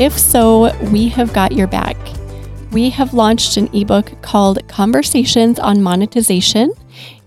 If 0.00 0.18
so, 0.18 0.74
we 0.90 1.08
have 1.08 1.34
got 1.34 1.52
your 1.52 1.66
back. 1.66 1.94
We 2.72 2.88
have 2.88 3.12
launched 3.12 3.58
an 3.58 3.68
ebook 3.76 4.22
called 4.22 4.66
Conversations 4.66 5.58
on 5.58 5.82
Monetization. 5.82 6.72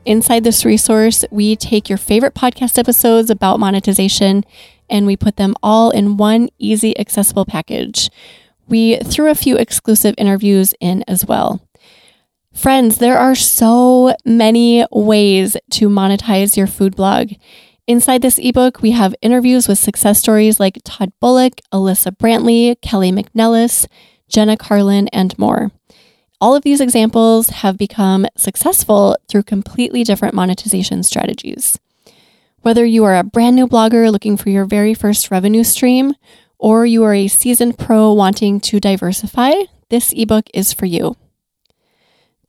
Inside 0.05 0.43
this 0.43 0.66
resource, 0.66 1.23
we 1.30 1.55
take 1.55 1.88
your 1.88 1.99
favorite 1.99 2.33
podcast 2.33 2.80
episodes 2.80 3.30
about 3.30 3.59
monetization 3.59 4.44
and 4.89 5.05
we 5.05 5.16
put 5.16 5.35
them 5.35 5.53
all 5.61 5.91
in 5.91 6.17
one 6.17 6.49
easy, 6.57 6.97
accessible 6.97 7.45
package. 7.45 8.09
We 8.67 8.97
threw 8.97 9.30
a 9.30 9.35
few 9.35 9.55
exclusive 9.55 10.16
interviews 10.17 10.73
in 10.80 11.03
as 11.08 11.27
well. 11.27 11.61
Friends, 12.55 12.97
there 12.97 13.19
are 13.19 13.35
so 13.35 14.16
many 14.25 14.83
ways 14.91 15.55
to 15.69 15.89
monetize 15.89 16.58
your 16.58 16.66
food 16.66 16.95
blog. 16.95 17.33
Inside 17.85 18.21
this 18.21 18.39
ebook, 18.41 18.81
we 18.81 18.91
have 18.91 19.13
interviews 19.21 19.67
with 19.67 19.77
success 19.77 20.17
stories 20.17 20.57
like 20.57 20.79
Todd 20.85 21.11
Bullock, 21.19 21.59
Alyssa 21.73 22.15
Brantley, 22.15 22.79
Kelly 22.81 23.11
McNellis, 23.11 23.87
Jenna 24.29 24.55
Carlin, 24.55 25.09
and 25.09 25.37
more. 25.37 25.69
All 26.39 26.55
of 26.55 26.63
these 26.63 26.79
examples 26.79 27.49
have 27.49 27.77
become 27.77 28.25
successful 28.38 29.17
through 29.27 29.43
completely 29.43 30.05
different 30.05 30.33
monetization 30.33 31.03
strategies. 31.03 31.77
Whether 32.61 32.85
you 32.85 33.03
are 33.03 33.17
a 33.17 33.23
brand 33.23 33.58
new 33.58 33.67
blogger 33.67 34.09
looking 34.09 34.38
for 34.38 34.49
your 34.49 34.63
very 34.63 34.93
first 34.93 35.30
revenue 35.30 35.65
stream, 35.65 36.13
or 36.58 36.86
you 36.86 37.03
are 37.03 37.13
a 37.13 37.27
seasoned 37.27 37.77
pro 37.77 38.13
wanting 38.13 38.61
to 38.61 38.80
diversify, 38.80 39.52
this 39.89 40.13
ebook 40.15 40.45
is 40.53 40.71
for 40.71 40.86
you. 40.86 41.17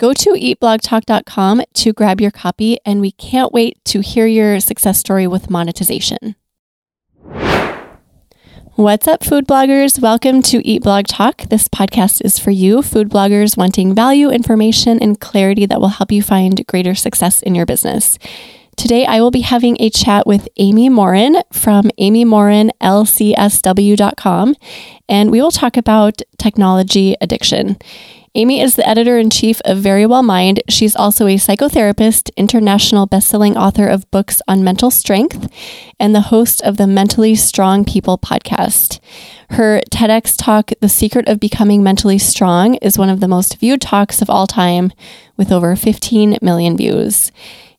Go 0.04 0.12
to 0.12 0.32
eatblogtalk.com 0.32 1.62
to 1.72 1.92
grab 1.94 2.20
your 2.20 2.30
copy, 2.30 2.78
and 2.84 3.00
we 3.00 3.12
can't 3.12 3.54
wait 3.54 3.82
to 3.86 4.00
hear 4.00 4.26
your 4.26 4.60
success 4.60 4.98
story 4.98 5.26
with 5.26 5.48
monetization. 5.48 6.36
What's 8.74 9.08
up, 9.08 9.24
food 9.24 9.46
bloggers? 9.46 9.98
Welcome 9.98 10.42
to 10.42 10.62
Eat 10.62 10.82
Blog 10.82 11.06
Talk. 11.06 11.48
This 11.48 11.68
podcast 11.68 12.22
is 12.22 12.38
for 12.38 12.50
you, 12.50 12.82
food 12.82 13.08
bloggers 13.08 13.56
wanting 13.56 13.94
value, 13.94 14.28
information, 14.28 15.02
and 15.02 15.18
clarity 15.18 15.64
that 15.64 15.80
will 15.80 15.88
help 15.88 16.12
you 16.12 16.22
find 16.22 16.66
greater 16.66 16.94
success 16.94 17.40
in 17.40 17.54
your 17.54 17.64
business. 17.64 18.18
Today, 18.76 19.06
I 19.06 19.22
will 19.22 19.30
be 19.30 19.40
having 19.40 19.78
a 19.80 19.88
chat 19.88 20.26
with 20.26 20.50
Amy 20.58 20.90
Morin 20.90 21.40
from 21.50 21.84
amymorinlcsw.com, 21.98 24.56
and 25.08 25.30
we 25.30 25.40
will 25.40 25.50
talk 25.50 25.78
about 25.78 26.20
technology 26.36 27.16
addiction. 27.22 27.78
Amy 28.36 28.60
is 28.60 28.74
the 28.74 28.88
editor 28.88 29.16
in 29.16 29.30
chief 29.30 29.60
of 29.64 29.78
Verywell 29.78 30.24
Mind. 30.24 30.60
She's 30.68 30.96
also 30.96 31.28
a 31.28 31.36
psychotherapist, 31.36 32.34
international 32.36 33.06
best-selling 33.06 33.56
author 33.56 33.86
of 33.86 34.10
books 34.10 34.42
on 34.48 34.64
mental 34.64 34.90
strength, 34.90 35.48
and 36.00 36.12
the 36.12 36.20
host 36.20 36.60
of 36.62 36.76
the 36.76 36.88
Mentally 36.88 37.36
Strong 37.36 37.84
People 37.84 38.18
podcast. 38.18 38.98
Her 39.50 39.82
TEDx 39.88 40.34
talk, 40.36 40.72
The 40.80 40.88
Secret 40.88 41.28
of 41.28 41.38
Becoming 41.38 41.84
Mentally 41.84 42.18
Strong, 42.18 42.74
is 42.82 42.98
one 42.98 43.08
of 43.08 43.20
the 43.20 43.28
most 43.28 43.60
viewed 43.60 43.80
talks 43.80 44.20
of 44.20 44.28
all 44.28 44.48
time 44.48 44.92
with 45.36 45.52
over 45.52 45.76
15 45.76 46.38
million 46.42 46.76
views. 46.76 47.30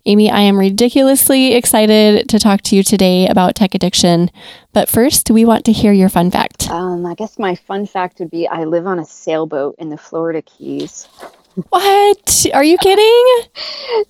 Amy, 0.08 0.30
I 0.30 0.42
am 0.42 0.59
ridiculously 0.59 1.55
excited 1.55 2.30
to 2.30 2.38
talk 2.38 2.61
to 2.64 2.76
you 2.76 2.83
today 2.83 3.27
about 3.27 3.55
tech 3.55 3.73
addiction. 3.73 4.30
But 4.71 4.88
first, 4.88 5.32
we 5.32 5.45
want 5.45 5.66
to 5.66 5.71
hear 5.71 5.93
your 5.93 6.10
fun 6.10 6.30
fact. 6.30 6.70
Um, 6.70 7.08
I 7.08 7.16
guess 7.16 7.39
my 7.39 7.55
fun 7.55 7.88
fact 7.88 8.20
would 8.20 8.30
be 8.30 8.48
I 8.48 8.65
live 8.65 8.86
on 8.86 8.99
a 8.99 9.05
sailboat 9.05 9.76
in 9.80 9.89
the 9.89 9.98
Florida 9.98 10.42
Keys. 10.42 11.08
What? 11.70 12.45
Are 12.54 12.65
you 12.65 12.77
kidding? 12.77 13.48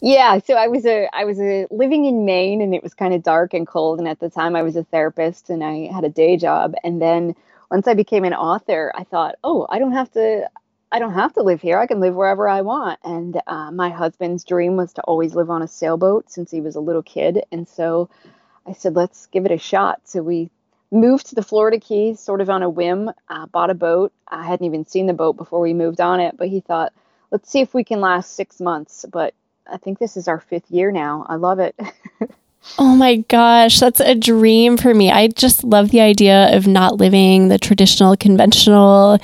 yeah, 0.01 0.39
so 0.39 0.55
I 0.55 0.67
was 0.67 0.84
a 0.84 1.07
I 1.13 1.25
was 1.25 1.39
a 1.39 1.67
living 1.69 2.05
in 2.05 2.25
Maine 2.25 2.59
and 2.59 2.73
it 2.73 2.81
was 2.81 2.95
kind 2.95 3.13
of 3.13 3.22
dark 3.22 3.53
and 3.53 3.67
cold 3.67 4.00
and 4.00 4.07
at 4.07 4.19
the 4.19 4.31
time 4.31 4.55
I 4.55 4.63
was 4.63 4.75
a 4.75 4.84
therapist 4.85 5.51
and 5.51 5.63
I 5.63 5.94
had 5.94 6.03
a 6.03 6.09
day 6.09 6.38
job 6.38 6.73
and 6.84 7.00
then 7.00 7.35
once 7.69 7.88
I 7.88 7.94
became 7.94 8.23
an 8.23 8.34
author, 8.34 8.91
I 8.95 9.03
thought, 9.03 9.35
"Oh, 9.44 9.67
I 9.69 9.78
don't 9.78 9.91
have 9.91 10.11
to 10.13 10.50
I 10.95 11.00
don't 11.00 11.11
have 11.11 11.33
to 11.33 11.44
live 11.44 11.59
here. 11.59 11.78
I 11.78 11.88
can 11.88 12.00
live 12.00 12.16
wherever 12.16 12.47
I 12.47 12.61
want. 12.61 13.01
And 13.03 13.41
uh, 13.47 13.69
my 13.69 13.89
husband's 13.89 14.45
dream 14.45 14.78
was 14.78 14.94
to 14.94 15.01
always 15.01 15.35
live 15.35 15.50
on 15.50 15.61
a 15.61 15.67
sailboat 15.67 16.31
since 16.31 16.50
he 16.50 16.61
was 16.61 16.78
a 16.78 16.79
little 16.79 17.03
kid. 17.03 17.44
And 17.51 17.67
so 17.67 18.09
I 18.66 18.72
said, 18.72 18.95
let's 18.95 19.25
give 19.25 19.45
it 19.45 19.51
a 19.51 19.57
shot. 19.57 20.00
So 20.05 20.23
we 20.23 20.50
moved 20.94 21.25
to 21.28 21.35
the 21.35 21.44
Florida 21.44 21.81
Keys 21.81 22.22
sort 22.22 22.39
of 22.39 22.50
on 22.50 22.63
a 22.63 22.69
whim, 22.69 23.11
uh, 23.28 23.45
bought 23.47 23.72
a 23.72 23.73
boat. 23.73 24.13
I 24.29 24.45
hadn't 24.45 24.67
even 24.67 24.85
seen 24.85 25.05
the 25.05 25.13
boat 25.13 25.35
before 25.35 25.59
we 25.59 25.73
moved 25.73 26.00
on 26.00 26.22
it, 26.22 26.38
but 26.38 26.47
he 26.47 26.61
thought, 26.61 26.94
let's 27.29 27.51
see 27.51 27.59
if 27.59 27.73
we 27.73 27.84
can 27.84 28.00
last 28.00 28.34
six 28.34 28.61
months. 28.61 29.03
But 29.11 29.34
I 29.69 29.75
think 29.75 30.00
this 30.00 30.16
is 30.16 30.29
our 30.29 30.39
fifth 30.39 30.72
year 30.72 30.94
now. 30.94 31.25
I 31.28 31.35
love 31.35 31.59
it. 31.59 31.78
Oh 32.79 32.95
my 32.95 33.17
gosh, 33.17 33.79
that's 33.79 34.00
a 34.00 34.16
dream 34.16 34.75
for 34.75 34.94
me. 34.94 35.11
I 35.11 35.28
just 35.28 35.63
love 35.63 35.91
the 35.91 36.01
idea 36.01 36.55
of 36.55 36.66
not 36.66 36.97
living 36.97 37.47
the 37.47 37.59
traditional, 37.59 38.17
conventional 38.17 39.19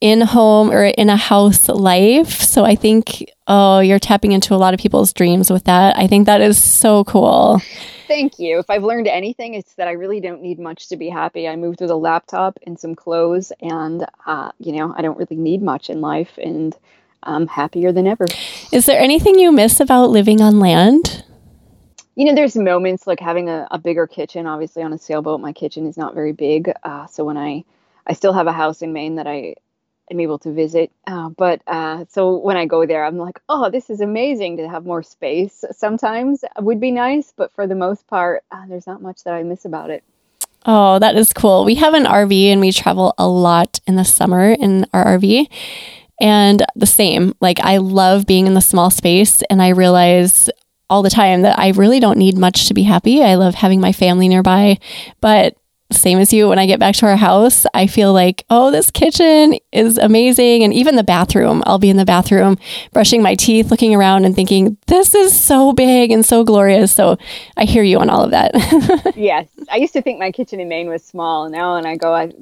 in 0.00 0.20
home 0.20 0.70
or 0.70 0.84
in 0.84 1.10
a 1.10 1.16
house 1.16 1.68
life. 1.68 2.40
So 2.40 2.64
I 2.64 2.76
think, 2.76 3.24
oh, 3.46 3.80
you're 3.80 3.98
tapping 3.98 4.32
into 4.32 4.54
a 4.54 4.56
lot 4.56 4.74
of 4.74 4.80
people's 4.80 5.12
dreams 5.12 5.50
with 5.50 5.64
that. 5.64 5.96
I 5.96 6.06
think 6.06 6.26
that 6.26 6.40
is 6.40 6.62
so 6.62 7.04
cool. 7.04 7.60
Thank 8.06 8.38
you. 8.38 8.58
If 8.58 8.70
I've 8.70 8.84
learned 8.84 9.06
anything, 9.06 9.54
it's 9.54 9.74
that 9.74 9.88
I 9.88 9.92
really 9.92 10.20
don't 10.20 10.40
need 10.40 10.58
much 10.58 10.88
to 10.88 10.96
be 10.96 11.08
happy. 11.10 11.46
I 11.46 11.56
moved 11.56 11.80
with 11.80 11.90
a 11.90 11.96
laptop 11.96 12.58
and 12.66 12.78
some 12.78 12.94
clothes, 12.94 13.52
and, 13.60 14.06
uh, 14.24 14.50
you 14.58 14.72
know, 14.72 14.94
I 14.96 15.02
don't 15.02 15.18
really 15.18 15.36
need 15.36 15.62
much 15.62 15.90
in 15.90 16.00
life, 16.00 16.38
and 16.38 16.74
I'm 17.22 17.46
happier 17.46 17.92
than 17.92 18.06
ever. 18.06 18.24
Is 18.72 18.86
there 18.86 18.98
anything 18.98 19.38
you 19.38 19.52
miss 19.52 19.80
about 19.80 20.10
living 20.10 20.40
on 20.40 20.58
land? 20.58 21.24
You 22.14 22.24
know, 22.24 22.34
there's 22.34 22.56
moments 22.56 23.06
like 23.06 23.20
having 23.20 23.48
a, 23.48 23.68
a 23.70 23.78
bigger 23.78 24.06
kitchen. 24.06 24.46
Obviously, 24.46 24.82
on 24.82 24.92
a 24.92 24.98
sailboat, 24.98 25.40
my 25.40 25.52
kitchen 25.52 25.86
is 25.86 25.96
not 25.96 26.14
very 26.14 26.32
big. 26.32 26.72
Uh, 26.82 27.06
so 27.06 27.24
when 27.24 27.36
I 27.36 27.64
I 28.06 28.14
still 28.14 28.32
have 28.32 28.46
a 28.46 28.52
house 28.52 28.80
in 28.80 28.92
Maine 28.94 29.16
that 29.16 29.26
I 29.26 29.54
am 30.10 30.20
able 30.20 30.38
to 30.40 30.52
visit. 30.52 30.90
Uh, 31.06 31.28
but 31.30 31.62
uh, 31.66 32.04
so 32.08 32.36
when 32.36 32.56
I 32.56 32.66
go 32.66 32.86
there, 32.86 33.04
I'm 33.04 33.18
like, 33.18 33.40
oh, 33.48 33.70
this 33.70 33.90
is 33.90 34.00
amazing 34.00 34.56
to 34.58 34.68
have 34.68 34.84
more 34.84 35.02
space. 35.02 35.64
Sometimes 35.72 36.44
would 36.58 36.80
be 36.80 36.90
nice, 36.90 37.32
but 37.36 37.52
for 37.52 37.66
the 37.66 37.74
most 37.74 38.06
part, 38.06 38.44
uh, 38.50 38.66
there's 38.68 38.86
not 38.86 39.02
much 39.02 39.24
that 39.24 39.34
I 39.34 39.42
miss 39.42 39.64
about 39.64 39.90
it. 39.90 40.04
Oh, 40.66 40.98
that 40.98 41.16
is 41.16 41.32
cool. 41.32 41.64
We 41.64 41.76
have 41.76 41.94
an 41.94 42.04
RV 42.04 42.46
and 42.46 42.60
we 42.60 42.72
travel 42.72 43.14
a 43.16 43.28
lot 43.28 43.80
in 43.86 43.96
the 43.96 44.04
summer 44.04 44.50
in 44.50 44.86
our 44.92 45.04
RV. 45.18 45.46
And 46.20 46.64
the 46.74 46.86
same, 46.86 47.34
like 47.40 47.60
I 47.60 47.76
love 47.76 48.26
being 48.26 48.46
in 48.46 48.54
the 48.54 48.60
small 48.60 48.90
space 48.90 49.42
and 49.42 49.62
I 49.62 49.68
realize 49.68 50.50
all 50.90 51.02
the 51.02 51.10
time 51.10 51.42
that 51.42 51.58
I 51.58 51.68
really 51.70 52.00
don't 52.00 52.18
need 52.18 52.36
much 52.36 52.66
to 52.66 52.74
be 52.74 52.82
happy. 52.82 53.22
I 53.22 53.36
love 53.36 53.54
having 53.54 53.80
my 53.80 53.92
family 53.92 54.26
nearby, 54.26 54.78
but 55.20 55.56
same 55.90 56.18
as 56.18 56.32
you 56.32 56.48
when 56.48 56.58
I 56.58 56.66
get 56.66 56.78
back 56.78 56.94
to 56.96 57.06
our 57.06 57.16
house, 57.16 57.64
I 57.72 57.86
feel 57.86 58.12
like, 58.12 58.44
oh, 58.50 58.70
this 58.70 58.90
kitchen 58.90 59.54
is 59.72 59.96
amazing. 59.96 60.62
And 60.62 60.74
even 60.74 60.96
the 60.96 61.04
bathroom, 61.04 61.62
I'll 61.66 61.78
be 61.78 61.88
in 61.88 61.96
the 61.96 62.04
bathroom 62.04 62.58
brushing 62.92 63.22
my 63.22 63.34
teeth, 63.34 63.70
looking 63.70 63.94
around 63.94 64.26
and 64.26 64.34
thinking, 64.34 64.76
this 64.86 65.14
is 65.14 65.38
so 65.38 65.72
big 65.72 66.10
and 66.10 66.26
so 66.26 66.44
glorious. 66.44 66.94
So 66.94 67.16
I 67.56 67.64
hear 67.64 67.82
you 67.82 67.98
on 68.00 68.10
all 68.10 68.22
of 68.22 68.32
that. 68.32 68.52
yes. 69.16 69.48
I 69.70 69.76
used 69.76 69.94
to 69.94 70.02
think 70.02 70.18
my 70.18 70.30
kitchen 70.30 70.60
in 70.60 70.68
Maine 70.68 70.88
was 70.88 71.02
small. 71.02 71.48
Now 71.48 71.76
when 71.76 71.86
I 71.86 71.96
go, 71.96 72.12
I 72.12 72.32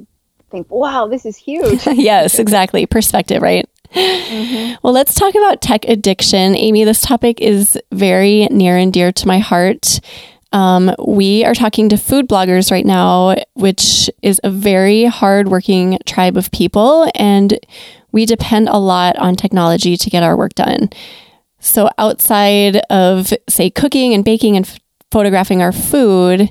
think, 0.50 0.68
wow, 0.68 1.06
this 1.06 1.24
is 1.24 1.36
huge. 1.36 1.86
yes, 1.92 2.40
exactly. 2.40 2.84
Perspective, 2.86 3.42
right? 3.42 3.68
Mm-hmm. 3.92 4.74
Well, 4.82 4.92
let's 4.92 5.14
talk 5.14 5.34
about 5.36 5.62
tech 5.62 5.84
addiction. 5.86 6.56
Amy, 6.56 6.82
this 6.82 7.00
topic 7.00 7.40
is 7.40 7.78
very 7.92 8.46
near 8.46 8.76
and 8.76 8.92
dear 8.92 9.12
to 9.12 9.26
my 9.28 9.38
heart. 9.38 10.00
Um, 10.56 10.94
we 11.06 11.44
are 11.44 11.52
talking 11.52 11.90
to 11.90 11.98
food 11.98 12.30
bloggers 12.30 12.70
right 12.70 12.86
now, 12.86 13.36
which 13.52 14.08
is 14.22 14.40
a 14.42 14.48
very 14.48 15.04
hardworking 15.04 15.98
tribe 16.06 16.38
of 16.38 16.50
people, 16.50 17.10
and 17.14 17.58
we 18.10 18.24
depend 18.24 18.70
a 18.70 18.78
lot 18.78 19.18
on 19.18 19.36
technology 19.36 19.98
to 19.98 20.08
get 20.08 20.22
our 20.22 20.34
work 20.34 20.54
done. 20.54 20.88
So, 21.60 21.90
outside 21.98 22.78
of, 22.88 23.34
say, 23.50 23.68
cooking 23.68 24.14
and 24.14 24.24
baking 24.24 24.56
and 24.56 24.64
f- 24.64 24.78
photographing 25.10 25.60
our 25.60 25.72
food, 25.72 26.50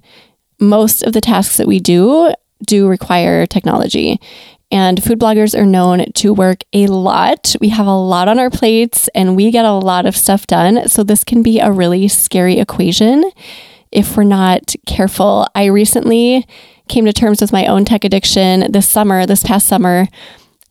most 0.59 1.01
of 1.01 1.13
the 1.13 1.21
tasks 1.21 1.57
that 1.57 1.65
we 1.65 1.79
do 1.79 2.31
do 2.63 2.87
require 2.87 3.47
technology. 3.47 4.21
And 4.69 5.03
food 5.03 5.19
bloggers 5.19 5.57
are 5.57 5.65
known 5.65 6.11
to 6.13 6.31
work 6.31 6.63
a 6.73 6.85
lot. 6.85 7.55
We 7.59 7.69
have 7.69 7.87
a 7.87 7.97
lot 7.97 8.27
on 8.27 8.37
our 8.37 8.51
plates 8.51 9.07
and 9.15 9.35
we 9.35 9.49
get 9.49 9.65
a 9.65 9.73
lot 9.73 10.05
of 10.05 10.15
stuff 10.15 10.45
done. 10.45 10.87
So, 10.89 11.01
this 11.01 11.23
can 11.23 11.41
be 11.41 11.59
a 11.59 11.71
really 11.71 12.07
scary 12.07 12.59
equation 12.59 13.31
if 13.95 14.17
we're 14.17 14.23
not 14.23 14.75
careful. 14.85 15.47
I 15.55 15.65
recently 15.65 16.45
came 16.87 17.05
to 17.05 17.13
terms 17.13 17.41
with 17.41 17.51
my 17.51 17.65
own 17.65 17.85
tech 17.85 18.03
addiction 18.03 18.71
this 18.71 18.87
summer, 18.87 19.25
this 19.25 19.43
past 19.43 19.67
summer. 19.67 20.07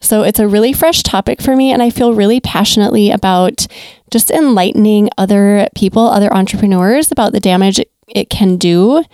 So 0.01 0.23
it's 0.23 0.39
a 0.39 0.47
really 0.47 0.75
fresh 0.75 1.03
topic 1.03 1.41
for 1.41 1.57
me, 1.57 1.73
and 1.73 1.83
I 1.83 1.89
feel 1.89 2.13
really 2.15 2.39
passionately 2.39 3.11
about 3.11 3.67
just 4.11 4.31
enlightening 4.31 5.09
other 5.17 5.67
people, 5.75 6.03
other 6.07 6.33
entrepreneurs 6.33 7.11
about 7.11 7.33
the 7.33 7.41
damage 7.41 7.81
it 8.09 8.31
can 8.31 8.57
do 8.57 9.05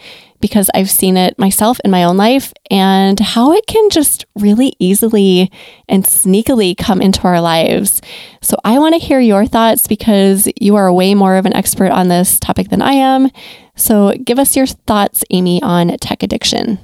because 0.40 0.70
I've 0.74 0.90
seen 0.90 1.16
it 1.16 1.38
myself 1.38 1.80
in 1.84 1.90
my 1.90 2.04
own 2.04 2.16
life 2.16 2.52
and 2.70 3.20
how 3.20 3.52
it 3.52 3.66
can 3.66 3.90
just 3.90 4.24
really 4.34 4.74
easily 4.78 5.50
and 5.88 6.04
sneakily 6.04 6.76
come 6.76 7.02
into 7.02 7.22
our 7.22 7.40
lives. 7.40 8.00
So 8.40 8.56
I 8.64 8.78
want 8.78 8.94
to 8.94 9.06
hear 9.06 9.20
your 9.20 9.46
thoughts 9.46 9.86
because 9.86 10.48
you 10.58 10.76
are 10.76 10.92
way 10.92 11.14
more 11.14 11.36
of 11.36 11.46
an 11.46 11.54
expert 11.54 11.90
on 11.90 12.08
this 12.08 12.38
topic 12.40 12.70
than 12.70 12.80
I 12.80 12.92
am. 12.92 13.30
So 13.76 14.14
give 14.24 14.38
us 14.38 14.56
your 14.56 14.66
thoughts, 14.66 15.24
Amy, 15.30 15.62
on 15.62 15.88
tech 15.98 16.22
addiction 16.22 16.78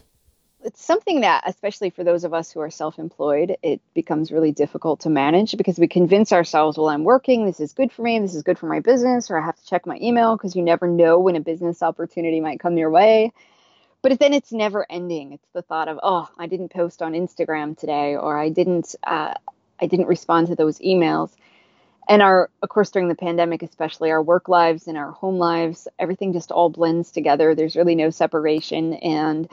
it's 0.67 0.85
something 0.85 1.21
that 1.21 1.45
especially 1.47 1.91
for 1.91 2.03
those 2.03 2.25
of 2.25 2.35
us 2.35 2.51
who 2.51 2.61
are 2.61 2.71
self-employed 2.71 3.57
it 3.63 3.81
becomes 3.95 4.33
really 4.33 4.53
difficult 4.53 5.01
to 5.01 5.09
manage 5.09 5.57
because 5.57 5.79
we 5.79 5.87
convince 5.87 6.33
ourselves 6.33 6.77
well 6.77 6.89
i'm 6.89 7.05
working 7.05 7.47
this 7.47 7.61
is 7.61 7.73
good 7.73 7.93
for 7.93 8.03
me 8.03 8.19
this 8.19 8.35
is 8.35 8.43
good 8.43 8.59
for 8.59 8.67
my 8.67 8.81
business 8.81 9.31
or 9.31 9.39
i 9.39 9.45
have 9.45 9.57
to 9.57 9.65
check 9.67 9.87
my 9.87 9.97
email 10.03 10.37
because 10.37 10.57
you 10.57 10.63
never 10.63 10.89
know 10.89 11.21
when 11.21 11.37
a 11.37 11.41
business 11.41 11.83
opportunity 11.83 12.41
might 12.41 12.61
come 12.61 12.77
your 12.77 12.91
way. 12.91 13.33
But 14.03 14.21
then 14.21 14.35
it's 14.35 14.53
never 14.53 14.87
ending. 14.89 15.33
It's 15.33 15.49
the 15.53 15.63
thought 15.63 15.89
of 15.89 15.99
oh 16.03 16.29
i 16.39 16.47
didn't 16.47 16.71
post 16.71 17.03
on 17.03 17.13
instagram 17.13 17.79
today 17.79 18.17
or 18.17 18.39
i 18.39 18.49
didn't 18.49 18.95
uh, 19.05 19.35
i 19.81 19.87
didn't 19.87 20.07
respond 20.07 20.49
to 20.49 20.57
those 20.57 20.79
emails. 20.81 21.31
And 22.09 22.23
our 22.23 22.51
of 22.63 22.69
course 22.69 22.91
during 22.91 23.09
the 23.09 23.15
pandemic 23.15 23.63
especially 23.63 24.11
our 24.11 24.23
work 24.23 24.49
lives 24.49 24.87
and 24.87 24.97
our 24.99 25.13
home 25.13 25.39
lives 25.39 25.89
everything 25.99 26.33
just 26.33 26.51
all 26.51 26.71
blends 26.71 27.13
together. 27.13 27.55
There's 27.55 27.77
really 27.77 27.95
no 27.95 28.11
separation. 28.11 28.95
And 28.95 29.49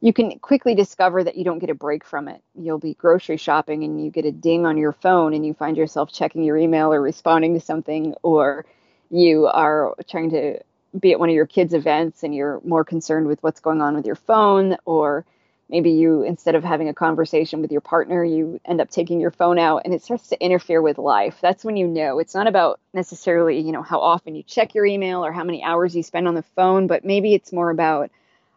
you 0.00 0.12
can 0.12 0.38
quickly 0.38 0.74
discover 0.74 1.24
that 1.24 1.36
you 1.36 1.44
don't 1.44 1.58
get 1.58 1.70
a 1.70 1.74
break 1.74 2.04
from 2.04 2.28
it. 2.28 2.42
You'll 2.54 2.78
be 2.78 2.94
grocery 2.94 3.38
shopping 3.38 3.82
and 3.82 4.04
you 4.04 4.10
get 4.10 4.26
a 4.26 4.32
ding 4.32 4.66
on 4.66 4.76
your 4.76 4.92
phone 4.92 5.32
and 5.32 5.46
you 5.46 5.54
find 5.54 5.76
yourself 5.76 6.12
checking 6.12 6.42
your 6.44 6.56
email 6.56 6.92
or 6.92 7.00
responding 7.00 7.54
to 7.54 7.60
something, 7.60 8.14
or 8.22 8.66
you 9.10 9.46
are 9.46 9.94
trying 10.08 10.30
to 10.30 10.60
be 10.98 11.12
at 11.12 11.20
one 11.20 11.28
of 11.28 11.34
your 11.34 11.46
kids' 11.46 11.74
events 11.74 12.22
and 12.22 12.34
you're 12.34 12.60
more 12.64 12.84
concerned 12.84 13.26
with 13.26 13.42
what's 13.42 13.60
going 13.60 13.80
on 13.80 13.94
with 13.94 14.06
your 14.06 14.16
phone, 14.16 14.76
or 14.84 15.24
maybe 15.68 15.90
you, 15.90 16.22
instead 16.22 16.54
of 16.54 16.62
having 16.62 16.88
a 16.88 16.94
conversation 16.94 17.60
with 17.60 17.72
your 17.72 17.80
partner, 17.80 18.22
you 18.22 18.60
end 18.64 18.80
up 18.80 18.90
taking 18.90 19.18
your 19.18 19.30
phone 19.30 19.58
out 19.58 19.82
and 19.84 19.94
it 19.94 20.02
starts 20.02 20.28
to 20.28 20.44
interfere 20.44 20.80
with 20.80 20.98
life. 20.98 21.38
That's 21.40 21.64
when 21.64 21.76
you 21.76 21.86
know 21.86 22.18
it's 22.18 22.34
not 22.34 22.46
about 22.46 22.80
necessarily, 22.92 23.60
you 23.60 23.72
know, 23.72 23.82
how 23.82 24.00
often 24.00 24.34
you 24.34 24.42
check 24.42 24.74
your 24.74 24.86
email 24.86 25.24
or 25.24 25.32
how 25.32 25.42
many 25.42 25.62
hours 25.62 25.96
you 25.96 26.02
spend 26.02 26.28
on 26.28 26.34
the 26.34 26.44
phone, 26.54 26.86
but 26.86 27.04
maybe 27.04 27.34
it's 27.34 27.52
more 27.52 27.70
about 27.70 28.10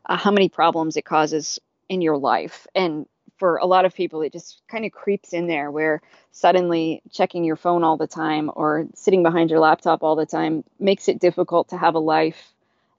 uh, 0.09 0.17
how 0.17 0.31
many 0.31 0.49
problems 0.49 0.97
it 0.97 1.05
causes 1.05 1.59
in 1.87 2.01
your 2.01 2.17
life. 2.17 2.67
And 2.75 3.05
for 3.37 3.57
a 3.57 3.65
lot 3.65 3.85
of 3.85 3.93
people, 3.93 4.21
it 4.21 4.33
just 4.33 4.61
kind 4.67 4.83
of 4.83 4.91
creeps 4.91 5.31
in 5.31 5.47
there 5.47 5.71
where 5.71 6.01
suddenly 6.31 7.01
checking 7.11 7.45
your 7.45 7.55
phone 7.55 7.83
all 7.83 7.95
the 7.95 8.07
time 8.07 8.51
or 8.55 8.87
sitting 8.95 9.23
behind 9.23 9.49
your 9.49 9.59
laptop 9.59 10.03
all 10.03 10.15
the 10.15 10.25
time 10.25 10.63
makes 10.79 11.07
it 11.07 11.19
difficult 11.19 11.69
to 11.69 11.77
have 11.77 11.95
a 11.95 11.99
life 11.99 12.53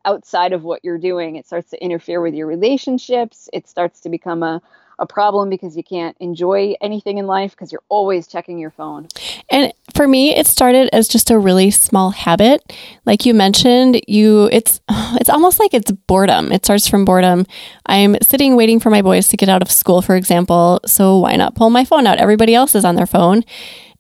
outside 0.05 0.53
of 0.53 0.63
what 0.63 0.83
you're 0.85 0.99
doing. 0.99 1.37
It 1.37 1.47
starts 1.47 1.71
to 1.71 1.85
interfere 1.85 2.23
with 2.23 2.33
your 2.33 2.47
relationships. 2.47 3.51
It 3.53 3.69
starts 3.69 4.01
to 4.01 4.09
become 4.09 4.43
a, 4.43 4.63
a 4.99 5.07
problem 5.07 5.51
because 5.51 5.77
you 5.77 5.85
can't 5.85 6.17
enjoy 6.21 6.75
anything 6.81 7.19
in 7.19 7.27
life 7.27 7.51
because 7.51 7.71
you're 7.73 7.83
always 7.89 8.27
checking 8.27 8.59
your 8.59 8.71
phone. 8.71 9.09
And 9.51 9.73
for 9.95 10.07
me, 10.07 10.35
it 10.37 10.47
started 10.47 10.89
as 10.93 11.09
just 11.09 11.31
a 11.31 11.39
really 11.39 11.71
small 11.71 12.11
habit. 12.11 12.73
Like 13.05 13.27
you 13.27 13.35
mentioned, 13.35 14.01
you 14.07 14.49
it's 14.53 14.81
it's 14.91 15.29
almost 15.29 15.59
like 15.59 15.75
it's 15.75 15.91
boredom. 15.91 16.53
It 16.53 16.65
starts 16.65 16.89
from 16.89 17.05
boredom. 17.05 17.47
I'm 17.87 18.17
sitting 18.23 18.57
waiting 18.57 18.81
for 18.81 18.91
my 18.91 19.03
boys 19.03 19.29
to 19.29 19.37
get 19.37 19.49
out 19.49 19.63
of 19.63 19.71
school, 19.71 20.03
for 20.03 20.17
example, 20.17 20.81
so 20.87 21.19
why 21.19 21.37
not 21.37 21.55
pull 21.55 21.71
my 21.71 21.85
phone 21.85 22.07
out? 22.07 22.19
Everybody 22.19 22.55
else 22.55 22.75
is 22.75 22.85
on 22.85 22.95
their 22.95 23.07
phone. 23.07 23.43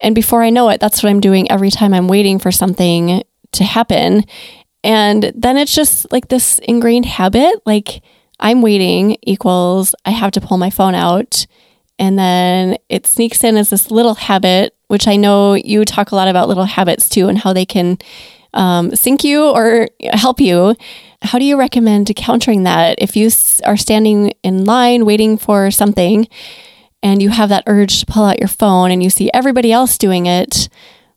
And 0.00 0.14
before 0.14 0.42
I 0.42 0.50
know 0.50 0.68
it, 0.70 0.80
that's 0.80 1.02
what 1.02 1.10
I'm 1.10 1.20
doing 1.20 1.50
every 1.50 1.70
time 1.70 1.92
I'm 1.92 2.08
waiting 2.08 2.38
for 2.38 2.52
something 2.52 3.22
to 3.52 3.64
happen. 3.64 4.24
And 4.82 5.32
then 5.34 5.56
it's 5.56 5.74
just 5.74 6.10
like 6.10 6.28
this 6.28 6.58
ingrained 6.60 7.04
habit 7.04 7.60
like 7.66 8.02
I'm 8.38 8.62
waiting 8.62 9.18
equals 9.22 9.94
I 10.06 10.10
have 10.10 10.32
to 10.32 10.40
pull 10.40 10.56
my 10.56 10.70
phone 10.70 10.94
out. 10.94 11.46
And 11.98 12.18
then 12.18 12.78
it 12.88 13.06
sneaks 13.06 13.44
in 13.44 13.58
as 13.58 13.68
this 13.68 13.90
little 13.90 14.14
habit, 14.14 14.74
which 14.90 15.06
I 15.06 15.16
know 15.16 15.54
you 15.54 15.84
talk 15.84 16.10
a 16.10 16.16
lot 16.16 16.28
about 16.28 16.48
little 16.48 16.64
habits 16.64 17.08
too 17.08 17.28
and 17.28 17.38
how 17.38 17.52
they 17.52 17.64
can 17.64 17.98
um, 18.54 18.94
sink 18.96 19.22
you 19.22 19.44
or 19.44 19.88
help 20.12 20.40
you. 20.40 20.74
How 21.22 21.38
do 21.38 21.44
you 21.44 21.56
recommend 21.56 22.14
countering 22.16 22.64
that 22.64 22.96
if 22.98 23.16
you 23.16 23.30
are 23.64 23.76
standing 23.76 24.32
in 24.42 24.64
line 24.64 25.04
waiting 25.04 25.38
for 25.38 25.70
something 25.70 26.26
and 27.02 27.22
you 27.22 27.28
have 27.28 27.50
that 27.50 27.64
urge 27.66 28.00
to 28.00 28.06
pull 28.06 28.24
out 28.24 28.40
your 28.40 28.48
phone 28.48 28.90
and 28.90 29.02
you 29.02 29.10
see 29.10 29.30
everybody 29.32 29.70
else 29.70 29.96
doing 29.96 30.26
it? 30.26 30.68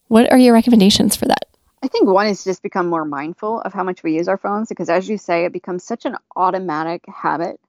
What 0.07 0.31
are 0.31 0.37
your 0.37 0.53
recommendations 0.53 1.15
for 1.15 1.25
that? 1.25 1.47
I 1.81 1.87
think 1.87 2.07
one 2.07 2.27
is 2.27 2.43
just 2.43 2.61
become 2.61 2.87
more 2.87 3.05
mindful 3.05 3.61
of 3.61 3.73
how 3.73 3.83
much 3.83 4.03
we 4.03 4.15
use 4.15 4.27
our 4.27 4.37
phones 4.37 4.69
because, 4.69 4.89
as 4.89 5.09
you 5.09 5.17
say, 5.17 5.45
it 5.45 5.51
becomes 5.51 5.83
such 5.83 6.05
an 6.05 6.15
automatic 6.35 7.03
habit 7.07 7.59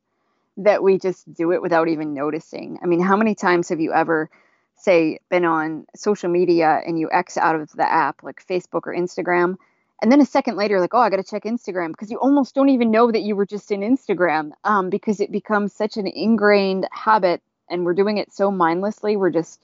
that 0.58 0.82
we 0.82 0.98
just 0.98 1.32
do 1.34 1.50
it 1.52 1.60
without 1.60 1.88
even 1.88 2.14
noticing. 2.14 2.78
I 2.82 2.86
mean, 2.86 3.00
how 3.00 3.16
many 3.16 3.34
times 3.34 3.70
have 3.70 3.80
you 3.80 3.92
ever, 3.92 4.30
say, 4.76 5.18
been 5.30 5.44
on 5.44 5.86
social 5.94 6.28
media 6.28 6.80
and 6.86 6.98
you 6.98 7.08
X 7.12 7.36
out 7.36 7.56
of 7.56 7.70
the 7.72 7.90
app 7.90 8.22
like 8.22 8.44
Facebook 8.46 8.86
or 8.86 8.94
Instagram? 8.94 9.56
And 10.02 10.12
then 10.12 10.20
a 10.20 10.26
second 10.26 10.56
later, 10.56 10.80
like, 10.80 10.92
oh, 10.92 10.98
I 10.98 11.08
got 11.08 11.16
to 11.16 11.22
check 11.22 11.44
Instagram 11.44 11.88
because 11.88 12.10
you 12.10 12.18
almost 12.18 12.54
don't 12.54 12.68
even 12.68 12.90
know 12.90 13.10
that 13.10 13.22
you 13.22 13.36
were 13.36 13.46
just 13.46 13.70
in 13.70 13.80
Instagram 13.80 14.50
um, 14.64 14.90
because 14.90 15.20
it 15.20 15.32
becomes 15.32 15.72
such 15.72 15.96
an 15.96 16.06
ingrained 16.06 16.86
habit 16.92 17.42
and 17.70 17.84
we're 17.84 17.94
doing 17.94 18.18
it 18.18 18.32
so 18.32 18.50
mindlessly. 18.50 19.16
We're 19.16 19.30
just 19.30 19.60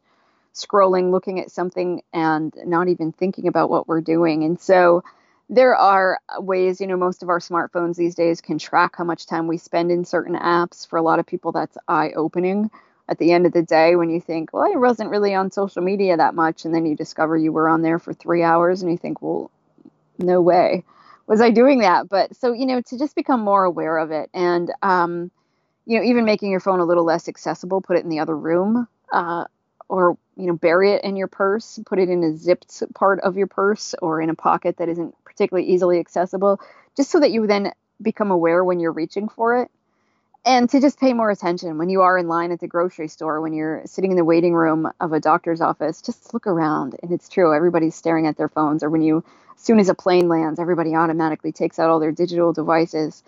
scrolling, 0.54 1.10
looking 1.10 1.40
at 1.40 1.50
something, 1.50 2.02
and 2.12 2.54
not 2.64 2.88
even 2.88 3.12
thinking 3.12 3.46
about 3.48 3.70
what 3.70 3.88
we're 3.88 4.00
doing. 4.00 4.44
And 4.44 4.58
so 4.58 5.02
there 5.48 5.74
are 5.74 6.20
ways, 6.38 6.80
you 6.80 6.86
know, 6.86 6.96
most 6.96 7.22
of 7.22 7.28
our 7.28 7.40
smartphones 7.40 7.96
these 7.96 8.14
days 8.14 8.40
can 8.40 8.58
track 8.58 8.94
how 8.96 9.04
much 9.04 9.26
time 9.26 9.46
we 9.46 9.58
spend 9.58 9.90
in 9.90 10.04
certain 10.04 10.36
apps. 10.36 10.88
For 10.88 10.96
a 10.96 11.02
lot 11.02 11.18
of 11.18 11.26
people, 11.26 11.52
that's 11.52 11.76
eye 11.88 12.12
opening. 12.16 12.70
At 13.10 13.18
the 13.18 13.32
end 13.32 13.46
of 13.46 13.52
the 13.52 13.62
day, 13.62 13.96
when 13.96 14.10
you 14.10 14.20
think, 14.22 14.52
well, 14.54 14.64
I 14.72 14.78
wasn't 14.78 15.10
really 15.10 15.34
on 15.34 15.50
social 15.52 15.82
media 15.82 16.16
that 16.16 16.36
much, 16.36 16.64
and 16.64 16.74
then 16.74 16.86
you 16.86 16.96
discover 16.96 17.36
you 17.36 17.52
were 17.52 17.68
on 17.68 17.82
there 17.82 17.98
for 17.98 18.14
three 18.14 18.44
hours, 18.44 18.82
and 18.82 18.92
you 18.92 18.98
think, 18.98 19.22
well, 19.22 19.50
no 20.18 20.40
way 20.40 20.84
was 21.26 21.40
I 21.40 21.50
doing 21.50 21.80
that. 21.80 22.08
But 22.08 22.36
so, 22.36 22.52
you 22.52 22.66
know, 22.66 22.80
to 22.82 22.98
just 22.98 23.16
become 23.16 23.40
more 23.40 23.64
aware 23.64 23.98
of 23.98 24.10
it 24.10 24.30
and, 24.34 24.72
um, 24.82 25.30
you 25.86 25.98
know, 25.98 26.04
even 26.04 26.24
making 26.24 26.50
your 26.50 26.60
phone 26.60 26.80
a 26.80 26.84
little 26.84 27.04
less 27.04 27.28
accessible, 27.28 27.80
put 27.82 27.96
it 27.98 28.04
in 28.04 28.10
the 28.10 28.20
other 28.20 28.36
room. 28.36 28.88
Uh, 29.12 29.44
or 29.88 30.16
you 30.36 30.46
know 30.46 30.54
bury 30.56 30.92
it 30.92 31.04
in 31.04 31.16
your 31.16 31.28
purse 31.28 31.80
put 31.86 31.98
it 31.98 32.08
in 32.08 32.22
a 32.24 32.36
zipped 32.36 32.82
part 32.94 33.20
of 33.20 33.36
your 33.36 33.48
purse 33.48 33.94
or 34.00 34.22
in 34.22 34.30
a 34.30 34.34
pocket 34.34 34.76
that 34.78 34.88
isn't 34.88 35.14
particularly 35.24 35.68
easily 35.68 35.98
accessible 36.00 36.60
just 36.96 37.10
so 37.10 37.20
that 37.20 37.32
you 37.32 37.46
then 37.46 37.72
become 38.00 38.30
aware 38.30 38.64
when 38.64 38.80
you're 38.80 38.92
reaching 38.92 39.28
for 39.28 39.62
it 39.62 39.70
and 40.44 40.70
to 40.70 40.80
just 40.80 40.98
pay 40.98 41.12
more 41.12 41.30
attention 41.30 41.78
when 41.78 41.88
you 41.88 42.02
are 42.02 42.16
in 42.16 42.28
line 42.28 42.52
at 42.52 42.60
the 42.60 42.66
grocery 42.66 43.08
store 43.08 43.40
when 43.40 43.52
you're 43.52 43.82
sitting 43.84 44.10
in 44.10 44.16
the 44.16 44.24
waiting 44.24 44.54
room 44.54 44.90
of 45.00 45.12
a 45.12 45.20
doctor's 45.20 45.60
office 45.60 46.00
just 46.00 46.32
look 46.32 46.46
around 46.46 46.96
and 47.02 47.12
it's 47.12 47.28
true 47.28 47.54
everybody's 47.54 47.94
staring 47.94 48.26
at 48.26 48.36
their 48.36 48.48
phones 48.48 48.82
or 48.82 48.90
when 48.90 49.02
you 49.02 49.24
as 49.54 49.62
soon 49.62 49.78
as 49.78 49.88
a 49.88 49.94
plane 49.94 50.28
lands 50.28 50.58
everybody 50.58 50.94
automatically 50.94 51.52
takes 51.52 51.78
out 51.78 51.90
all 51.90 52.00
their 52.00 52.12
digital 52.12 52.52
devices 52.52 53.22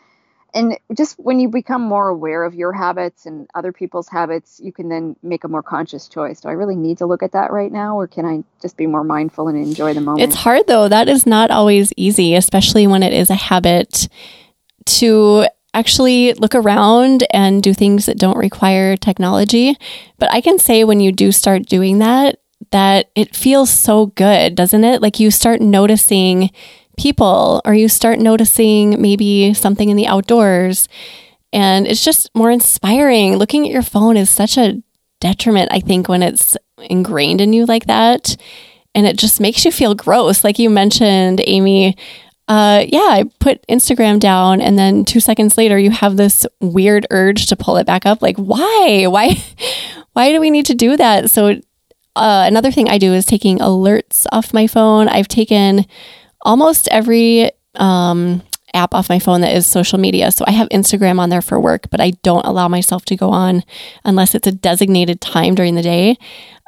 and 0.54 0.76
just 0.94 1.18
when 1.18 1.40
you 1.40 1.48
become 1.48 1.82
more 1.82 2.08
aware 2.08 2.44
of 2.44 2.54
your 2.54 2.72
habits 2.72 3.24
and 3.24 3.48
other 3.54 3.72
people's 3.72 4.08
habits, 4.08 4.60
you 4.62 4.70
can 4.70 4.88
then 4.88 5.16
make 5.22 5.44
a 5.44 5.48
more 5.48 5.62
conscious 5.62 6.08
choice. 6.08 6.42
Do 6.42 6.48
I 6.48 6.52
really 6.52 6.76
need 6.76 6.98
to 6.98 7.06
look 7.06 7.22
at 7.22 7.32
that 7.32 7.50
right 7.50 7.72
now, 7.72 7.98
or 7.98 8.06
can 8.06 8.26
I 8.26 8.44
just 8.60 8.76
be 8.76 8.86
more 8.86 9.04
mindful 9.04 9.48
and 9.48 9.56
enjoy 9.56 9.94
the 9.94 10.02
moment? 10.02 10.22
It's 10.22 10.36
hard 10.36 10.66
though. 10.66 10.88
That 10.88 11.08
is 11.08 11.26
not 11.26 11.50
always 11.50 11.92
easy, 11.96 12.34
especially 12.34 12.86
when 12.86 13.02
it 13.02 13.14
is 13.14 13.30
a 13.30 13.34
habit 13.34 14.08
to 14.84 15.46
actually 15.74 16.34
look 16.34 16.54
around 16.54 17.24
and 17.32 17.62
do 17.62 17.72
things 17.72 18.06
that 18.06 18.18
don't 18.18 18.36
require 18.36 18.96
technology. 18.96 19.76
But 20.18 20.32
I 20.32 20.40
can 20.40 20.58
say 20.58 20.84
when 20.84 21.00
you 21.00 21.12
do 21.12 21.32
start 21.32 21.66
doing 21.66 21.98
that, 21.98 22.38
that 22.70 23.10
it 23.14 23.34
feels 23.34 23.70
so 23.70 24.06
good, 24.06 24.54
doesn't 24.54 24.84
it? 24.84 25.02
Like 25.02 25.18
you 25.18 25.30
start 25.30 25.60
noticing 25.60 26.50
people 26.98 27.62
or 27.64 27.74
you 27.74 27.88
start 27.88 28.18
noticing 28.18 29.00
maybe 29.00 29.54
something 29.54 29.88
in 29.88 29.96
the 29.96 30.06
outdoors 30.06 30.88
and 31.52 31.86
it's 31.86 32.04
just 32.04 32.30
more 32.34 32.50
inspiring. 32.50 33.36
Looking 33.36 33.66
at 33.66 33.72
your 33.72 33.82
phone 33.82 34.16
is 34.16 34.30
such 34.30 34.56
a 34.56 34.82
detriment, 35.20 35.70
I 35.70 35.80
think, 35.80 36.08
when 36.08 36.22
it's 36.22 36.56
ingrained 36.78 37.40
in 37.40 37.52
you 37.52 37.66
like 37.66 37.86
that. 37.86 38.36
And 38.94 39.06
it 39.06 39.18
just 39.18 39.40
makes 39.40 39.64
you 39.64 39.72
feel 39.72 39.94
gross. 39.94 40.44
Like 40.44 40.58
you 40.58 40.70
mentioned, 40.70 41.42
Amy, 41.46 41.96
uh, 42.48 42.84
yeah, 42.86 42.98
I 42.98 43.24
put 43.40 43.66
Instagram 43.68 44.18
down, 44.18 44.60
and 44.60 44.78
then 44.78 45.04
two 45.04 45.20
seconds 45.20 45.56
later, 45.56 45.78
you 45.78 45.90
have 45.90 46.16
this 46.16 46.46
weird 46.60 47.06
urge 47.10 47.46
to 47.46 47.56
pull 47.56 47.76
it 47.76 47.86
back 47.86 48.04
up. 48.04 48.20
Like, 48.20 48.36
why? 48.36 49.06
Why? 49.08 49.42
Why 50.14 50.30
do 50.30 50.40
we 50.40 50.50
need 50.50 50.66
to 50.66 50.74
do 50.74 50.98
that? 50.98 51.30
So, 51.30 51.58
uh, 52.16 52.44
another 52.46 52.70
thing 52.70 52.90
I 52.90 52.98
do 52.98 53.14
is 53.14 53.24
taking 53.24 53.60
alerts 53.60 54.26
off 54.30 54.52
my 54.52 54.66
phone. 54.66 55.08
I've 55.08 55.28
taken 55.28 55.86
almost 56.42 56.86
every 56.88 57.50
um, 57.76 58.42
app 58.74 58.94
off 58.94 59.08
my 59.08 59.18
phone 59.18 59.40
that 59.42 59.54
is 59.54 59.66
social 59.66 59.98
media. 59.98 60.30
So 60.30 60.44
I 60.46 60.52
have 60.52 60.68
Instagram 60.68 61.18
on 61.18 61.30
there 61.30 61.42
for 61.42 61.58
work, 61.58 61.88
but 61.90 62.00
I 62.00 62.10
don't 62.22 62.46
allow 62.46 62.68
myself 62.68 63.04
to 63.06 63.16
go 63.16 63.30
on 63.30 63.62
unless 64.04 64.34
it's 64.34 64.46
a 64.46 64.52
designated 64.52 65.20
time 65.20 65.54
during 65.54 65.74
the 65.74 65.82
day. 65.82 66.16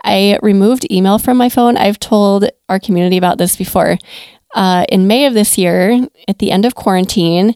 I 0.04 0.38
removed 0.43 0.90
email 0.90 1.19
from 1.19 1.38
my 1.38 1.49
phone. 1.49 1.76
I've 1.76 1.99
told 1.99 2.45
our 2.69 2.78
community 2.78 3.16
about 3.16 3.38
this 3.38 3.57
before. 3.57 3.99
Uh, 4.54 4.87
in 4.88 5.06
May 5.06 5.26
of 5.26 5.34
this 5.34 5.58
year, 5.58 6.06
at 6.28 6.38
the 6.38 6.50
end 6.50 6.64
of 6.64 6.75
quarantine, 6.75 7.54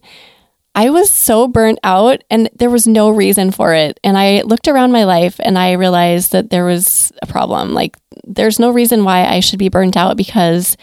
I 0.75 0.90
was 0.90 1.11
so 1.11 1.49
burnt 1.49 1.78
out 1.83 2.23
and 2.31 2.50
there 2.55 2.71
was 2.71 2.87
no 2.87 3.11
reason 3.11 3.50
for 3.50 3.73
it. 3.73 3.99
And 4.05 4.19
I 4.19 4.43
looked 4.43 4.69
around 4.69 4.93
my 4.93 5.05
life 5.05 5.40
and 5.43 5.59
I 5.59 5.73
realized 5.73 6.33
that 6.33 6.50
there 6.50 6.64
was 6.64 7.12
a 7.23 7.26
problem. 7.26 7.73
Like, 7.73 7.97
there's 8.25 8.59
no 8.59 8.71
reason 8.71 9.05
why 9.05 9.25
I 9.25 9.40
should 9.40 9.59
be 9.59 9.69
burnt 9.69 9.97
out 9.97 10.17
because 10.17 10.76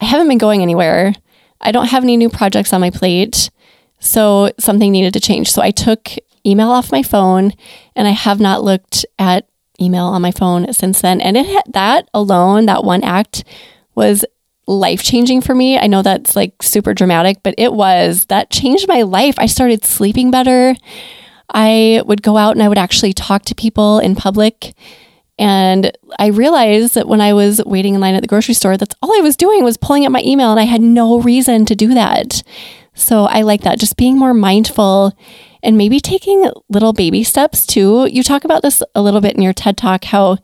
I 0.00 0.04
haven't 0.04 0.28
been 0.28 0.38
going 0.38 0.62
anywhere. 0.62 1.14
I 1.60 1.72
don't 1.72 1.88
have 1.88 2.02
any 2.02 2.16
new 2.16 2.28
projects 2.28 2.72
on 2.72 2.80
my 2.80 2.90
plate. 2.90 3.50
So 3.98 4.50
something 4.58 4.90
needed 4.90 5.12
to 5.14 5.20
change. 5.20 5.50
So 5.50 5.62
I 5.62 5.70
took 5.70 6.10
email 6.46 6.70
off 6.70 6.92
my 6.92 7.02
phone 7.02 7.52
and 7.94 8.08
I 8.08 8.12
have 8.12 8.40
not 8.40 8.64
looked 8.64 9.06
at 9.18 9.46
email 9.80 10.06
on 10.06 10.22
my 10.22 10.30
phone 10.30 10.72
since 10.72 11.00
then. 11.00 11.20
And 11.20 11.36
it 11.36 11.64
that 11.72 12.08
alone, 12.14 12.66
that 12.66 12.84
one 12.84 13.02
act 13.04 13.44
was 13.94 14.24
life 14.66 15.02
changing 15.02 15.40
for 15.40 15.54
me. 15.54 15.78
I 15.78 15.86
know 15.86 16.02
that's 16.02 16.36
like 16.36 16.62
super 16.62 16.94
dramatic, 16.94 17.42
but 17.42 17.54
it 17.58 17.72
was 17.72 18.26
that 18.26 18.50
changed 18.50 18.86
my 18.88 19.02
life. 19.02 19.34
I 19.38 19.46
started 19.46 19.84
sleeping 19.84 20.30
better. 20.30 20.74
I 21.52 22.02
would 22.06 22.22
go 22.22 22.36
out 22.36 22.52
and 22.52 22.62
I 22.62 22.68
would 22.68 22.78
actually 22.78 23.12
talk 23.12 23.44
to 23.46 23.54
people 23.54 23.98
in 23.98 24.14
public. 24.14 24.74
And 25.38 25.96
I 26.18 26.28
realized 26.28 26.94
that 26.94 27.08
when 27.08 27.20
I 27.20 27.32
was 27.32 27.60
waiting 27.64 27.94
in 27.94 28.00
line 28.00 28.14
at 28.14 28.22
the 28.22 28.28
grocery 28.28 28.54
store, 28.54 28.76
that's 28.76 28.94
all 29.02 29.16
I 29.18 29.22
was 29.22 29.36
doing 29.36 29.64
was 29.64 29.76
pulling 29.76 30.06
up 30.06 30.12
my 30.12 30.22
email 30.24 30.50
and 30.50 30.60
I 30.60 30.64
had 30.64 30.80
no 30.80 31.20
reason 31.20 31.64
to 31.66 31.74
do 31.74 31.94
that. 31.94 32.42
So 32.94 33.24
I 33.24 33.42
like 33.42 33.62
that, 33.62 33.80
just 33.80 33.96
being 33.96 34.18
more 34.18 34.34
mindful 34.34 35.16
and 35.62 35.78
maybe 35.78 36.00
taking 36.00 36.50
little 36.68 36.92
baby 36.92 37.24
steps 37.24 37.66
too. 37.66 38.06
You 38.06 38.22
talk 38.22 38.44
about 38.44 38.62
this 38.62 38.82
a 38.94 39.02
little 39.02 39.20
bit 39.20 39.34
in 39.34 39.42
your 39.42 39.52
TED 39.52 39.76
talk, 39.76 40.04
how 40.04 40.38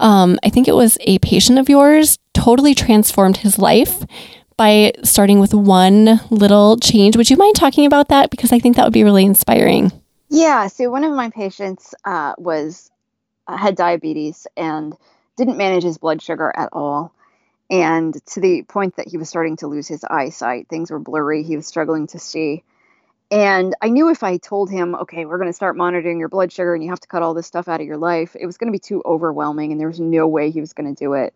um, 0.00 0.38
I 0.42 0.50
think 0.50 0.66
it 0.66 0.74
was 0.74 0.98
a 1.02 1.18
patient 1.20 1.58
of 1.58 1.68
yours 1.68 2.18
totally 2.34 2.74
transformed 2.74 3.38
his 3.38 3.58
life 3.58 4.04
by 4.56 4.92
starting 5.04 5.40
with 5.40 5.54
one 5.54 6.20
little 6.30 6.76
change. 6.78 7.16
Would 7.16 7.30
you 7.30 7.36
mind 7.36 7.54
talking 7.54 7.86
about 7.86 8.08
that? 8.08 8.30
Because 8.30 8.52
I 8.52 8.58
think 8.58 8.76
that 8.76 8.84
would 8.84 8.92
be 8.92 9.04
really 9.04 9.24
inspiring. 9.24 9.92
Yeah. 10.28 10.66
So 10.66 10.90
one 10.90 11.04
of 11.04 11.12
my 11.12 11.30
patients 11.30 11.94
uh, 12.04 12.34
was 12.38 12.90
uh, 13.46 13.56
had 13.56 13.76
diabetes 13.76 14.46
and 14.56 14.96
didn't 15.36 15.56
manage 15.56 15.82
his 15.82 15.98
blood 15.98 16.22
sugar 16.22 16.52
at 16.54 16.70
all. 16.72 17.12
And 17.70 18.14
to 18.26 18.40
the 18.40 18.62
point 18.62 18.96
that 18.96 19.08
he 19.08 19.16
was 19.16 19.28
starting 19.28 19.56
to 19.58 19.66
lose 19.66 19.86
his 19.86 20.04
eyesight, 20.04 20.68
things 20.68 20.90
were 20.90 20.98
blurry. 20.98 21.42
He 21.42 21.56
was 21.56 21.66
struggling 21.66 22.08
to 22.08 22.18
see. 22.18 22.64
And 23.30 23.76
I 23.80 23.90
knew 23.90 24.10
if 24.10 24.22
I 24.24 24.38
told 24.38 24.70
him, 24.70 24.94
okay, 24.94 25.24
we're 25.24 25.38
going 25.38 25.48
to 25.48 25.54
start 25.54 25.76
monitoring 25.76 26.18
your 26.18 26.28
blood 26.28 26.52
sugar 26.52 26.74
and 26.74 26.82
you 26.82 26.90
have 26.90 27.00
to 27.00 27.08
cut 27.08 27.22
all 27.22 27.34
this 27.34 27.46
stuff 27.46 27.68
out 27.68 27.80
of 27.80 27.86
your 27.86 27.96
life, 27.96 28.34
it 28.38 28.46
was 28.46 28.58
going 28.58 28.68
to 28.68 28.72
be 28.72 28.80
too 28.80 29.02
overwhelming 29.04 29.70
and 29.70 29.80
there 29.80 29.88
was 29.88 30.00
no 30.00 30.26
way 30.26 30.50
he 30.50 30.60
was 30.60 30.72
going 30.72 30.92
to 30.92 30.98
do 30.98 31.12
it. 31.12 31.32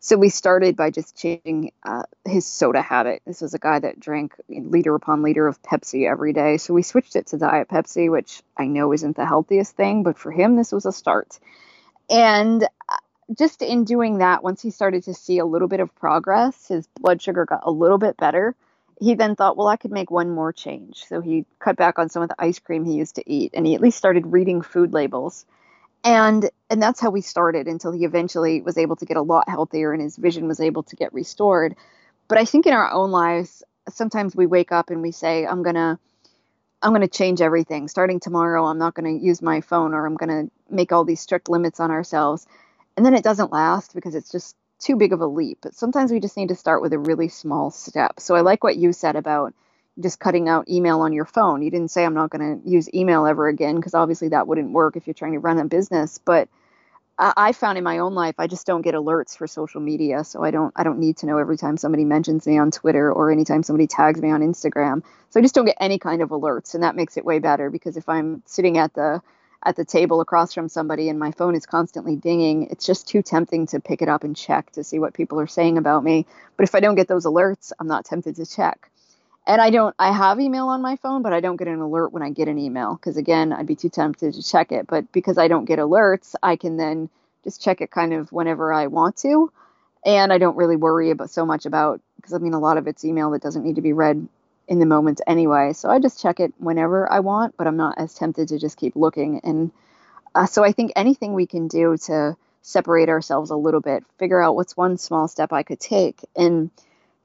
So 0.00 0.16
we 0.16 0.28
started 0.28 0.76
by 0.76 0.90
just 0.90 1.16
changing 1.16 1.72
uh, 1.82 2.02
his 2.26 2.46
soda 2.46 2.82
habit. 2.82 3.22
This 3.26 3.40
was 3.40 3.54
a 3.54 3.58
guy 3.58 3.78
that 3.78 4.00
drank 4.00 4.34
liter 4.48 4.94
upon 4.94 5.22
liter 5.22 5.46
of 5.46 5.62
Pepsi 5.62 6.10
every 6.10 6.34
day. 6.34 6.58
So 6.58 6.74
we 6.74 6.82
switched 6.82 7.16
it 7.16 7.28
to 7.28 7.38
Diet 7.38 7.68
Pepsi, 7.68 8.10
which 8.10 8.42
I 8.56 8.66
know 8.66 8.92
isn't 8.92 9.16
the 9.16 9.24
healthiest 9.24 9.76
thing, 9.76 10.02
but 10.02 10.18
for 10.18 10.30
him, 10.30 10.56
this 10.56 10.72
was 10.72 10.84
a 10.84 10.92
start. 10.92 11.38
And 12.10 12.64
uh, 12.64 12.96
just 13.38 13.62
in 13.62 13.84
doing 13.84 14.18
that, 14.18 14.42
once 14.42 14.60
he 14.60 14.70
started 14.70 15.04
to 15.04 15.14
see 15.14 15.38
a 15.38 15.46
little 15.46 15.68
bit 15.68 15.80
of 15.80 15.94
progress, 15.94 16.68
his 16.68 16.86
blood 17.00 17.22
sugar 17.22 17.46
got 17.46 17.62
a 17.64 17.70
little 17.70 17.98
bit 17.98 18.18
better. 18.18 18.54
He 19.00 19.14
then 19.14 19.36
thought, 19.36 19.56
well, 19.56 19.68
I 19.68 19.76
could 19.76 19.92
make 19.92 20.10
one 20.10 20.30
more 20.30 20.52
change. 20.52 21.04
So 21.06 21.20
he 21.20 21.46
cut 21.58 21.76
back 21.76 21.98
on 21.98 22.08
some 22.08 22.22
of 22.22 22.28
the 22.28 22.36
ice 22.38 22.58
cream 22.58 22.84
he 22.84 22.94
used 22.94 23.16
to 23.16 23.30
eat, 23.30 23.52
and 23.54 23.66
he 23.66 23.74
at 23.74 23.80
least 23.80 23.98
started 23.98 24.26
reading 24.26 24.62
food 24.62 24.92
labels. 24.92 25.44
And 26.04 26.50
and 26.68 26.82
that's 26.82 27.00
how 27.00 27.10
we 27.10 27.22
started 27.22 27.66
until 27.66 27.92
he 27.92 28.04
eventually 28.04 28.60
was 28.60 28.76
able 28.76 28.96
to 28.96 29.06
get 29.06 29.16
a 29.16 29.22
lot 29.22 29.48
healthier 29.48 29.92
and 29.92 30.02
his 30.02 30.16
vision 30.16 30.46
was 30.46 30.60
able 30.60 30.82
to 30.84 30.96
get 30.96 31.14
restored. 31.14 31.74
But 32.28 32.38
i 32.38 32.44
think 32.44 32.66
in 32.66 32.74
our 32.74 32.90
own 32.90 33.10
lives 33.10 33.62
sometimes 33.88 34.36
we 34.36 34.46
wake 34.46 34.70
up 34.72 34.90
and 34.90 35.02
we 35.02 35.12
say 35.12 35.46
i'm 35.46 35.62
to 35.76 35.98
i'm 36.82 36.92
to 37.00 37.08
change 37.08 37.40
everything. 37.40 37.88
Starting 37.88 38.20
tomorrow 38.20 38.66
i'm 38.66 38.78
not 38.78 38.94
to 39.18 39.24
use 39.24 39.40
my 39.40 39.62
phone 39.62 39.94
or 39.94 40.06
i'm 40.06 40.16
to 40.30 40.50
make 40.70 40.92
all 40.92 41.04
these 41.04 41.20
strict 41.20 41.48
limits 41.48 41.80
on 41.80 41.90
ourselves. 41.90 42.46
And 42.96 43.04
then 43.06 43.14
it 43.14 43.24
doesn't 43.24 43.52
last 43.52 43.94
because 43.94 44.14
it's 44.14 44.30
just 44.30 44.56
too 44.84 44.96
big 44.96 45.12
of 45.12 45.20
a 45.20 45.26
leap 45.26 45.58
but 45.62 45.74
sometimes 45.74 46.12
we 46.12 46.20
just 46.20 46.36
need 46.36 46.48
to 46.48 46.54
start 46.54 46.82
with 46.82 46.92
a 46.92 46.98
really 46.98 47.28
small 47.28 47.70
step 47.70 48.20
so 48.20 48.34
i 48.34 48.40
like 48.40 48.62
what 48.62 48.76
you 48.76 48.92
said 48.92 49.16
about 49.16 49.54
just 50.00 50.18
cutting 50.18 50.48
out 50.48 50.68
email 50.68 51.00
on 51.00 51.12
your 51.12 51.24
phone. 51.24 51.62
You 51.62 51.70
didn't 51.70 51.90
say 51.90 52.04
I'm 52.04 52.14
not 52.14 52.30
going 52.30 52.60
to 52.60 52.68
use 52.68 52.92
email 52.92 53.26
ever 53.26 53.46
again 53.48 53.76
because 53.76 53.94
obviously 53.94 54.28
that 54.28 54.46
wouldn't 54.46 54.72
work 54.72 54.96
if 54.96 55.06
you're 55.06 55.14
trying 55.14 55.32
to 55.32 55.38
run 55.38 55.58
a 55.58 55.64
business. 55.64 56.18
But 56.18 56.48
I, 57.16 57.52
found 57.52 57.78
in 57.78 57.84
my 57.84 57.98
own 57.98 58.14
life 58.14 58.34
I 58.38 58.48
just 58.48 58.66
don't 58.66 58.82
get 58.82 58.94
alerts 58.94 59.36
for 59.36 59.46
social 59.46 59.80
media, 59.80 60.24
so 60.24 60.42
I 60.42 60.50
don't 60.50 60.72
I 60.74 60.82
don't 60.82 60.98
need 60.98 61.18
to 61.18 61.26
know 61.26 61.38
every 61.38 61.56
time 61.56 61.76
somebody 61.76 62.04
mentions 62.04 62.44
me 62.44 62.58
on 62.58 62.72
Twitter 62.72 63.12
or 63.12 63.30
anytime 63.30 63.62
somebody 63.62 63.86
tags 63.86 64.20
me 64.20 64.32
on 64.32 64.40
Instagram. 64.40 65.02
So 65.30 65.38
I 65.38 65.42
just 65.42 65.54
don't 65.54 65.64
get 65.64 65.76
any 65.78 66.00
kind 66.00 66.22
of 66.22 66.30
alerts, 66.30 66.74
and 66.74 66.82
that 66.82 66.96
makes 66.96 67.16
it 67.16 67.24
way 67.24 67.38
better 67.38 67.70
because 67.70 67.96
if 67.96 68.08
I'm 68.08 68.42
sitting 68.46 68.78
at 68.78 68.94
the 68.94 69.22
at 69.64 69.76
the 69.76 69.84
table 69.84 70.20
across 70.20 70.52
from 70.52 70.68
somebody 70.68 71.08
and 71.08 71.18
my 71.18 71.32
phone 71.32 71.54
is 71.54 71.66
constantly 71.66 72.16
dinging, 72.16 72.68
it's 72.70 72.86
just 72.86 73.08
too 73.08 73.22
tempting 73.22 73.66
to 73.68 73.80
pick 73.80 74.02
it 74.02 74.08
up 74.08 74.24
and 74.24 74.36
check 74.36 74.70
to 74.72 74.84
see 74.84 74.98
what 74.98 75.14
people 75.14 75.40
are 75.40 75.46
saying 75.46 75.78
about 75.78 76.04
me. 76.04 76.26
But 76.56 76.64
if 76.64 76.74
I 76.74 76.80
don't 76.80 76.94
get 76.94 77.08
those 77.08 77.24
alerts, 77.24 77.72
I'm 77.78 77.88
not 77.88 78.04
tempted 78.04 78.36
to 78.36 78.46
check 78.46 78.90
and 79.46 79.60
I 79.60 79.70
don't 79.70 79.94
I 79.98 80.12
have 80.12 80.40
email 80.40 80.68
on 80.68 80.82
my 80.82 80.96
phone, 80.96 81.22
but 81.22 81.32
I 81.32 81.40
don't 81.40 81.56
get 81.56 81.68
an 81.68 81.80
alert 81.80 82.12
when 82.12 82.22
I 82.22 82.30
get 82.30 82.48
an 82.48 82.58
email 82.58 82.94
because 82.94 83.16
again, 83.16 83.52
I'd 83.52 83.66
be 83.66 83.76
too 83.76 83.88
tempted 83.88 84.34
to 84.34 84.42
check 84.42 84.72
it, 84.72 84.86
but 84.86 85.10
because 85.12 85.38
I 85.38 85.48
don't 85.48 85.66
get 85.66 85.78
alerts, 85.78 86.34
I 86.42 86.56
can 86.56 86.76
then 86.76 87.10
just 87.44 87.62
check 87.62 87.80
it 87.80 87.90
kind 87.90 88.14
of 88.14 88.32
whenever 88.32 88.72
I 88.72 88.86
want 88.86 89.16
to. 89.18 89.52
And 90.06 90.32
I 90.32 90.38
don't 90.38 90.56
really 90.56 90.76
worry 90.76 91.10
about 91.10 91.30
so 91.30 91.44
much 91.46 91.66
about 91.66 92.00
because 92.16 92.32
I 92.32 92.38
mean 92.38 92.54
a 92.54 92.58
lot 92.58 92.78
of 92.78 92.86
it's 92.86 93.04
email 93.04 93.30
that 93.30 93.42
doesn't 93.42 93.64
need 93.64 93.76
to 93.76 93.82
be 93.82 93.92
read 93.92 94.26
in 94.68 94.78
the 94.78 94.86
moment 94.86 95.20
anyway. 95.26 95.72
So 95.72 95.90
I 95.90 95.98
just 95.98 96.20
check 96.20 96.40
it 96.40 96.54
whenever 96.58 97.10
I 97.10 97.20
want, 97.20 97.56
but 97.56 97.66
I'm 97.66 97.76
not 97.76 97.98
as 97.98 98.14
tempted 98.14 98.48
to 98.48 98.58
just 98.58 98.76
keep 98.76 98.96
looking 98.96 99.40
and 99.40 99.72
uh, 100.34 100.46
so 100.46 100.64
I 100.64 100.72
think 100.72 100.92
anything 100.96 101.32
we 101.32 101.46
can 101.46 101.68
do 101.68 101.96
to 102.06 102.36
separate 102.62 103.08
ourselves 103.08 103.50
a 103.50 103.56
little 103.56 103.80
bit, 103.80 104.04
figure 104.18 104.42
out 104.42 104.56
what's 104.56 104.76
one 104.76 104.98
small 104.98 105.28
step 105.28 105.52
I 105.52 105.62
could 105.62 105.80
take 105.80 106.18
and 106.34 106.70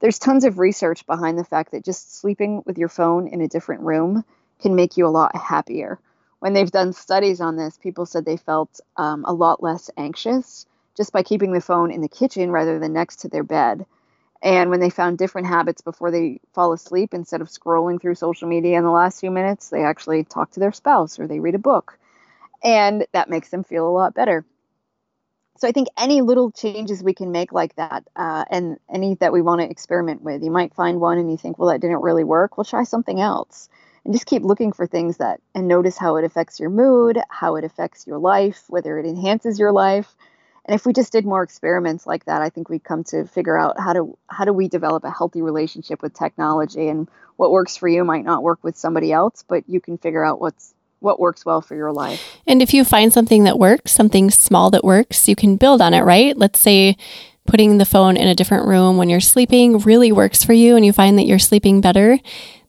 there's 0.00 0.18
tons 0.18 0.44
of 0.44 0.58
research 0.58 1.06
behind 1.06 1.38
the 1.38 1.44
fact 1.44 1.72
that 1.72 1.84
just 1.84 2.18
sleeping 2.18 2.62
with 2.66 2.78
your 2.78 2.88
phone 2.88 3.28
in 3.28 3.40
a 3.40 3.48
different 3.48 3.82
room 3.82 4.24
can 4.60 4.74
make 4.74 4.96
you 4.96 5.06
a 5.06 5.08
lot 5.08 5.36
happier. 5.36 5.98
When 6.38 6.54
they've 6.54 6.70
done 6.70 6.94
studies 6.94 7.40
on 7.40 7.56
this, 7.56 7.76
people 7.76 8.06
said 8.06 8.24
they 8.24 8.38
felt 8.38 8.80
um, 8.96 9.24
a 9.26 9.32
lot 9.32 9.62
less 9.62 9.90
anxious 9.96 10.66
just 10.96 11.12
by 11.12 11.22
keeping 11.22 11.52
the 11.52 11.60
phone 11.60 11.90
in 11.90 12.00
the 12.00 12.08
kitchen 12.08 12.50
rather 12.50 12.78
than 12.78 12.92
next 12.92 13.16
to 13.20 13.28
their 13.28 13.42
bed. 13.42 13.86
And 14.42 14.70
when 14.70 14.80
they 14.80 14.90
found 14.90 15.18
different 15.18 15.48
habits 15.48 15.82
before 15.82 16.10
they 16.10 16.40
fall 16.54 16.72
asleep, 16.72 17.12
instead 17.14 17.42
of 17.42 17.48
scrolling 17.48 18.00
through 18.00 18.14
social 18.14 18.48
media 18.48 18.78
in 18.78 18.84
the 18.84 18.90
last 18.90 19.20
few 19.20 19.30
minutes, 19.30 19.68
they 19.68 19.84
actually 19.84 20.24
talk 20.24 20.50
to 20.52 20.60
their 20.60 20.72
spouse 20.72 21.18
or 21.18 21.26
they 21.26 21.40
read 21.40 21.54
a 21.54 21.58
book. 21.58 21.98
And 22.64 23.06
that 23.12 23.30
makes 23.30 23.50
them 23.50 23.64
feel 23.64 23.88
a 23.88 23.90
lot 23.90 24.14
better 24.14 24.44
so 25.58 25.68
I 25.68 25.72
think 25.72 25.88
any 25.98 26.22
little 26.22 26.50
changes 26.50 27.02
we 27.02 27.12
can 27.12 27.32
make 27.32 27.52
like 27.52 27.76
that, 27.76 28.04
uh, 28.16 28.44
and 28.50 28.78
any 28.92 29.14
that 29.16 29.32
we 29.32 29.42
want 29.42 29.60
to 29.60 29.70
experiment 29.70 30.22
with, 30.22 30.42
you 30.42 30.50
might 30.50 30.74
find 30.74 31.00
one 31.00 31.18
and 31.18 31.30
you 31.30 31.36
think, 31.36 31.58
well, 31.58 31.68
that 31.68 31.80
didn't 31.82 32.02
really 32.02 32.24
work. 32.24 32.56
We'll 32.56 32.64
try 32.64 32.84
something 32.84 33.20
else, 33.20 33.68
and 34.04 34.14
just 34.14 34.24
keep 34.26 34.42
looking 34.42 34.72
for 34.72 34.86
things 34.86 35.18
that, 35.18 35.40
and 35.54 35.68
notice 35.68 35.98
how 35.98 36.16
it 36.16 36.24
affects 36.24 36.58
your 36.60 36.70
mood, 36.70 37.18
how 37.28 37.56
it 37.56 37.64
affects 37.64 38.06
your 38.06 38.18
life, 38.18 38.64
whether 38.68 38.98
it 38.98 39.04
enhances 39.06 39.58
your 39.58 39.72
life. 39.72 40.16
And 40.66 40.74
if 40.74 40.84
we 40.86 40.92
just 40.92 41.12
did 41.12 41.24
more 41.24 41.42
experiments 41.42 42.06
like 42.06 42.26
that, 42.26 42.42
I 42.42 42.50
think 42.50 42.68
we'd 42.68 42.84
come 42.84 43.04
to 43.04 43.26
figure 43.26 43.58
out 43.58 43.78
how 43.80 43.92
to 43.92 44.18
how 44.28 44.44
do 44.44 44.52
we 44.52 44.68
develop 44.68 45.04
a 45.04 45.10
healthy 45.10 45.42
relationship 45.42 46.02
with 46.02 46.14
technology, 46.14 46.88
and 46.88 47.08
what 47.36 47.50
works 47.50 47.76
for 47.76 47.88
you 47.88 48.04
might 48.04 48.24
not 48.24 48.42
work 48.42 48.62
with 48.62 48.76
somebody 48.76 49.12
else, 49.12 49.44
but 49.46 49.64
you 49.68 49.80
can 49.80 49.98
figure 49.98 50.24
out 50.24 50.40
what's 50.40 50.74
what 51.00 51.18
works 51.18 51.44
well 51.44 51.62
for 51.62 51.74
your 51.74 51.92
life. 51.92 52.38
And 52.46 52.62
if 52.62 52.74
you 52.74 52.84
find 52.84 53.12
something 53.12 53.44
that 53.44 53.58
works, 53.58 53.92
something 53.92 54.30
small 54.30 54.70
that 54.70 54.84
works, 54.84 55.28
you 55.28 55.34
can 55.34 55.56
build 55.56 55.80
on 55.80 55.94
it, 55.94 56.02
right? 56.02 56.36
Let's 56.36 56.60
say 56.60 56.96
putting 57.46 57.78
the 57.78 57.84
phone 57.84 58.16
in 58.16 58.28
a 58.28 58.34
different 58.34 58.66
room 58.66 58.96
when 58.96 59.08
you're 59.08 59.20
sleeping 59.20 59.78
really 59.78 60.12
works 60.12 60.44
for 60.44 60.52
you 60.52 60.76
and 60.76 60.84
you 60.84 60.92
find 60.92 61.18
that 61.18 61.24
you're 61.24 61.38
sleeping 61.38 61.80
better, 61.80 62.18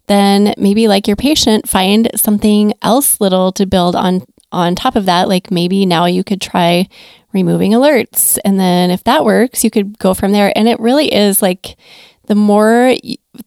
then 0.08 0.54
maybe 0.58 0.88
like 0.88 1.08
your 1.08 1.18
patient 1.18 1.68
find 1.70 2.10
something 2.16 2.74
else 2.82 3.22
little 3.22 3.52
to 3.52 3.66
build 3.66 3.96
on 3.96 4.26
on 4.52 4.76
top 4.76 4.96
of 4.96 5.06
that. 5.06 5.28
Like 5.28 5.52
maybe 5.52 5.86
now 5.86 6.06
you 6.06 6.24
could 6.24 6.42
try 6.42 6.88
removing 7.34 7.72
alerts 7.72 8.38
and 8.44 8.60
then 8.60 8.92
if 8.92 9.04
that 9.06 9.26
works, 9.26 9.64
you 9.64 9.72
could 9.72 9.98
go 10.00 10.14
from 10.14 10.32
there 10.32 10.52
and 10.56 10.68
it 10.68 10.80
really 10.80 11.14
is 11.14 11.42
like 11.42 11.78
the 12.28 12.36
more 12.36 12.96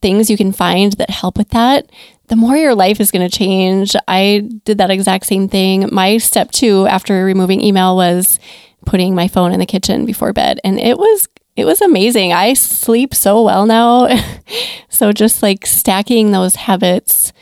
things 0.01 0.31
you 0.31 0.37
can 0.37 0.53
find 0.53 0.93
that 0.95 1.11
help 1.11 1.39
with 1.39 1.51
that, 1.51 1.91
the 2.29 2.37
more 2.37 2.57
your 2.57 2.75
life 2.75 3.01
is 3.01 3.11
going 3.11 3.29
to 3.29 3.35
change. 3.35 3.95
I 4.09 4.49
did 4.65 4.79
that 4.79 4.91
exact 4.91 5.27
same 5.27 5.49
thing. 5.49 5.89
My 5.93 6.19
step 6.19 6.51
two 6.51 6.87
after 6.87 7.25
removing 7.25 7.61
email 7.61 7.97
was 7.97 8.39
putting 8.87 9.15
my 9.15 9.29
phone 9.29 9.53
in 9.53 9.61
the 9.61 9.67
kitchen 9.67 10.05
before 10.07 10.33
bed. 10.33 10.61
And 10.65 10.79
it 10.79 10.99
was 10.99 11.29
it 11.57 11.65
was 11.65 11.81
amazing. 11.81 12.33
I 12.33 12.55
sleep 12.55 13.15
so 13.15 13.43
well 13.43 13.65
now. 13.65 14.09
so 14.89 15.13
just 15.13 15.43
like 15.43 15.67
stacking 15.67 16.33
those 16.33 16.57
habits 16.57 17.33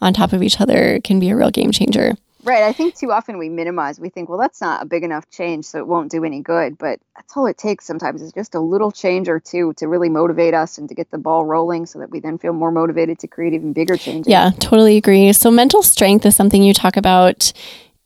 on 0.00 0.14
top 0.14 0.32
of 0.32 0.42
each 0.42 0.60
other 0.60 1.00
can 1.04 1.20
be 1.20 1.28
a 1.30 1.36
real 1.36 1.50
game 1.50 1.70
changer. 1.70 2.14
Right. 2.48 2.62
I 2.62 2.72
think 2.72 2.94
too 2.94 3.12
often 3.12 3.36
we 3.36 3.50
minimize. 3.50 4.00
We 4.00 4.08
think, 4.08 4.30
well, 4.30 4.38
that's 4.38 4.62
not 4.62 4.82
a 4.82 4.86
big 4.86 5.04
enough 5.04 5.28
change, 5.28 5.66
so 5.66 5.78
it 5.78 5.86
won't 5.86 6.10
do 6.10 6.24
any 6.24 6.40
good. 6.40 6.78
But 6.78 6.98
that's 7.14 7.36
all 7.36 7.44
it 7.44 7.58
takes 7.58 7.84
sometimes 7.84 8.22
is 8.22 8.32
just 8.32 8.54
a 8.54 8.60
little 8.60 8.90
change 8.90 9.28
or 9.28 9.38
two 9.38 9.74
to 9.74 9.86
really 9.86 10.08
motivate 10.08 10.54
us 10.54 10.78
and 10.78 10.88
to 10.88 10.94
get 10.94 11.10
the 11.10 11.18
ball 11.18 11.44
rolling 11.44 11.84
so 11.84 11.98
that 11.98 12.08
we 12.08 12.20
then 12.20 12.38
feel 12.38 12.54
more 12.54 12.70
motivated 12.70 13.18
to 13.18 13.26
create 13.26 13.52
even 13.52 13.74
bigger 13.74 13.98
changes. 13.98 14.30
Yeah, 14.30 14.50
totally 14.60 14.96
agree. 14.96 15.30
So, 15.34 15.50
mental 15.50 15.82
strength 15.82 16.24
is 16.24 16.34
something 16.34 16.62
you 16.62 16.72
talk 16.72 16.96
about 16.96 17.52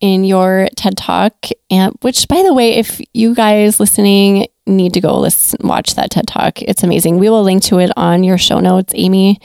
in 0.00 0.25
your 0.25 0.66
TED 0.75 0.96
Talk, 0.96 1.46
and 1.70 1.96
which, 2.00 2.26
by 2.26 2.42
the 2.42 2.52
way, 2.52 2.72
if 2.72 3.00
you 3.14 3.37
guys 3.37 3.78
listening 3.78 4.49
need 4.66 4.92
to 4.94 5.00
go 5.00 5.20
listen, 5.20 5.61
watch 5.68 5.94
that 5.94 6.11
TED 6.11 6.26
Talk, 6.26 6.61
it's 6.62 6.82
amazing. 6.82 7.18
We 7.18 7.30
will 7.30 7.44
link 7.44 7.62
to 7.64 7.78
it 7.78 7.92
on 7.96 8.25
your 8.25 8.38
show 8.38 8.58
notes, 8.58 8.92
Amy. 8.96 9.40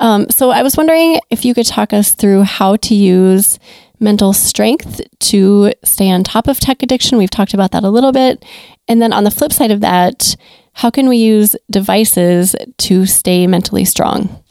Um, 0.00 0.28
so, 0.28 0.50
I 0.50 0.62
was 0.62 0.76
wondering 0.76 1.18
if 1.30 1.46
you 1.46 1.54
could 1.54 1.66
talk 1.66 1.94
us 1.94 2.10
through 2.10 2.42
how 2.42 2.76
to 2.76 2.94
use 2.94 3.58
mental 4.00 4.32
strength 4.32 5.00
to 5.18 5.72
stay 5.84 6.10
on 6.10 6.24
top 6.24 6.48
of 6.48 6.60
tech 6.60 6.82
addiction. 6.82 7.18
We've 7.18 7.30
talked 7.30 7.54
about 7.54 7.72
that 7.72 7.84
a 7.84 7.90
little 7.90 8.12
bit. 8.12 8.44
And 8.86 9.02
then 9.02 9.12
on 9.12 9.24
the 9.24 9.30
flip 9.30 9.52
side 9.52 9.70
of 9.70 9.80
that, 9.80 10.36
how 10.72 10.90
can 10.90 11.08
we 11.08 11.16
use 11.16 11.56
devices 11.70 12.54
to 12.78 13.06
stay 13.06 13.46
mentally 13.46 13.84
strong? 13.84 14.42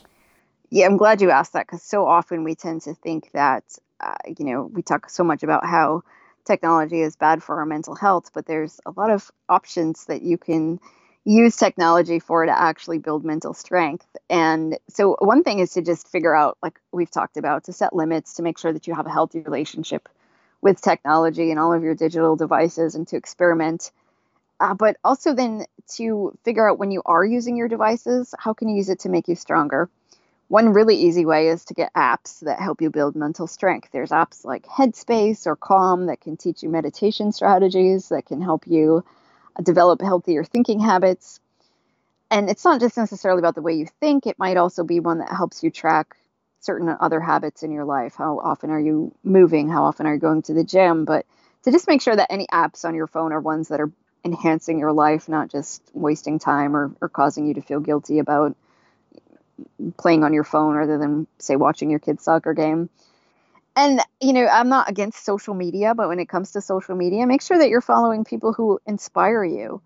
Yeah, 0.70 0.86
I'm 0.86 0.98
glad 0.98 1.22
you 1.22 1.32
asked 1.32 1.54
that 1.54 1.68
because 1.68 1.84
so 1.84 2.06
often 2.06 2.44
we 2.44 2.56
tend 2.56 2.82
to 2.84 2.94
think 2.94 3.32
that, 3.32 3.64
uh, 4.02 4.16
you 4.38 4.46
know, 4.46 4.64
we 4.64 4.82
talk 4.82 5.10
so 5.10 5.24
much 5.24 5.44
about 5.44 5.66
how 5.66 6.04
technology 6.46 7.02
is 7.02 7.16
bad 7.16 7.42
for 7.42 7.60
our 7.60 7.66
mental 7.66 7.96
health, 7.96 8.32
but 8.34 8.46
there's 8.46 8.80
a 8.86 8.92
lot 8.92 9.10
of 9.10 9.32
options 9.48 10.06
that 10.06 10.22
you 10.22 10.38
can 10.38 10.80
use 11.28 11.58
technology 11.58 12.20
for 12.20 12.46
to 12.46 12.58
actually 12.58 13.00
build 13.00 13.26
mental 13.26 13.54
strength. 13.54 14.08
And 14.30 14.78
so, 14.88 15.18
one 15.20 15.44
thing 15.44 15.60
is 15.60 15.74
to 15.74 15.82
just 15.82 16.08
figure 16.08 16.34
out, 16.34 16.58
like 16.64 16.80
we've 16.94 17.12
talked 17.12 17.36
about, 17.36 17.66
to 17.66 17.74
set 17.74 17.94
limits 17.94 18.36
to 18.36 18.44
make 18.44 18.58
sure 18.58 18.72
that 18.72 18.88
you 18.88 18.96
have 18.96 19.08
a 19.08 19.12
healthy 19.12 19.42
relationship 19.42 20.08
with 20.62 20.82
technology 20.82 21.52
and 21.52 21.60
all 21.60 21.74
of 21.74 21.84
your 21.84 21.96
digital 21.96 22.38
devices 22.38 22.96
and 22.96 23.08
to 23.10 23.18
experiment. 23.18 23.92
Uh, 24.62 24.74
but 24.74 24.96
also, 25.04 25.34
then 25.34 25.66
to 25.96 26.34
figure 26.46 26.70
out 26.70 26.80
when 26.80 26.92
you 26.92 27.02
are 27.06 27.26
using 27.26 27.58
your 27.58 27.68
devices, 27.68 28.34
how 28.40 28.54
can 28.54 28.70
you 28.70 28.78
use 28.78 28.90
it 28.90 29.00
to 29.00 29.10
make 29.10 29.28
you 29.28 29.36
stronger? 29.36 29.90
One 30.48 30.72
really 30.72 30.96
easy 30.96 31.26
way 31.26 31.50
is 31.50 31.66
to 31.66 31.74
get 31.74 31.94
apps 31.94 32.40
that 32.40 32.62
help 32.62 32.82
you 32.82 32.90
build 32.90 33.18
mental 33.18 33.48
strength. 33.48 33.90
There's 33.92 34.12
apps 34.12 34.46
like 34.46 34.66
Headspace 34.66 35.46
or 35.46 35.58
Calm 35.58 36.06
that 36.06 36.22
can 36.22 36.38
teach 36.38 36.64
you 36.64 36.70
meditation 36.70 37.34
strategies 37.34 38.08
that 38.10 38.26
can 38.26 38.42
help 38.42 38.66
you 38.66 39.04
develop 39.64 40.02
healthier 40.02 40.44
thinking 40.44 40.80
habits. 40.80 41.40
And 42.30 42.50
it's 42.50 42.66
not 42.66 42.82
just 42.82 42.98
necessarily 42.98 43.40
about 43.40 43.56
the 43.56 43.62
way 43.62 43.74
you 43.74 43.88
think, 44.00 44.28
it 44.28 44.38
might 44.38 44.58
also 44.58 44.84
be 44.84 45.00
one 45.00 45.20
that 45.20 45.32
helps 45.32 45.64
you 45.64 45.72
track 45.72 46.16
certain 46.60 46.90
other 47.00 47.20
habits 47.20 47.64
in 47.64 47.72
your 47.72 47.86
life. 47.86 48.16
How 48.16 48.40
often 48.40 48.70
are 48.70 48.80
you 48.80 49.14
moving? 49.24 49.70
How 49.70 49.84
often 49.86 50.06
are 50.06 50.14
you 50.14 50.20
going 50.20 50.42
to 50.44 50.54
the 50.54 50.64
gym? 50.64 51.06
But 51.06 51.26
to 51.64 51.72
just 51.72 51.88
make 51.88 52.02
sure 52.02 52.16
that 52.16 52.32
any 52.32 52.48
apps 52.48 52.84
on 52.86 52.96
your 52.96 53.08
phone 53.08 53.32
are 53.32 53.40
ones 53.40 53.70
that 53.70 53.80
are 53.80 53.92
enhancing 54.26 54.80
your 54.80 54.92
life, 54.92 55.30
not 55.30 55.50
just 55.50 55.82
wasting 55.94 56.40
time 56.40 56.76
or, 56.76 56.92
or 57.00 57.08
causing 57.08 57.48
you 57.48 57.54
to 57.54 57.62
feel 57.62 57.80
guilty 57.80 58.20
about 58.20 58.58
playing 59.98 60.24
on 60.24 60.34
your 60.34 60.44
phone 60.44 60.76
rather 60.76 60.98
than, 60.98 61.28
say, 61.38 61.56
watching 61.56 61.90
your 61.90 62.00
kid's 62.00 62.24
soccer 62.24 62.54
game 62.54 62.90
and 63.78 64.02
you 64.20 64.34
know 64.34 64.46
i'm 64.48 64.70
not 64.70 64.90
against 64.90 65.24
social 65.24 65.54
media 65.54 65.96
but 65.96 66.10
when 66.10 66.20
it 66.20 66.28
comes 66.28 66.52
to 66.52 66.62
social 66.62 66.96
media 66.96 67.26
make 67.26 67.42
sure 67.42 67.58
that 67.58 67.70
you're 67.70 67.82
following 67.82 68.26
people 68.26 68.54
who 68.54 68.80
inspire 68.86 69.44
you. 69.44 69.82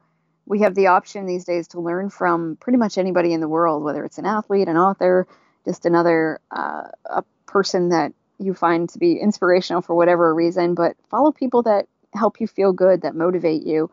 We 0.47 0.61
have 0.61 0.73
the 0.75 0.87
option 0.87 1.27
these 1.27 1.45
days 1.45 1.69
to 1.69 1.79
learn 1.79 2.09
from 2.09 2.57
pretty 2.59 2.77
much 2.77 2.97
anybody 2.97 3.33
in 3.33 3.41
the 3.41 3.47
world 3.47 3.83
whether 3.83 4.03
it's 4.03 4.17
an 4.17 4.25
athlete 4.25 4.67
an 4.67 4.77
author 4.77 5.27
just 5.65 5.85
another 5.85 6.39
uh, 6.49 6.87
a 7.05 7.23
person 7.45 7.89
that 7.89 8.13
you 8.41 8.53
find 8.53 8.89
to 8.89 8.99
be 8.99 9.13
inspirational 9.19 9.81
for 9.81 9.95
whatever 9.95 10.33
reason. 10.33 10.73
But 10.75 10.95
follow 11.09 11.31
people 11.31 11.63
that 11.63 11.87
help 12.13 12.41
you 12.41 12.47
feel 12.47 12.73
good 12.73 13.03
that 13.03 13.15
motivate 13.15 13.63
you 13.65 13.89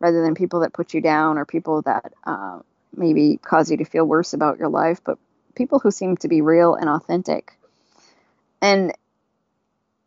rather 0.00 0.22
than 0.22 0.34
people 0.34 0.60
that 0.60 0.72
put 0.72 0.92
you 0.92 1.00
down 1.00 1.38
or 1.38 1.46
people 1.46 1.82
that 1.82 2.12
uh, 2.24 2.58
maybe 2.94 3.38
cause 3.42 3.70
you 3.70 3.78
to 3.78 3.84
feel 3.84 4.04
worse 4.04 4.34
about 4.34 4.58
your 4.58 4.68
life 4.68 5.00
but 5.04 5.18
people 5.54 5.78
who 5.78 5.90
seem 5.90 6.16
to 6.18 6.28
be 6.28 6.40
real 6.40 6.74
and 6.74 6.88
authentic. 6.88 7.52
And 8.60 8.92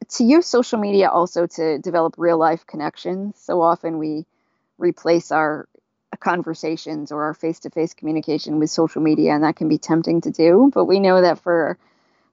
to 0.10 0.24
use 0.24 0.46
social 0.46 0.80
media 0.80 1.10
also 1.10 1.48
to 1.48 1.80
develop 1.80 2.16
real 2.18 2.38
life 2.38 2.66
connections. 2.68 3.38
So 3.40 3.62
often 3.62 3.98
we 3.98 4.26
replace 4.78 5.32
our 5.32 5.68
conversations 6.20 7.12
or 7.12 7.24
our 7.24 7.34
face 7.34 7.60
to 7.62 7.70
face 7.70 7.94
communication 7.94 8.60
with 8.60 8.70
social 8.70 9.02
media, 9.02 9.34
and 9.34 9.44
that 9.44 9.56
can 9.56 9.68
be 9.68 9.78
tempting 9.78 10.22
to 10.22 10.32
do. 10.32 10.72
But 10.74 10.86
we 10.86 11.00
know 11.00 11.22
that 11.22 11.40
for 11.40 11.78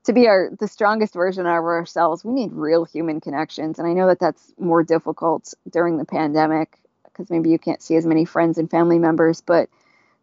to 0.05 0.13
be 0.13 0.29
our 0.29 0.51
the 0.59 0.69
strongest 0.69 1.15
version 1.15 1.47
of 1.47 1.53
ourselves, 1.53 2.25
we 2.25 2.33
need 2.33 2.53
real 2.53 2.85
human 2.85 3.21
connections. 3.21 3.79
And 3.79 3.89
I 3.89 3.93
know 3.93 4.09
that 4.09 4.19
that's 4.19 4.53
more 4.59 4.83
difficult 4.83 5.55
during 5.71 5.97
the 5.97 6.05
pandemic 6.05 6.79
because 7.05 7.31
maybe 7.31 7.51
you 7.51 7.59
can't 7.59 7.83
see 7.83 7.97
as 7.97 8.07
many 8.07 8.25
friends 8.25 8.59
and 8.59 8.71
family 8.71 8.99
members, 8.99 9.41
but 9.41 9.69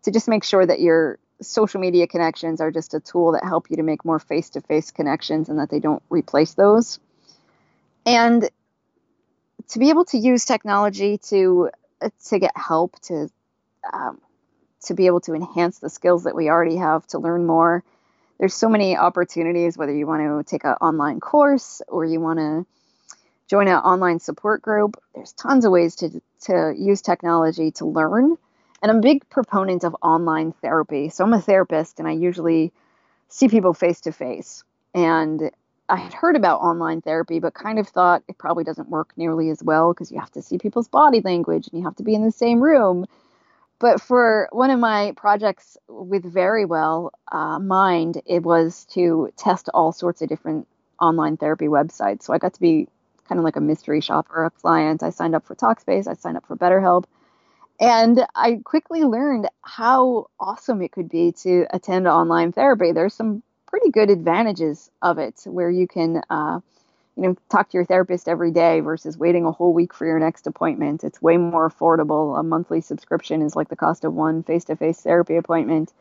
to 0.04 0.12
just 0.12 0.28
make 0.28 0.44
sure 0.44 0.66
that 0.66 0.80
your 0.80 1.20
social 1.42 1.80
media 1.80 2.08
connections 2.08 2.60
are 2.62 2.72
just 2.72 2.94
a 2.94 3.00
tool 3.00 3.34
that 3.34 3.44
help 3.44 3.70
you 3.70 3.78
to 3.78 3.84
make 3.84 4.04
more 4.04 4.20
face 4.20 4.50
to 4.52 4.62
face 4.62 4.92
connections 4.92 5.50
and 5.50 5.60
that 5.60 5.70
they 5.70 5.80
don't 5.80 6.04
replace 6.10 6.54
those 6.56 7.00
and 8.10 8.50
to 9.70 9.80
be 9.80 9.90
able 9.90 10.06
to 10.06 10.18
use 10.18 10.46
technology 10.46 11.18
to 11.18 11.70
to 12.26 12.40
get 12.40 12.52
help 12.56 13.00
to 13.02 13.30
um, 13.94 14.20
to 14.84 14.94
be 14.94 15.08
able 15.08 15.20
to 15.22 15.34
enhance 15.34 15.80
the 15.80 15.90
skills 15.90 16.24
that 16.24 16.36
we 16.36 16.50
already 16.50 16.78
have 16.78 17.06
to 17.08 17.20
learn 17.20 17.46
more 17.46 17.84
there's 18.40 18.54
so 18.54 18.70
many 18.70 18.98
opportunities 18.98 19.78
whether 19.78 19.94
you 19.94 20.08
want 20.08 20.22
to 20.22 20.50
take 20.50 20.64
an 20.64 20.76
online 20.82 21.20
course 21.20 21.82
or 21.88 22.06
you 22.06 22.20
want 22.20 22.40
to 22.40 22.66
join 23.48 23.68
an 23.68 23.76
online 23.76 24.20
support 24.20 24.62
group 24.62 25.02
there's 25.14 25.34
tons 25.34 25.66
of 25.66 25.72
ways 25.72 25.96
to 25.96 26.22
to 26.42 26.74
use 26.78 27.02
technology 27.02 27.72
to 27.72 27.86
learn. 27.86 28.38
And 28.82 28.92
i'm 28.92 28.98
a 28.98 29.02
big 29.02 29.28
proponent 29.30 29.84
of 29.84 29.96
online 30.02 30.54
therapy. 30.54 31.10
So 31.10 31.24
i'm 31.24 31.34
a 31.34 31.42
therapist 31.42 32.00
and 32.00 32.08
i 32.08 32.12
usually 32.12 32.72
see 33.28 33.48
people 33.48 33.74
face 33.74 34.02
to 34.02 34.12
face. 34.12 34.64
And 34.94 35.52
I 35.90 35.96
had 35.96 36.14
heard 36.14 36.36
about 36.36 36.62
online 36.62 37.02
therapy, 37.02 37.40
but 37.40 37.54
kind 37.54 37.80
of 37.80 37.88
thought 37.88 38.24
it 38.28 38.38
probably 38.38 38.64
doesn't 38.64 38.90
work 38.90 39.12
nearly 39.18 39.50
as 39.50 39.64
well 39.64 39.92
because 39.94 40.12
you 40.12 40.20
have 40.20 40.32
to 40.32 40.42
see 40.42 40.58
people's 40.60 40.88
body 40.88 41.22
language 41.22 41.68
and 41.68 41.80
you 41.80 41.86
have 41.86 41.96
to 41.98 42.04
be 42.04 42.14
in 42.14 42.24
the 42.24 42.32
same 42.32 42.62
room. 42.62 43.06
But 43.80 44.02
for 44.02 44.50
one 44.52 44.70
of 44.70 44.80
my 44.80 45.14
projects 45.18 45.78
with 45.88 46.32
Verywell 46.32 47.12
uh, 47.32 47.60
Mind, 47.60 48.22
it 48.26 48.44
was 48.44 48.86
to 48.92 49.32
test 49.36 49.70
all 49.74 49.92
sorts 49.92 50.22
of 50.22 50.30
different 50.30 50.68
online 51.02 51.38
therapy 51.38 51.68
websites. 51.68 52.24
So 52.24 52.34
I 52.34 52.38
got 52.38 52.54
to 52.54 52.62
be 52.62 52.88
kind 53.28 53.40
of 53.40 53.46
like 53.46 53.56
a 53.56 53.62
mystery 53.62 54.02
shopper, 54.02 54.46
a 54.46 54.52
client. 54.52 55.02
I 55.02 55.10
signed 55.10 55.34
up 55.34 55.46
for 55.46 55.56
Talkspace, 55.56 56.08
I 56.08 56.14
signed 56.14 56.38
up 56.38 56.46
for 56.46 56.56
BetterHelp. 56.56 57.06
And 57.80 58.26
I 58.36 58.60
quickly 58.66 59.04
learned 59.04 59.48
how 59.62 60.28
awesome 60.40 60.82
it 60.82 60.92
could 60.92 61.08
be 61.08 61.32
to 61.44 61.66
attend 61.70 62.08
online 62.08 62.52
therapy. 62.52 62.92
There's 62.92 63.14
some 63.14 63.42
pretty 63.70 63.92
good 63.92 64.10
advantages 64.10 64.90
of 65.02 65.20
it 65.20 65.42
where 65.46 65.70
you 65.70 65.88
can 65.88 66.22
uh, 66.30 66.60
you 67.16 67.24
know 67.24 67.36
talk 67.50 67.70
to 67.70 67.78
your 67.78 67.86
therapist 67.86 68.28
every 68.28 68.52
day 68.52 68.80
versus 68.80 69.18
waiting 69.18 69.46
a 69.46 69.52
whole 69.52 69.74
week 69.74 69.94
for 69.94 70.06
your 70.06 70.20
next 70.20 70.48
appointment. 70.48 71.04
It's 71.04 71.22
way 71.22 71.38
more 71.38 71.70
affordable. 71.70 72.40
A 72.40 72.44
monthly 72.44 72.82
subscription 72.82 73.42
is 73.42 73.56
like 73.56 73.70
the 73.70 73.76
cost 73.76 74.04
of 74.04 74.14
one 74.14 74.44
face-to-face 74.44 75.02
therapy 75.02 75.36
appointment. 75.36 75.94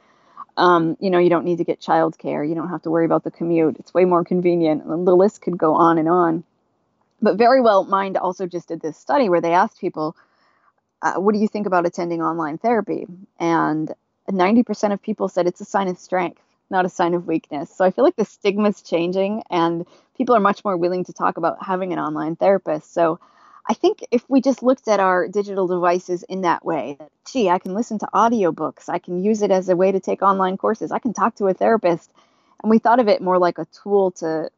Um, 0.57 0.96
you 0.98 1.11
know 1.11 1.18
you 1.18 1.31
don't 1.31 1.44
need 1.44 1.59
to 1.59 1.64
get 1.64 1.81
childcare. 1.81 2.48
You 2.48 2.54
don't 2.54 2.70
have 2.70 2.83
to 2.83 2.90
worry 2.90 3.04
about 3.04 3.24
the 3.24 3.31
commute. 3.31 3.76
It's 3.78 3.94
way 3.94 4.04
more 4.04 4.24
convenient. 4.24 4.85
The 4.87 5.16
list 5.16 5.42
could 5.42 5.59
go 5.59 5.74
on 5.74 5.98
and 5.98 6.09
on. 6.09 6.44
But 7.20 7.37
Verywell 7.37 7.88
Mind 7.88 8.16
also 8.16 8.46
just 8.46 8.68
did 8.68 8.81
this 8.81 8.96
study 8.96 9.28
where 9.28 9.40
they 9.40 9.52
asked 9.52 9.81
people 9.81 10.16
uh, 11.02 11.14
what 11.14 11.33
do 11.33 11.40
you 11.40 11.48
think 11.48 11.66
about 11.66 11.87
attending 11.87 12.22
online 12.22 12.59
therapy? 12.59 13.07
And 13.38 13.92
90% 14.28 14.92
of 14.92 15.00
people 15.00 15.28
said 15.28 15.46
it's 15.46 15.61
a 15.61 15.64
sign 15.64 15.88
of 15.88 15.98
strength 15.98 16.42
not 16.70 16.85
a 16.85 16.88
sign 16.88 17.14
of 17.14 17.26
weakness. 17.26 17.74
So 17.74 17.85
I 17.85 17.90
feel 17.90 18.04
like 18.04 18.16
the 18.16 18.24
stigma 18.24 18.68
is 18.68 18.83
changing 18.83 19.42
and 19.50 19.87
people 20.16 20.35
are 20.35 20.40
much 20.40 20.64
more 20.64 20.76
willing 20.76 21.04
to 21.04 21.12
talk 21.12 21.37
about 21.37 21.62
having 21.64 21.92
an 21.92 21.98
online 21.98 22.37
therapist. 22.37 22.92
So 22.92 23.20
I 23.68 23.74
think 23.74 24.04
if 24.11 24.24
we 24.28 24.40
just 24.40 24.62
looked 24.62 24.88
at 24.88 25.00
our 25.00 25.28
digital 25.28 25.66
devices 25.66 26.22
in 26.22 26.42
that 26.42 26.64
way, 26.64 26.98
gee, 27.31 27.50
I 27.50 27.59
can 27.59 27.74
listen 27.74 27.98
to 27.98 28.09
audiobooks, 28.14 28.88
I 28.88 28.98
can 28.98 29.22
use 29.22 29.42
it 29.42 29.50
as 29.50 29.68
a 29.68 29.76
way 29.76 29.92
to 29.92 30.00
take 30.00 30.22
online 30.22 30.57
courses, 30.57 30.90
I 30.90 30.98
can 30.98 31.12
talk 31.12 31.35
to 31.37 31.46
a 31.46 31.54
therapist. 31.54 32.11
And 32.62 32.70
we 32.70 32.78
thought 32.78 32.98
of 32.98 33.09
it 33.09 33.22
more 33.22 33.38
like 33.38 33.59
a 33.59 33.66
tool 33.66 34.11
to 34.12 34.50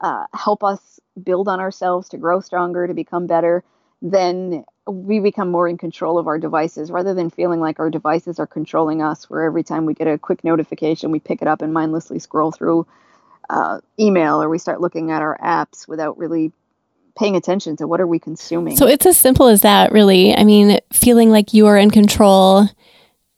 uh, 0.00 0.26
help 0.32 0.62
us 0.62 1.00
build 1.20 1.48
on 1.48 1.60
ourselves, 1.60 2.10
to 2.10 2.16
grow 2.16 2.40
stronger, 2.40 2.86
to 2.86 2.94
become 2.94 3.26
better, 3.26 3.64
then 4.00 4.64
we 4.86 5.20
become 5.20 5.50
more 5.50 5.68
in 5.68 5.76
control 5.76 6.18
of 6.18 6.26
our 6.26 6.38
devices 6.38 6.90
rather 6.90 7.14
than 7.14 7.30
feeling 7.30 7.60
like 7.60 7.78
our 7.78 7.90
devices 7.90 8.38
are 8.38 8.46
controlling 8.46 9.02
us, 9.02 9.28
where 9.28 9.42
every 9.42 9.62
time 9.62 9.86
we 9.86 9.94
get 9.94 10.06
a 10.06 10.18
quick 10.18 10.44
notification, 10.44 11.10
we 11.10 11.20
pick 11.20 11.42
it 11.42 11.48
up 11.48 11.62
and 11.62 11.72
mindlessly 11.72 12.18
scroll 12.18 12.52
through 12.52 12.86
uh, 13.50 13.80
email 13.98 14.42
or 14.42 14.48
we 14.48 14.58
start 14.58 14.80
looking 14.80 15.10
at 15.10 15.22
our 15.22 15.38
apps 15.42 15.88
without 15.88 16.18
really 16.18 16.52
paying 17.18 17.34
attention 17.34 17.76
to 17.76 17.86
what 17.86 18.00
are 18.00 18.06
we 18.06 18.18
consuming. 18.18 18.76
So 18.76 18.86
it's 18.86 19.06
as 19.06 19.16
simple 19.16 19.48
as 19.48 19.62
that, 19.62 19.90
really. 19.90 20.34
I 20.34 20.44
mean, 20.44 20.78
feeling 20.92 21.30
like 21.30 21.52
you 21.52 21.66
are 21.66 21.76
in 21.76 21.90
control 21.90 22.68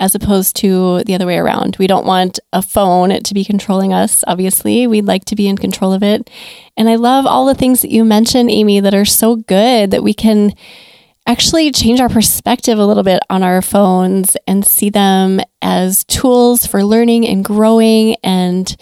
as 0.00 0.14
opposed 0.14 0.56
to 0.56 1.04
the 1.04 1.14
other 1.14 1.26
way 1.26 1.36
around. 1.36 1.76
We 1.78 1.86
don't 1.86 2.06
want 2.06 2.40
a 2.52 2.62
phone 2.62 3.22
to 3.22 3.34
be 3.34 3.44
controlling 3.44 3.92
us, 3.92 4.24
obviously. 4.26 4.86
We'd 4.86 5.04
like 5.04 5.26
to 5.26 5.36
be 5.36 5.46
in 5.46 5.58
control 5.58 5.92
of 5.92 6.02
it. 6.02 6.28
And 6.76 6.88
I 6.88 6.96
love 6.96 7.26
all 7.26 7.46
the 7.46 7.54
things 7.54 7.82
that 7.82 7.90
you 7.90 8.04
mentioned, 8.04 8.50
Amy, 8.50 8.80
that 8.80 8.94
are 8.94 9.04
so 9.04 9.36
good 9.36 9.90
that 9.90 10.02
we 10.02 10.14
can 10.14 10.54
actually 11.26 11.70
change 11.70 12.00
our 12.00 12.08
perspective 12.08 12.78
a 12.78 12.86
little 12.86 13.02
bit 13.02 13.22
on 13.28 13.42
our 13.42 13.60
phones 13.60 14.36
and 14.46 14.66
see 14.66 14.88
them 14.88 15.40
as 15.60 16.02
tools 16.04 16.66
for 16.66 16.82
learning 16.82 17.28
and 17.28 17.44
growing 17.44 18.16
and 18.24 18.76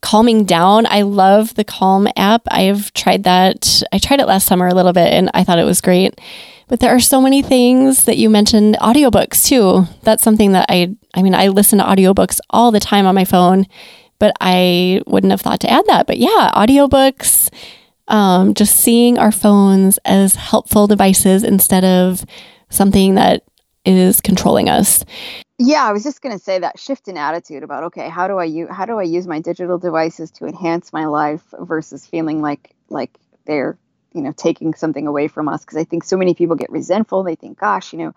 calming 0.00 0.44
down. 0.44 0.86
I 0.86 1.02
love 1.02 1.54
the 1.54 1.64
Calm 1.64 2.08
app. 2.16 2.42
I've 2.50 2.92
tried 2.94 3.24
that. 3.24 3.82
I 3.92 3.98
tried 3.98 4.20
it 4.20 4.26
last 4.26 4.46
summer 4.46 4.66
a 4.66 4.74
little 4.74 4.92
bit 4.92 5.12
and 5.12 5.30
I 5.34 5.44
thought 5.44 5.58
it 5.58 5.64
was 5.64 5.80
great. 5.80 6.18
But 6.68 6.80
there 6.80 6.94
are 6.94 7.00
so 7.00 7.20
many 7.20 7.42
things 7.42 8.04
that 8.04 8.18
you 8.18 8.28
mentioned 8.28 8.76
audiobooks 8.80 9.46
too. 9.46 9.86
That's 10.02 10.22
something 10.22 10.52
that 10.52 10.66
I 10.68 10.94
I 11.14 11.22
mean 11.22 11.34
I 11.34 11.48
listen 11.48 11.78
to 11.78 11.84
audiobooks 11.84 12.40
all 12.50 12.70
the 12.70 12.80
time 12.80 13.06
on 13.06 13.14
my 13.14 13.24
phone, 13.24 13.66
but 14.18 14.34
I 14.40 15.02
wouldn't 15.06 15.30
have 15.30 15.40
thought 15.40 15.60
to 15.60 15.70
add 15.70 15.86
that. 15.86 16.06
But 16.06 16.18
yeah, 16.18 16.50
audiobooks 16.54 17.50
um, 18.08 18.54
just 18.54 18.76
seeing 18.76 19.18
our 19.18 19.32
phones 19.32 19.98
as 20.04 20.34
helpful 20.34 20.86
devices 20.86 21.44
instead 21.44 21.84
of 21.84 22.24
something 22.70 23.14
that 23.14 23.44
is 23.84 24.20
controlling 24.20 24.68
us. 24.68 25.04
Yeah, 25.58 25.84
I 25.84 25.92
was 25.92 26.04
just 26.04 26.22
going 26.22 26.36
to 26.36 26.42
say 26.42 26.58
that 26.58 26.78
shift 26.78 27.08
in 27.08 27.16
attitude 27.16 27.62
about 27.62 27.84
okay, 27.84 28.08
how 28.08 28.28
do 28.28 28.38
I 28.38 28.44
use 28.44 28.68
how 28.70 28.84
do 28.84 28.98
I 28.98 29.02
use 29.02 29.26
my 29.26 29.40
digital 29.40 29.78
devices 29.78 30.30
to 30.32 30.46
enhance 30.46 30.92
my 30.92 31.06
life 31.06 31.42
versus 31.60 32.06
feeling 32.06 32.40
like 32.42 32.74
like 32.90 33.10
they're 33.44 33.78
you 34.18 34.24
know 34.24 34.32
taking 34.36 34.74
something 34.74 35.06
away 35.06 35.28
from 35.28 35.48
us 35.48 35.64
because 35.64 35.78
I 35.78 35.84
think 35.84 36.04
so 36.04 36.16
many 36.16 36.34
people 36.34 36.56
get 36.56 36.70
resentful. 36.70 37.22
They 37.22 37.36
think, 37.36 37.58
gosh, 37.58 37.92
you 37.92 38.00
know, 38.00 38.14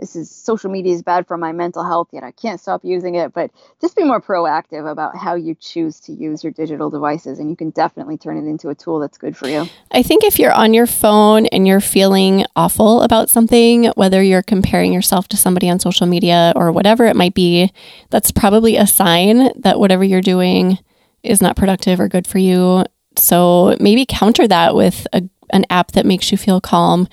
this 0.00 0.16
is 0.16 0.28
social 0.28 0.70
media 0.70 0.92
is 0.92 1.02
bad 1.02 1.26
for 1.26 1.36
my 1.36 1.52
mental 1.52 1.84
health 1.84 2.08
yet 2.10 2.24
i 2.24 2.32
can't 2.32 2.60
stop 2.60 2.84
using 2.84 3.14
it. 3.14 3.32
But 3.32 3.52
just 3.80 3.96
be 3.96 4.02
more 4.02 4.20
proactive 4.20 4.90
about 4.90 5.16
how 5.16 5.36
you 5.36 5.54
choose 5.54 6.00
to 6.00 6.12
use 6.12 6.42
your 6.42 6.52
digital 6.52 6.90
devices 6.90 7.38
and 7.38 7.48
you 7.48 7.54
can 7.54 7.70
definitely 7.70 8.18
turn 8.18 8.36
it 8.36 8.48
into 8.48 8.70
a 8.70 8.74
tool 8.74 8.98
that's 8.98 9.18
good 9.18 9.36
for 9.36 9.48
you. 9.48 9.68
I 9.92 10.02
think 10.02 10.24
if 10.24 10.38
you're 10.40 10.52
on 10.52 10.74
your 10.74 10.88
phone 10.88 11.46
and 11.46 11.66
you're 11.66 11.80
feeling 11.80 12.44
awful 12.56 13.02
about 13.02 13.30
something 13.30 13.86
whether 13.94 14.20
you're 14.20 14.42
comparing 14.42 14.92
yourself 14.92 15.28
to 15.28 15.36
somebody 15.36 15.70
on 15.70 15.78
social 15.78 16.08
media 16.08 16.52
or 16.56 16.72
whatever 16.72 17.06
it 17.06 17.14
might 17.14 17.34
be 17.34 17.72
that's 18.10 18.32
probably 18.32 18.76
a 18.76 18.88
sign 18.88 19.50
that 19.60 19.78
whatever 19.78 20.02
you're 20.02 20.20
doing 20.20 20.78
is 21.22 21.40
not 21.40 21.56
productive 21.56 22.00
or 22.00 22.08
good 22.08 22.26
for 22.26 22.38
you. 22.38 22.84
So 23.16 23.76
maybe 23.80 24.06
counter 24.06 24.46
that 24.48 24.74
with 24.74 25.06
a, 25.12 25.22
an 25.54 25.64
app 25.70 25.92
that 25.92 26.04
makes 26.04 26.30
you 26.30 26.36
feel 26.36 26.60
calm 26.60 27.08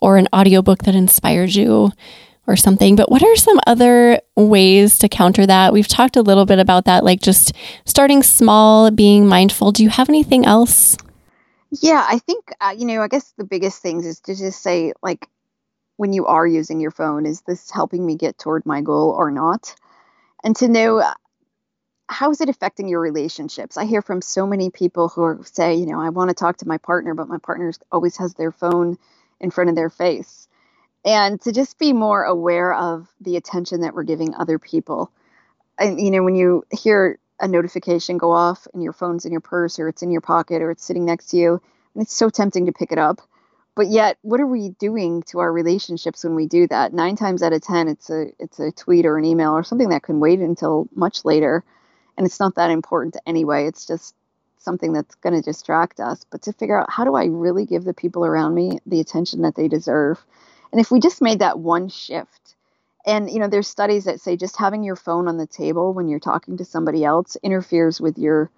or 0.00 0.16
an 0.16 0.28
audiobook 0.32 0.84
that 0.84 0.94
inspires 0.94 1.56
you 1.56 1.90
or 2.46 2.54
something. 2.54 2.94
But 2.94 3.10
what 3.10 3.22
are 3.22 3.36
some 3.36 3.58
other 3.66 4.20
ways 4.36 4.98
to 4.98 5.08
counter 5.08 5.46
that? 5.46 5.72
We've 5.72 5.88
talked 5.88 6.16
a 6.16 6.22
little 6.22 6.46
bit 6.46 6.60
about 6.60 6.84
that, 6.84 7.02
like 7.02 7.20
just 7.20 7.52
starting 7.84 8.22
small, 8.22 8.90
being 8.90 9.26
mindful. 9.26 9.72
Do 9.72 9.82
you 9.82 9.88
have 9.88 10.08
anything 10.08 10.46
else? 10.46 10.96
Yeah, 11.70 12.06
I 12.08 12.18
think, 12.20 12.52
uh, 12.60 12.74
you 12.76 12.86
know, 12.86 13.02
I 13.02 13.08
guess 13.08 13.32
the 13.36 13.44
biggest 13.44 13.82
things 13.82 14.06
is 14.06 14.20
to 14.20 14.36
just 14.36 14.62
say, 14.62 14.92
like, 15.02 15.28
when 15.96 16.12
you 16.12 16.26
are 16.26 16.46
using 16.46 16.78
your 16.78 16.90
phone, 16.92 17.26
is 17.26 17.40
this 17.42 17.70
helping 17.70 18.06
me 18.06 18.16
get 18.16 18.38
toward 18.38 18.64
my 18.66 18.82
goal 18.82 19.10
or 19.10 19.30
not? 19.30 19.74
And 20.44 20.54
to 20.56 20.68
know 20.68 21.02
how 22.08 22.30
is 22.30 22.40
it 22.40 22.48
affecting 22.48 22.88
your 22.88 23.00
relationships? 23.00 23.76
I 23.76 23.84
hear 23.84 24.02
from 24.02 24.22
so 24.22 24.46
many 24.46 24.70
people 24.70 25.08
who 25.08 25.22
are, 25.22 25.40
say, 25.44 25.74
you 25.74 25.86
know, 25.86 26.00
I 26.00 26.10
want 26.10 26.30
to 26.30 26.34
talk 26.34 26.58
to 26.58 26.68
my 26.68 26.78
partner, 26.78 27.14
but 27.14 27.28
my 27.28 27.38
partner 27.38 27.72
always 27.90 28.16
has 28.18 28.34
their 28.34 28.52
phone 28.52 28.98
in 29.40 29.50
front 29.50 29.70
of 29.70 29.76
their 29.76 29.90
face 29.90 30.46
and 31.06 31.40
to 31.42 31.52
just 31.52 31.78
be 31.78 31.92
more 31.92 32.24
aware 32.24 32.74
of 32.74 33.08
the 33.20 33.36
attention 33.36 33.82
that 33.82 33.94
we're 33.94 34.02
giving 34.02 34.34
other 34.34 34.58
people. 34.58 35.10
And 35.78 36.00
you 36.00 36.10
know, 36.10 36.24
when 36.24 36.34
you 36.34 36.64
hear 36.70 37.18
a 37.38 37.46
notification 37.46 38.18
go 38.18 38.32
off 38.32 38.66
and 38.74 38.82
your 38.82 38.92
phone's 38.92 39.24
in 39.24 39.30
your 39.30 39.40
purse 39.40 39.78
or 39.78 39.88
it's 39.88 40.02
in 40.02 40.10
your 40.10 40.20
pocket 40.20 40.62
or 40.62 40.72
it's 40.72 40.84
sitting 40.84 41.04
next 41.04 41.26
to 41.26 41.36
you, 41.36 41.62
and 41.94 42.02
it's 42.02 42.14
so 42.14 42.28
tempting 42.28 42.66
to 42.66 42.72
pick 42.72 42.90
it 42.90 42.98
up. 42.98 43.20
But 43.76 43.88
yet, 43.88 44.18
what 44.22 44.40
are 44.40 44.46
we 44.46 44.70
doing 44.70 45.22
to 45.24 45.38
our 45.38 45.52
relationships 45.52 46.24
when 46.24 46.34
we 46.34 46.46
do 46.46 46.66
that? 46.68 46.94
Nine 46.94 47.14
times 47.14 47.42
out 47.42 47.52
of 47.52 47.62
ten, 47.62 47.88
it's 47.88 48.10
a 48.10 48.32
it's 48.38 48.58
a 48.58 48.72
tweet 48.72 49.06
or 49.06 49.16
an 49.16 49.24
email 49.24 49.52
or 49.52 49.62
something 49.62 49.90
that 49.90 50.02
can 50.02 50.18
wait 50.18 50.40
until 50.40 50.88
much 50.94 51.24
later, 51.24 51.62
and 52.16 52.26
it's 52.26 52.40
not 52.40 52.54
that 52.56 52.70
important 52.70 53.16
anyway. 53.26 53.66
It's 53.66 53.86
just 53.86 54.14
something 54.58 54.92
that's 54.92 55.14
going 55.16 55.34
to 55.34 55.42
distract 55.42 56.00
us. 56.00 56.24
But 56.30 56.42
to 56.42 56.52
figure 56.52 56.80
out 56.80 56.90
how 56.90 57.04
do 57.04 57.14
I 57.14 57.26
really 57.26 57.66
give 57.66 57.84
the 57.84 57.94
people 57.94 58.24
around 58.24 58.54
me 58.54 58.78
the 58.86 59.00
attention 59.00 59.42
that 59.42 59.54
they 59.54 59.68
deserve, 59.68 60.24
and 60.72 60.80
if 60.80 60.90
we 60.90 61.00
just 61.00 61.22
made 61.22 61.38
that 61.38 61.58
one 61.58 61.88
shift, 61.88 62.54
and 63.06 63.30
you 63.30 63.38
know, 63.38 63.48
there's 63.48 63.68
studies 63.68 64.04
that 64.04 64.20
say 64.20 64.36
just 64.36 64.56
having 64.56 64.82
your 64.82 64.96
phone 64.96 65.28
on 65.28 65.36
the 65.36 65.46
table 65.46 65.92
when 65.92 66.08
you're 66.08 66.18
talking 66.18 66.56
to 66.56 66.64
somebody 66.64 67.04
else 67.04 67.36
interferes 67.42 68.00
with 68.00 68.18
your 68.18 68.50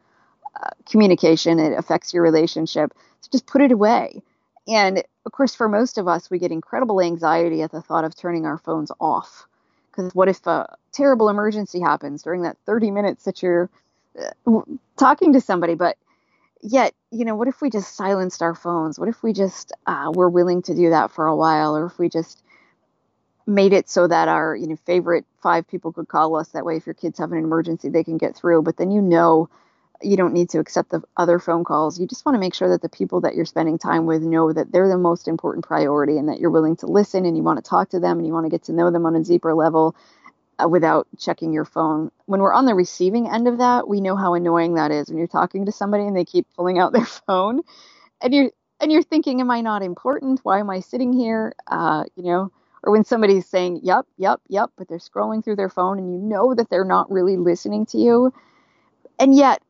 uh, 0.61 0.71
communication. 0.91 1.59
It 1.59 1.77
affects 1.79 2.15
your 2.15 2.23
relationship. 2.23 2.93
So 3.21 3.29
just 3.31 3.47
put 3.47 3.61
it 3.61 3.73
away. 3.73 4.23
And 4.67 5.03
of 5.27 5.33
course, 5.33 5.55
for 5.55 5.69
most 5.69 5.99
of 5.99 6.09
us, 6.09 6.31
we 6.31 6.39
get 6.39 6.51
incredible 6.51 7.01
anxiety 7.01 7.63
at 7.63 7.71
the 7.71 7.83
thought 7.83 8.05
of 8.05 8.17
turning 8.17 8.47
our 8.47 8.59
phones 8.59 8.91
off. 9.01 9.47
Because 9.99 10.15
what 10.15 10.29
if 10.29 10.47
a 10.47 10.77
terrible 10.93 11.29
emergency 11.29 11.81
happens 11.81 12.23
during 12.23 12.43
that 12.43 12.57
30 12.67 12.93
minutes 12.93 13.25
that 13.25 13.43
you're 13.43 13.69
uh, 14.47 14.61
talking 14.97 15.33
to 15.33 15.41
somebody? 15.41 15.75
But 15.75 15.97
yet, 16.63 16.95
you 17.11 17.25
know, 17.25 17.35
what 17.35 17.49
if 17.49 17.61
we 17.61 17.69
just 17.69 17.97
silenced 17.97 18.41
our 18.41 18.55
phones? 18.55 18.97
What 18.97 19.09
if 19.09 19.25
we 19.25 19.33
just 19.33 19.73
uh, 19.89 20.13
were 20.15 20.31
willing 20.31 20.63
to 20.63 20.75
do 20.75 20.91
that 20.91 21.11
for 21.11 21.27
a 21.27 21.35
while, 21.35 21.77
or 21.77 21.87
if 21.87 21.99
we 21.99 22.09
just 22.09 22.45
made 23.45 23.73
it 23.73 23.89
so 23.89 24.07
that 24.07 24.29
our 24.29 24.55
you 24.55 24.69
know 24.69 24.77
favorite 24.77 25.25
five 25.43 25.67
people 25.67 25.91
could 25.91 26.07
call 26.07 26.37
us 26.37 26.49
that 26.51 26.65
way 26.65 26.77
if 26.77 26.87
your 26.87 26.95
kids 26.95 27.19
have 27.19 27.33
an 27.33 27.39
emergency 27.39 27.89
they 27.89 28.05
can 28.05 28.19
get 28.19 28.37
through 28.37 28.61
but 28.61 28.77
then 28.77 28.91
you 28.91 29.01
know 29.01 29.49
you 30.03 30.17
don't 30.17 30.33
need 30.33 30.51
to 30.51 30.59
accept 30.59 30.91
the 30.91 31.03
other 31.17 31.39
phone 31.39 31.65
calls 31.65 31.99
you 31.99 32.07
just 32.07 32.25
want 32.25 32.35
to 32.35 32.41
make 32.41 32.55
sure 32.55 32.69
that 32.69 32.83
the 32.83 32.89
people 32.89 33.21
that 33.21 33.35
you're 33.35 33.45
spending 33.45 33.79
time 33.79 34.07
with 34.07 34.23
know 34.23 34.53
that 34.53 34.71
they're 34.73 34.89
the 34.89 34.99
most 34.99 35.29
important 35.29 35.65
priority 35.65 36.19
and 36.19 36.29
that 36.29 36.41
you're 36.41 36.51
willing 36.51 36.77
to 36.77 36.87
listen 36.87 37.25
and 37.27 37.37
you 37.37 37.43
want 37.43 37.63
to 37.63 37.69
talk 37.69 37.91
to 37.91 38.01
them 38.01 38.19
and 38.19 38.27
you 38.27 38.33
want 38.33 38.47
to 38.47 38.51
get 38.51 38.63
to 38.65 38.73
know 38.73 38.91
them 38.91 39.07
on 39.07 39.17
a 39.17 39.23
deeper 39.23 39.55
level 39.55 39.95
uh, 40.63 40.69
without 40.69 41.07
checking 41.19 41.53
your 41.53 41.65
phone. 41.65 42.11
When 42.27 42.41
we're 42.41 42.53
on 42.53 42.67
the 42.67 42.75
receiving 42.75 43.29
end 43.29 43.49
of 43.49 43.59
that, 43.59 43.89
we 43.89 44.01
know 44.01 44.17
how 44.17 44.35
annoying 44.35 44.75
that 44.75 44.91
is 44.91 45.09
when 45.09 45.19
you're 45.19 45.27
talking 45.27 45.67
to 45.67 45.73
somebody 45.73 46.05
and 46.05 46.17
they 46.17 46.25
keep 46.25 46.47
pulling 46.57 46.79
out 46.79 46.93
their 46.93 47.05
phone, 47.27 47.63
and 48.21 48.35
you're 48.35 48.51
and 48.81 48.93
you're 48.93 49.03
thinking, 49.03 49.41
"Am 49.41 49.51
I 49.51 49.61
not 49.61 49.83
important? 49.83 50.41
Why 50.43 50.61
am 50.61 50.71
I 50.71 50.81
sitting 50.81 51.13
here?" 51.13 51.55
Uh, 51.67 52.05
you 52.17 52.25
know, 52.25 52.51
or 52.83 52.93
when 52.93 53.05
somebody's 53.05 53.47
saying, 53.47 53.81
"Yep, 53.83 54.07
yep, 54.17 54.41
yep," 54.49 54.71
but 54.77 54.89
they're 54.89 54.99
scrolling 54.99 55.45
through 55.45 55.57
their 55.57 55.71
phone, 55.71 55.99
and 55.99 56.13
you 56.13 56.19
know 56.19 56.55
that 56.55 56.71
they're 56.71 56.85
not 56.85 57.11
really 57.11 57.37
listening 57.37 57.87
to 57.87 57.99
you, 57.99 58.33
and 59.19 59.37
yet 59.37 59.63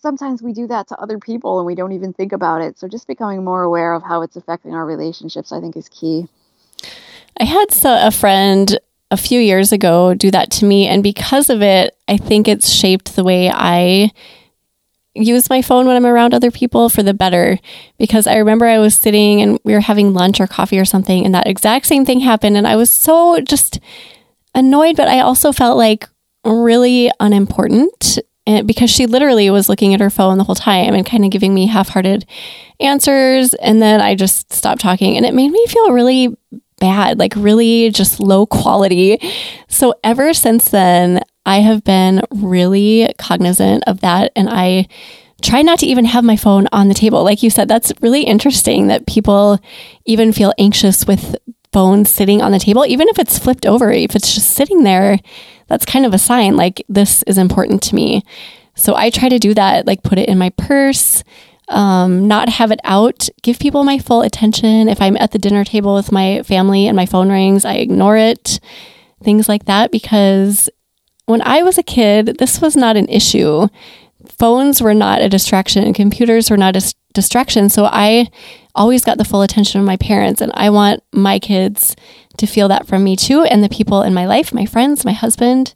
sometimes 0.00 0.42
we 0.42 0.52
do 0.52 0.66
that 0.66 0.88
to 0.88 0.96
other 0.98 1.18
people 1.18 1.58
and 1.58 1.66
we 1.66 1.74
don't 1.74 1.92
even 1.92 2.12
think 2.12 2.32
about 2.32 2.62
it. 2.62 2.78
So 2.78 2.88
just 2.88 3.06
becoming 3.06 3.44
more 3.44 3.62
aware 3.62 3.92
of 3.92 4.02
how 4.02 4.22
it's 4.22 4.36
affecting 4.36 4.74
our 4.74 4.86
relationships, 4.86 5.52
I 5.52 5.60
think, 5.60 5.76
is 5.76 5.88
key. 5.88 6.26
I 7.38 7.44
had 7.44 7.66
a 7.84 8.10
friend 8.10 8.78
a 9.10 9.16
few 9.16 9.40
years 9.40 9.72
ago 9.72 10.14
do 10.14 10.30
that 10.30 10.50
to 10.52 10.64
me. 10.64 10.86
And 10.86 11.02
because 11.02 11.50
of 11.50 11.62
it, 11.62 11.96
I 12.08 12.16
think 12.16 12.48
it's 12.48 12.70
shaped 12.70 13.16
the 13.16 13.24
way 13.24 13.50
I 13.52 14.10
use 15.14 15.50
my 15.50 15.60
phone 15.60 15.86
when 15.86 15.96
I'm 15.96 16.06
around 16.06 16.32
other 16.32 16.50
people 16.50 16.88
for 16.88 17.02
the 17.02 17.14
better. 17.14 17.58
Because 17.98 18.26
I 18.26 18.36
remember 18.36 18.66
I 18.66 18.78
was 18.78 18.94
sitting 18.94 19.42
and 19.42 19.58
we 19.64 19.72
were 19.72 19.80
having 19.80 20.14
lunch 20.14 20.40
or 20.40 20.46
coffee 20.46 20.78
or 20.78 20.84
something, 20.84 21.24
and 21.24 21.34
that 21.34 21.46
exact 21.46 21.86
same 21.86 22.04
thing 22.04 22.20
happened. 22.20 22.56
And 22.56 22.66
I 22.66 22.76
was 22.76 22.90
so 22.90 23.40
just 23.40 23.80
annoyed, 24.54 24.96
but 24.96 25.08
I 25.08 25.20
also 25.20 25.52
felt 25.52 25.76
like 25.76 26.08
really 26.44 27.10
unimportant 27.20 28.18
eh, 28.46 28.62
because 28.62 28.90
she 28.90 29.06
literally 29.06 29.50
was 29.50 29.68
looking 29.68 29.94
at 29.94 30.00
her 30.00 30.10
phone 30.10 30.38
the 30.38 30.44
whole 30.44 30.54
time 30.54 30.94
and 30.94 31.06
kind 31.06 31.24
of 31.24 31.30
giving 31.30 31.54
me 31.54 31.66
half 31.66 31.88
hearted 31.88 32.26
answers. 32.80 33.54
And 33.54 33.80
then 33.80 34.00
I 34.00 34.14
just 34.14 34.52
stopped 34.52 34.80
talking, 34.80 35.16
and 35.16 35.26
it 35.26 35.34
made 35.34 35.50
me 35.50 35.66
feel 35.66 35.92
really 35.92 36.36
bad, 36.80 37.18
like 37.18 37.34
really 37.36 37.90
just 37.90 38.20
low 38.20 38.46
quality. 38.46 39.18
So 39.68 39.94
ever 40.02 40.34
since 40.34 40.70
then, 40.70 41.22
I 41.46 41.58
have 41.58 41.84
been 41.84 42.22
really 42.30 43.12
cognizant 43.18 43.84
of 43.86 44.00
that 44.00 44.32
and 44.36 44.48
I 44.48 44.88
try 45.42 45.62
not 45.62 45.78
to 45.80 45.86
even 45.86 46.04
have 46.04 46.24
my 46.24 46.36
phone 46.36 46.68
on 46.72 46.88
the 46.88 46.94
table. 46.94 47.24
Like 47.24 47.42
you 47.42 47.50
said, 47.50 47.68
that's 47.68 47.92
really 48.00 48.22
interesting 48.22 48.88
that 48.88 49.06
people 49.06 49.58
even 50.04 50.32
feel 50.32 50.52
anxious 50.58 51.06
with 51.06 51.36
phones 51.72 52.10
sitting 52.10 52.42
on 52.42 52.52
the 52.52 52.58
table, 52.58 52.84
even 52.86 53.08
if 53.08 53.18
it's 53.18 53.38
flipped 53.38 53.66
over, 53.66 53.90
if 53.90 54.16
it's 54.16 54.34
just 54.34 54.50
sitting 54.50 54.82
there, 54.82 55.18
that's 55.68 55.84
kind 55.84 56.04
of 56.04 56.12
a 56.12 56.18
sign 56.18 56.56
like 56.56 56.84
this 56.88 57.22
is 57.24 57.38
important 57.38 57.82
to 57.82 57.94
me. 57.94 58.24
So 58.74 58.96
I 58.96 59.10
try 59.10 59.28
to 59.28 59.38
do 59.38 59.54
that, 59.54 59.86
like 59.86 60.02
put 60.02 60.18
it 60.18 60.28
in 60.28 60.38
my 60.38 60.50
purse, 60.50 61.22
um, 61.68 62.26
not 62.26 62.48
have 62.48 62.72
it 62.72 62.80
out, 62.82 63.28
give 63.42 63.58
people 63.58 63.84
my 63.84 63.98
full 63.98 64.22
attention. 64.22 64.88
If 64.88 65.00
I'm 65.00 65.16
at 65.18 65.30
the 65.30 65.38
dinner 65.38 65.64
table 65.64 65.94
with 65.94 66.10
my 66.10 66.42
family 66.42 66.86
and 66.86 66.96
my 66.96 67.06
phone 67.06 67.30
rings, 67.30 67.64
I 67.64 67.74
ignore 67.74 68.16
it, 68.16 68.58
things 69.22 69.48
like 69.48 69.66
that. 69.66 69.92
Because 69.92 70.68
when 71.26 71.42
I 71.42 71.62
was 71.62 71.78
a 71.78 71.82
kid, 71.82 72.38
this 72.38 72.60
was 72.60 72.74
not 72.74 72.96
an 72.96 73.08
issue. 73.08 73.68
Phones 74.26 74.82
were 74.82 74.94
not 74.94 75.22
a 75.22 75.28
distraction 75.28 75.92
computers 75.94 76.50
were 76.50 76.56
not 76.56 76.76
a 76.76 76.94
distraction. 77.14 77.68
So 77.68 77.84
I 77.84 78.28
always 78.74 79.04
got 79.04 79.18
the 79.18 79.24
full 79.24 79.42
attention 79.42 79.80
of 79.80 79.86
my 79.86 79.96
parents. 79.96 80.40
And 80.40 80.52
I 80.54 80.70
want 80.70 81.02
my 81.12 81.38
kids 81.38 81.96
to 82.36 82.46
feel 82.46 82.68
that 82.68 82.86
from 82.86 83.04
me 83.04 83.16
too, 83.16 83.42
and 83.42 83.62
the 83.62 83.68
people 83.68 84.02
in 84.02 84.14
my 84.14 84.26
life, 84.26 84.52
my 84.52 84.66
friends, 84.66 85.04
my 85.04 85.12
husband. 85.12 85.74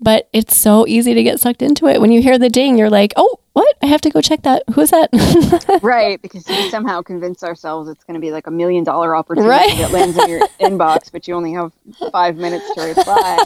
But 0.00 0.28
it's 0.32 0.56
so 0.56 0.86
easy 0.88 1.14
to 1.14 1.22
get 1.22 1.38
sucked 1.38 1.62
into 1.62 1.86
it. 1.86 2.00
When 2.00 2.10
you 2.10 2.20
hear 2.20 2.36
the 2.36 2.48
ding, 2.48 2.76
you're 2.76 2.90
like, 2.90 3.12
oh, 3.16 3.38
what? 3.52 3.76
I 3.82 3.86
have 3.86 4.00
to 4.00 4.10
go 4.10 4.20
check 4.20 4.42
that. 4.42 4.64
Who's 4.74 4.90
that? 4.90 5.78
right, 5.82 6.20
because 6.20 6.44
we 6.48 6.70
somehow 6.70 7.02
convince 7.02 7.44
ourselves 7.44 7.88
it's 7.88 8.02
going 8.02 8.14
to 8.14 8.20
be 8.20 8.32
like 8.32 8.48
a 8.48 8.50
million 8.50 8.82
dollar 8.82 9.14
opportunity 9.14 9.48
right. 9.48 9.78
that 9.78 9.92
lands 9.92 10.16
in 10.18 10.28
your 10.28 10.40
inbox, 10.60 11.12
but 11.12 11.28
you 11.28 11.34
only 11.34 11.52
have 11.52 11.72
five 12.10 12.36
minutes 12.36 12.64
to 12.74 12.82
reply. 12.82 13.44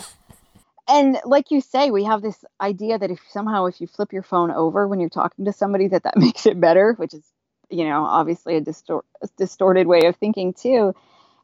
And 0.89 1.19
like 1.25 1.51
you 1.51 1.61
say, 1.61 1.91
we 1.91 2.05
have 2.05 2.23
this 2.23 2.45
idea 2.61 2.99
that 2.99 3.11
if 3.11 3.21
somehow 3.31 3.67
if 3.67 3.81
you 3.81 3.87
flip 3.87 4.13
your 4.13 4.23
phone 4.23 4.51
over 4.51 4.87
when 4.87 5.01
you're 5.01 5.09
talking 5.09 5.45
to 5.45 5.53
somebody, 5.53 5.89
that 5.89 6.05
that 6.05 6.17
makes 6.17 6.47
it 6.47 6.61
better, 6.61 6.95
which 6.95 7.15
is, 7.15 7.25
you 7.71 7.85
know, 7.85 8.05
obviously 8.05 8.57
a, 8.57 8.61
distor- 8.61 9.03
a 9.23 9.29
distorted 9.37 9.87
way 9.87 10.03
of 10.07 10.17
thinking 10.17 10.53
too. 10.55 10.95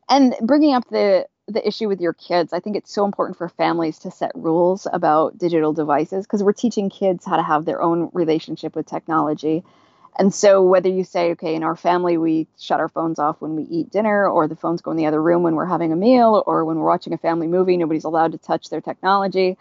And 0.09 0.35
bringing 0.43 0.75
up 0.75 0.89
the 0.91 1.27
the 1.49 1.67
issue 1.67 1.89
with 1.89 2.01
your 2.01 2.13
kids, 2.15 2.53
I 2.53 2.61
think 2.61 2.77
it's 2.77 2.93
so 2.95 3.05
important 3.05 3.37
for 3.39 3.49
families 3.49 3.99
to 4.01 4.11
set 4.11 4.33
rules 4.35 4.87
about 4.93 5.39
digital 5.39 5.73
devices 5.73 6.25
because 6.27 6.43
we're 6.43 6.53
teaching 6.53 6.91
kids 6.91 7.27
how 7.27 7.37
to 7.37 7.43
have 7.43 7.65
their 7.65 7.83
own 7.83 8.11
relationship 8.15 8.77
with 8.77 8.87
technology. 8.87 9.65
And 10.19 10.33
so, 10.35 10.63
whether 10.63 10.89
you 10.91 11.05
say, 11.05 11.33
okay, 11.33 11.55
in 11.55 11.63
our 11.63 11.77
family, 11.77 12.19
we 12.19 12.47
shut 12.59 12.81
our 12.81 12.89
phones 12.89 13.19
off 13.19 13.41
when 13.41 13.57
we 13.57 13.65
eat 13.65 13.91
dinner, 13.91 14.29
or 14.29 14.47
the 14.49 14.57
phones 14.57 14.83
go 14.83 14.91
in 14.91 14.97
the 14.99 15.07
other 15.07 15.23
room 15.23 15.43
when 15.43 15.55
we're 15.57 15.67
having 15.67 15.93
a 15.93 15.97
meal, 15.97 16.43
or 16.47 16.65
when 16.65 16.79
we're 16.79 16.89
watching 16.89 17.15
a 17.15 17.19
family 17.19 17.47
movie, 17.47 17.77
nobody's 17.79 18.05
allowed 18.05 18.33
to 18.33 18.39
touch 18.39 18.69
their 18.71 18.81
technology, 18.83 19.57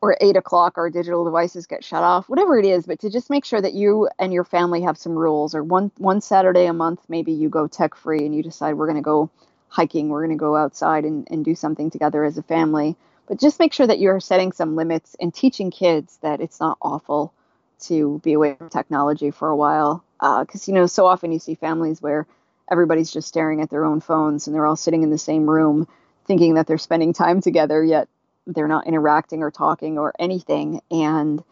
or 0.00 0.16
eight 0.20 0.36
o'clock, 0.36 0.76
our 0.76 0.90
digital 0.90 1.24
devices 1.24 1.66
get 1.66 1.84
shut 1.84 2.02
off, 2.02 2.28
whatever 2.28 2.58
it 2.58 2.66
is, 2.66 2.86
but 2.86 3.00
to 3.00 3.10
just 3.10 3.30
make 3.30 3.44
sure 3.44 3.60
that 3.60 3.74
you 3.74 4.08
and 4.18 4.32
your 4.32 4.44
family 4.44 4.82
have 4.82 4.98
some 4.98 5.12
rules, 5.12 5.54
or 5.54 5.62
one, 5.62 5.90
one 5.98 6.20
Saturday 6.20 6.66
a 6.66 6.72
month, 6.72 7.00
maybe 7.08 7.32
you 7.32 7.48
go 7.48 7.66
tech 7.66 7.94
free 7.94 8.24
and 8.24 8.34
you 8.34 8.42
decide 8.42 8.74
we're 8.74 8.86
going 8.86 8.96
to 8.96 9.02
go 9.02 9.30
hiking, 9.68 10.08
we're 10.08 10.24
going 10.24 10.36
to 10.36 10.40
go 10.40 10.56
outside 10.56 11.04
and, 11.04 11.26
and 11.30 11.44
do 11.44 11.54
something 11.54 11.90
together 11.90 12.24
as 12.24 12.38
a 12.38 12.42
family. 12.42 12.96
But 13.26 13.40
just 13.40 13.58
make 13.58 13.72
sure 13.72 13.86
that 13.86 13.98
you're 13.98 14.20
setting 14.20 14.52
some 14.52 14.76
limits 14.76 15.16
and 15.20 15.32
teaching 15.32 15.70
kids 15.70 16.18
that 16.22 16.40
it's 16.40 16.60
not 16.60 16.78
awful 16.82 17.32
to 17.80 18.20
be 18.22 18.34
away 18.34 18.54
from 18.54 18.68
technology 18.68 19.30
for 19.30 19.48
a 19.48 19.56
while. 19.56 20.04
Because, 20.20 20.68
uh, 20.68 20.70
you 20.70 20.74
know, 20.74 20.86
so 20.86 21.06
often 21.06 21.32
you 21.32 21.38
see 21.38 21.54
families 21.54 22.00
where 22.00 22.26
everybody's 22.70 23.10
just 23.10 23.28
staring 23.28 23.60
at 23.60 23.70
their 23.70 23.84
own 23.84 24.00
phones 24.00 24.46
and 24.46 24.54
they're 24.54 24.66
all 24.66 24.76
sitting 24.76 25.02
in 25.02 25.10
the 25.10 25.18
same 25.18 25.48
room 25.48 25.88
thinking 26.26 26.54
that 26.54 26.66
they're 26.66 26.78
spending 26.78 27.12
time 27.12 27.40
together, 27.40 27.82
yet 27.82 28.08
they're 28.46 28.68
not 28.68 28.86
interacting 28.86 29.42
or 29.42 29.50
talking 29.50 29.98
or 29.98 30.12
anything. 30.18 30.80
And 30.90 31.42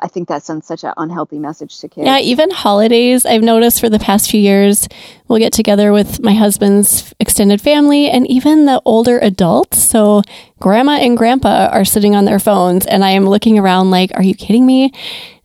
I 0.00 0.08
think 0.08 0.28
that 0.28 0.42
sends 0.42 0.66
such 0.66 0.82
an 0.82 0.92
unhealthy 0.96 1.38
message 1.38 1.78
to 1.80 1.88
kids. 1.88 2.06
Yeah, 2.06 2.18
even 2.18 2.50
holidays, 2.50 3.24
I've 3.24 3.42
noticed 3.42 3.80
for 3.80 3.88
the 3.88 4.00
past 4.00 4.30
few 4.30 4.40
years, 4.40 4.88
we'll 5.28 5.38
get 5.38 5.52
together 5.52 5.92
with 5.92 6.20
my 6.20 6.34
husband's 6.34 7.14
extended 7.20 7.60
family 7.60 8.10
and 8.10 8.28
even 8.28 8.64
the 8.64 8.82
older 8.84 9.18
adults. 9.18 9.82
So, 9.82 10.22
grandma 10.58 10.92
and 10.92 11.16
grandpa 11.16 11.68
are 11.70 11.84
sitting 11.84 12.16
on 12.16 12.24
their 12.24 12.40
phones, 12.40 12.84
and 12.86 13.04
I 13.04 13.10
am 13.10 13.26
looking 13.26 13.58
around 13.58 13.90
like, 13.92 14.10
are 14.14 14.24
you 14.24 14.34
kidding 14.34 14.66
me? 14.66 14.92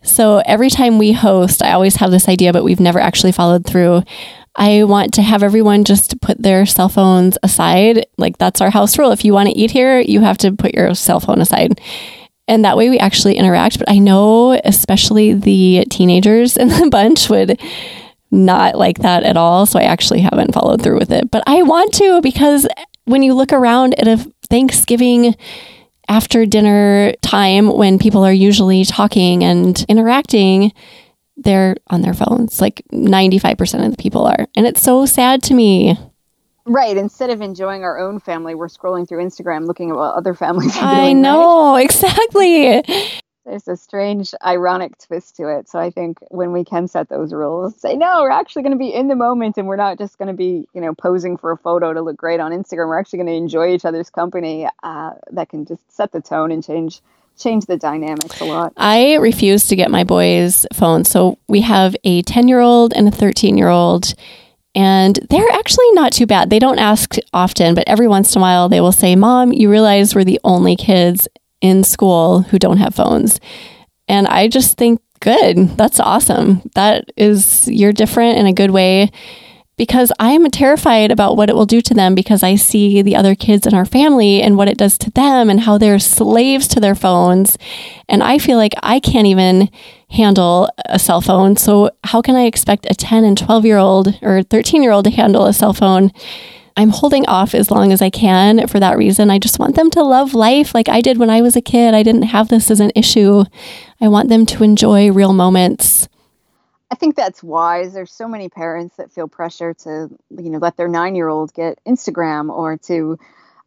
So, 0.01 0.41
every 0.47 0.71
time 0.71 0.97
we 0.97 1.11
host, 1.11 1.61
I 1.61 1.73
always 1.73 1.97
have 1.97 2.09
this 2.09 2.27
idea, 2.27 2.51
but 2.51 2.63
we've 2.63 2.79
never 2.79 2.99
actually 2.99 3.31
followed 3.31 3.65
through. 3.65 4.01
I 4.55 4.83
want 4.83 5.13
to 5.13 5.21
have 5.21 5.43
everyone 5.43 5.85
just 5.85 6.19
put 6.21 6.41
their 6.41 6.65
cell 6.65 6.89
phones 6.89 7.37
aside. 7.41 8.05
Like, 8.17 8.37
that's 8.37 8.61
our 8.61 8.69
house 8.69 8.97
rule. 8.97 9.11
If 9.11 9.23
you 9.23 9.33
want 9.33 9.49
to 9.49 9.57
eat 9.57 9.71
here, 9.71 9.99
you 9.99 10.21
have 10.21 10.37
to 10.39 10.51
put 10.51 10.73
your 10.73 10.93
cell 10.93 11.19
phone 11.19 11.39
aside 11.39 11.79
and 12.51 12.65
that 12.65 12.75
way 12.75 12.89
we 12.89 12.99
actually 12.99 13.37
interact. 13.37 13.79
But 13.79 13.89
I 13.89 13.97
know, 13.97 14.59
especially 14.65 15.33
the 15.33 15.85
teenagers 15.89 16.57
in 16.57 16.67
the 16.67 16.89
bunch 16.89 17.29
would 17.29 17.59
not 18.29 18.77
like 18.77 18.99
that 18.99 19.23
at 19.23 19.37
all. 19.37 19.65
So 19.65 19.79
I 19.79 19.83
actually 19.83 20.21
haven't 20.21 20.53
followed 20.53 20.81
through 20.81 20.99
with 20.99 21.11
it. 21.11 21.31
But 21.31 21.43
I 21.47 21.63
want 21.63 21.93
to 21.95 22.21
because 22.21 22.67
when 23.05 23.23
you 23.23 23.33
look 23.33 23.53
around 23.53 23.97
at 23.99 24.07
a 24.07 24.17
Thanksgiving 24.49 25.35
after 26.09 26.45
dinner 26.45 27.13
time 27.21 27.67
when 27.67 27.97
people 27.97 28.25
are 28.25 28.33
usually 28.33 28.83
talking 28.83 29.45
and 29.45 29.85
interacting, 29.87 30.73
they're 31.37 31.75
on 31.87 32.01
their 32.01 32.13
phones. 32.13 32.61
Like 32.61 32.81
95% 32.91 33.85
of 33.85 33.91
the 33.91 34.01
people 34.01 34.25
are. 34.25 34.47
And 34.55 34.65
it's 34.65 34.81
so 34.81 35.05
sad 35.05 35.43
to 35.43 35.53
me. 35.53 35.97
Right. 36.65 36.95
Instead 36.95 37.29
of 37.31 37.41
enjoying 37.41 37.83
our 37.83 37.99
own 37.99 38.19
family, 38.19 38.55
we're 38.55 38.67
scrolling 38.67 39.07
through 39.07 39.23
Instagram 39.23 39.65
looking 39.65 39.89
at 39.89 39.95
what 39.95 40.13
other 40.13 40.33
families 40.33 40.77
are 40.77 40.95
doing. 40.95 41.07
I 41.07 41.13
know, 41.13 41.73
right? 41.73 41.83
exactly. 41.85 42.83
There's 43.45 43.67
a 43.67 43.75
strange, 43.75 44.35
ironic 44.45 44.99
twist 44.99 45.35
to 45.37 45.49
it. 45.49 45.67
So 45.67 45.79
I 45.79 45.89
think 45.89 46.19
when 46.29 46.51
we 46.51 46.63
can 46.63 46.87
set 46.87 47.09
those 47.09 47.33
rules, 47.33 47.75
say, 47.81 47.95
no, 47.95 48.21
we're 48.21 48.29
actually 48.29 48.61
going 48.61 48.73
to 48.73 48.77
be 48.77 48.93
in 48.93 49.07
the 49.07 49.15
moment 49.15 49.57
and 49.57 49.67
we're 49.67 49.77
not 49.77 49.97
just 49.97 50.19
going 50.19 50.27
to 50.27 50.35
be, 50.35 50.65
you 50.75 50.81
know, 50.81 50.93
posing 50.93 51.37
for 51.37 51.51
a 51.51 51.57
photo 51.57 51.91
to 51.91 52.01
look 52.01 52.17
great 52.17 52.39
on 52.39 52.51
Instagram. 52.51 52.87
We're 52.87 52.99
actually 52.99 53.17
going 53.17 53.27
to 53.27 53.33
enjoy 53.33 53.73
each 53.73 53.83
other's 53.83 54.11
company. 54.11 54.67
Uh, 54.83 55.13
that 55.31 55.49
can 55.49 55.65
just 55.65 55.91
set 55.91 56.11
the 56.11 56.21
tone 56.21 56.51
and 56.51 56.63
change 56.63 57.01
change 57.41 57.65
the 57.65 57.77
dynamics 57.77 58.39
a 58.41 58.45
lot. 58.45 58.73
I 58.77 59.15
refuse 59.15 59.67
to 59.67 59.75
get 59.75 59.91
my 59.91 60.03
boys' 60.03 60.65
phones. 60.73 61.09
So 61.09 61.37
we 61.47 61.61
have 61.61 61.95
a 62.03 62.21
10 62.23 62.47
year 62.47 62.59
old 62.59 62.93
and 62.93 63.07
a 63.07 63.11
13 63.11 63.57
year 63.57 63.69
old 63.69 64.13
and 64.73 65.19
they're 65.29 65.51
actually 65.51 65.91
not 65.91 66.13
too 66.13 66.25
bad. 66.25 66.49
They 66.49 66.59
don't 66.59 66.79
ask 66.79 67.15
often, 67.33 67.75
but 67.75 67.83
every 67.87 68.07
once 68.07 68.35
in 68.35 68.39
a 68.39 68.41
while 68.41 68.69
they 68.69 68.79
will 68.79 68.93
say, 68.93 69.15
Mom, 69.15 69.51
you 69.51 69.69
realize 69.69 70.15
we're 70.15 70.23
the 70.23 70.39
only 70.43 70.75
kids 70.75 71.27
in 71.59 71.83
school 71.83 72.43
who 72.43 72.57
don't 72.57 72.77
have 72.77 72.95
phones. 72.95 73.39
And 74.07 74.27
I 74.27 74.47
just 74.47 74.77
think, 74.77 75.01
good. 75.19 75.77
That's 75.77 75.99
awesome. 75.99 76.61
That 76.75 77.11
is, 77.15 77.67
you're 77.67 77.93
different 77.93 78.37
in 78.37 78.45
a 78.45 78.53
good 78.53 78.71
way 78.71 79.11
because 79.81 80.11
I 80.19 80.33
am 80.33 80.47
terrified 80.51 81.09
about 81.09 81.35
what 81.35 81.49
it 81.49 81.55
will 81.55 81.65
do 81.65 81.81
to 81.81 81.95
them 81.95 82.13
because 82.13 82.43
I 82.43 82.53
see 82.53 83.01
the 83.01 83.15
other 83.15 83.33
kids 83.33 83.65
in 83.65 83.73
our 83.73 83.83
family 83.83 84.39
and 84.39 84.55
what 84.55 84.67
it 84.67 84.77
does 84.77 84.95
to 84.99 85.09
them 85.09 85.49
and 85.49 85.61
how 85.61 85.79
they're 85.79 85.97
slaves 85.97 86.67
to 86.67 86.79
their 86.79 86.93
phones. 86.93 87.57
And 88.07 88.21
I 88.21 88.37
feel 88.37 88.57
like 88.57 88.75
I 88.83 88.99
can't 88.99 89.25
even 89.25 89.71
handle 90.11 90.69
a 90.85 90.99
cell 90.99 91.19
phone. 91.19 91.57
So, 91.57 91.89
how 92.03 92.21
can 92.21 92.35
I 92.35 92.43
expect 92.43 92.85
a 92.91 92.93
10 92.93 93.23
and 93.23 93.35
12 93.35 93.65
year 93.65 93.79
old 93.79 94.19
or 94.21 94.43
13 94.43 94.83
year 94.83 94.91
old 94.91 95.05
to 95.05 95.09
handle 95.09 95.47
a 95.47 95.51
cell 95.51 95.73
phone? 95.73 96.11
I'm 96.77 96.89
holding 96.89 97.25
off 97.25 97.55
as 97.55 97.71
long 97.71 97.91
as 97.91 98.03
I 98.03 98.11
can 98.11 98.67
for 98.67 98.79
that 98.79 98.99
reason. 98.99 99.31
I 99.31 99.39
just 99.39 99.57
want 99.57 99.75
them 99.75 99.89
to 99.89 100.03
love 100.03 100.35
life 100.35 100.75
like 100.75 100.89
I 100.89 101.01
did 101.01 101.17
when 101.17 101.31
I 101.31 101.41
was 101.41 101.55
a 101.55 101.61
kid. 101.61 101.95
I 101.95 102.03
didn't 102.03 102.29
have 102.29 102.49
this 102.49 102.69
as 102.69 102.81
an 102.81 102.91
issue. 102.95 103.45
I 103.99 104.09
want 104.09 104.29
them 104.29 104.45
to 104.45 104.63
enjoy 104.63 105.11
real 105.11 105.33
moments. 105.33 106.07
I 106.91 106.95
think 106.95 107.15
that's 107.15 107.41
wise. 107.41 107.93
There's 107.93 108.11
so 108.11 108.27
many 108.27 108.49
parents 108.49 108.97
that 108.97 109.13
feel 109.13 109.29
pressure 109.29 109.73
to, 109.85 110.09
you 110.37 110.49
know, 110.49 110.59
let 110.59 110.75
their 110.75 110.89
nine 110.89 111.15
year 111.15 111.29
old 111.29 111.53
get 111.53 111.79
Instagram 111.85 112.49
or 112.49 112.77
to 112.79 113.17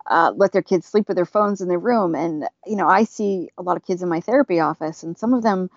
uh, 0.07 0.33
let 0.37 0.53
their 0.53 0.63
kids 0.63 0.87
sleep 0.87 1.09
with 1.09 1.17
their 1.17 1.25
phones 1.25 1.63
in 1.63 1.69
their 1.69 1.79
room. 1.79 2.15
And, 2.15 2.45
you 2.67 2.77
know, 2.77 2.87
I 2.87 3.05
see 3.05 3.49
a 3.57 3.63
lot 3.63 3.79
of 3.79 3.87
kids 3.87 4.03
in 4.03 4.11
my 4.11 4.21
therapy 4.21 4.61
office, 4.61 5.03
and 5.03 5.17
some 5.17 5.33
of 5.33 5.43
them 5.43 5.71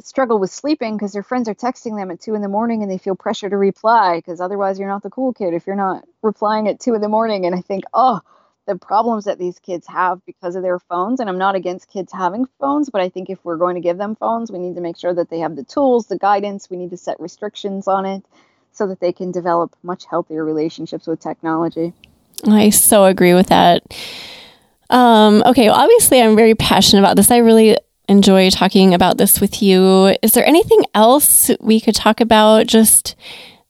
struggle 0.00 0.38
with 0.38 0.50
sleeping 0.50 0.96
because 0.96 1.12
their 1.12 1.22
friends 1.22 1.48
are 1.48 1.54
texting 1.54 1.98
them 1.98 2.10
at 2.10 2.20
two 2.20 2.34
in 2.34 2.42
the 2.42 2.48
morning 2.48 2.82
and 2.82 2.90
they 2.90 2.98
feel 2.98 3.16
pressure 3.16 3.48
to 3.48 3.56
reply 3.56 4.16
because 4.16 4.40
otherwise 4.40 4.78
you're 4.78 4.88
not 4.88 5.02
the 5.02 5.10
cool 5.10 5.32
kid 5.32 5.54
if 5.54 5.66
you're 5.66 5.76
not 5.76 6.04
replying 6.22 6.68
at 6.68 6.80
two 6.80 6.94
in 6.94 7.00
the 7.00 7.08
morning. 7.08 7.46
And 7.46 7.54
I 7.54 7.62
think, 7.62 7.84
oh, 7.94 8.20
the 8.66 8.76
problems 8.76 9.24
that 9.24 9.38
these 9.38 9.58
kids 9.58 9.86
have 9.86 10.24
because 10.26 10.56
of 10.56 10.62
their 10.62 10.78
phones. 10.78 11.20
And 11.20 11.28
I'm 11.28 11.38
not 11.38 11.54
against 11.54 11.88
kids 11.88 12.12
having 12.12 12.46
phones, 12.60 12.90
but 12.90 13.00
I 13.00 13.08
think 13.08 13.30
if 13.30 13.38
we're 13.44 13.56
going 13.56 13.76
to 13.76 13.80
give 13.80 13.96
them 13.96 14.16
phones, 14.16 14.50
we 14.50 14.58
need 14.58 14.74
to 14.74 14.80
make 14.80 14.96
sure 14.96 15.14
that 15.14 15.30
they 15.30 15.38
have 15.38 15.56
the 15.56 15.64
tools, 15.64 16.08
the 16.08 16.18
guidance. 16.18 16.68
We 16.68 16.76
need 16.76 16.90
to 16.90 16.96
set 16.96 17.18
restrictions 17.20 17.86
on 17.86 18.04
it 18.04 18.24
so 18.72 18.86
that 18.88 19.00
they 19.00 19.12
can 19.12 19.30
develop 19.30 19.74
much 19.82 20.04
healthier 20.04 20.44
relationships 20.44 21.06
with 21.06 21.20
technology. 21.20 21.94
I 22.46 22.70
so 22.70 23.04
agree 23.04 23.34
with 23.34 23.46
that. 23.46 23.82
Um, 24.90 25.42
okay, 25.46 25.68
well, 25.68 25.80
obviously, 25.80 26.20
I'm 26.20 26.36
very 26.36 26.54
passionate 26.54 27.00
about 27.00 27.16
this. 27.16 27.30
I 27.30 27.38
really 27.38 27.76
enjoy 28.08 28.50
talking 28.50 28.94
about 28.94 29.18
this 29.18 29.40
with 29.40 29.62
you. 29.62 30.16
Is 30.22 30.32
there 30.32 30.46
anything 30.46 30.84
else 30.94 31.50
we 31.60 31.80
could 31.80 31.94
talk 31.94 32.20
about? 32.20 32.66
Just 32.66 33.16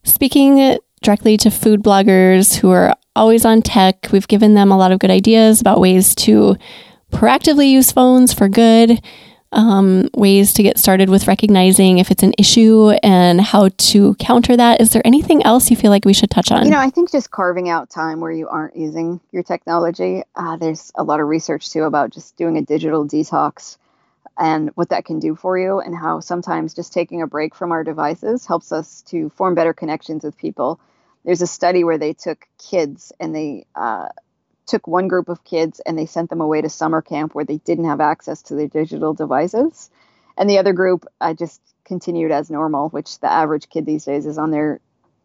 speaking 0.04 0.78
directly 1.06 1.36
to 1.36 1.50
food 1.50 1.82
bloggers 1.82 2.56
who 2.56 2.70
are 2.70 2.92
always 3.14 3.44
on 3.44 3.62
tech. 3.62 4.08
We've 4.10 4.26
given 4.26 4.54
them 4.54 4.72
a 4.72 4.76
lot 4.76 4.90
of 4.90 4.98
good 4.98 5.10
ideas 5.10 5.60
about 5.60 5.80
ways 5.80 6.16
to 6.16 6.56
proactively 7.12 7.70
use 7.70 7.92
phones 7.92 8.32
for 8.32 8.48
good, 8.48 9.00
um, 9.52 10.10
ways 10.14 10.52
to 10.54 10.64
get 10.64 10.78
started 10.78 11.08
with 11.08 11.28
recognizing 11.28 11.98
if 11.98 12.10
it's 12.10 12.24
an 12.24 12.34
issue 12.38 12.90
and 13.04 13.40
how 13.40 13.68
to 13.68 14.16
counter 14.16 14.56
that. 14.56 14.80
Is 14.80 14.90
there 14.90 15.02
anything 15.04 15.44
else 15.44 15.70
you 15.70 15.76
feel 15.76 15.92
like 15.92 16.04
we 16.04 16.12
should 16.12 16.28
touch 16.28 16.50
on? 16.50 16.64
You 16.64 16.72
know, 16.72 16.80
I 16.80 16.90
think 16.90 17.12
just 17.12 17.30
carving 17.30 17.68
out 17.68 17.88
time 17.88 18.20
where 18.20 18.32
you 18.32 18.48
aren't 18.48 18.76
using 18.76 19.20
your 19.30 19.44
technology. 19.44 20.24
Uh, 20.34 20.56
there's 20.56 20.90
a 20.96 21.04
lot 21.04 21.20
of 21.20 21.28
research 21.28 21.70
too 21.70 21.84
about 21.84 22.10
just 22.10 22.36
doing 22.36 22.58
a 22.58 22.62
digital 22.62 23.06
detox 23.06 23.78
and 24.36 24.70
what 24.74 24.88
that 24.88 25.04
can 25.04 25.20
do 25.20 25.36
for 25.36 25.56
you, 25.56 25.78
and 25.78 25.96
how 25.96 26.18
sometimes 26.18 26.74
just 26.74 26.92
taking 26.92 27.22
a 27.22 27.26
break 27.26 27.54
from 27.54 27.70
our 27.70 27.84
devices 27.84 28.44
helps 28.44 28.72
us 28.72 29.02
to 29.02 29.30
form 29.30 29.54
better 29.54 29.72
connections 29.72 30.24
with 30.24 30.36
people 30.36 30.80
there's 31.26 31.42
a 31.42 31.46
study 31.46 31.84
where 31.84 31.98
they 31.98 32.14
took 32.14 32.46
kids 32.56 33.12
and 33.20 33.34
they 33.34 33.66
uh, 33.74 34.08
took 34.64 34.86
one 34.86 35.08
group 35.08 35.28
of 35.28 35.44
kids 35.44 35.80
and 35.84 35.98
they 35.98 36.06
sent 36.06 36.30
them 36.30 36.40
away 36.40 36.62
to 36.62 36.70
summer 36.70 37.02
camp 37.02 37.34
where 37.34 37.44
they 37.44 37.58
didn't 37.58 37.84
have 37.84 38.00
access 38.00 38.42
to 38.42 38.54
their 38.54 38.68
digital 38.68 39.12
devices, 39.12 39.90
and 40.38 40.48
the 40.48 40.58
other 40.58 40.72
group 40.72 41.04
uh, 41.20 41.34
just 41.34 41.60
continued 41.84 42.30
as 42.30 42.50
normal, 42.50 42.88
which 42.90 43.18
the 43.20 43.30
average 43.30 43.68
kid 43.68 43.84
these 43.84 44.04
days 44.04 44.24
is 44.24 44.38
on 44.38 44.50
their 44.52 44.80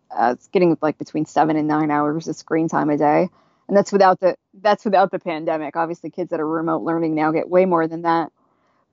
uh, 0.10 0.32
it's 0.34 0.48
getting 0.48 0.78
like 0.82 0.98
between 0.98 1.26
seven 1.26 1.56
and 1.56 1.68
nine 1.68 1.90
hours 1.92 2.28
of 2.28 2.36
screen 2.36 2.68
time 2.68 2.90
a 2.90 2.98
day, 2.98 3.30
and 3.68 3.78
that's 3.78 3.92
without 3.92 4.20
the 4.20 4.36
that's 4.56 4.84
without 4.84 5.12
the 5.12 5.20
pandemic. 5.20 5.76
Obviously, 5.76 6.10
kids 6.10 6.32
that 6.32 6.40
are 6.40 6.48
remote 6.48 6.82
learning 6.82 7.16
now 7.16 7.32
get 7.32 7.50
way 7.50 7.66
more 7.66 7.88
than 7.88 8.02
that. 8.02 8.32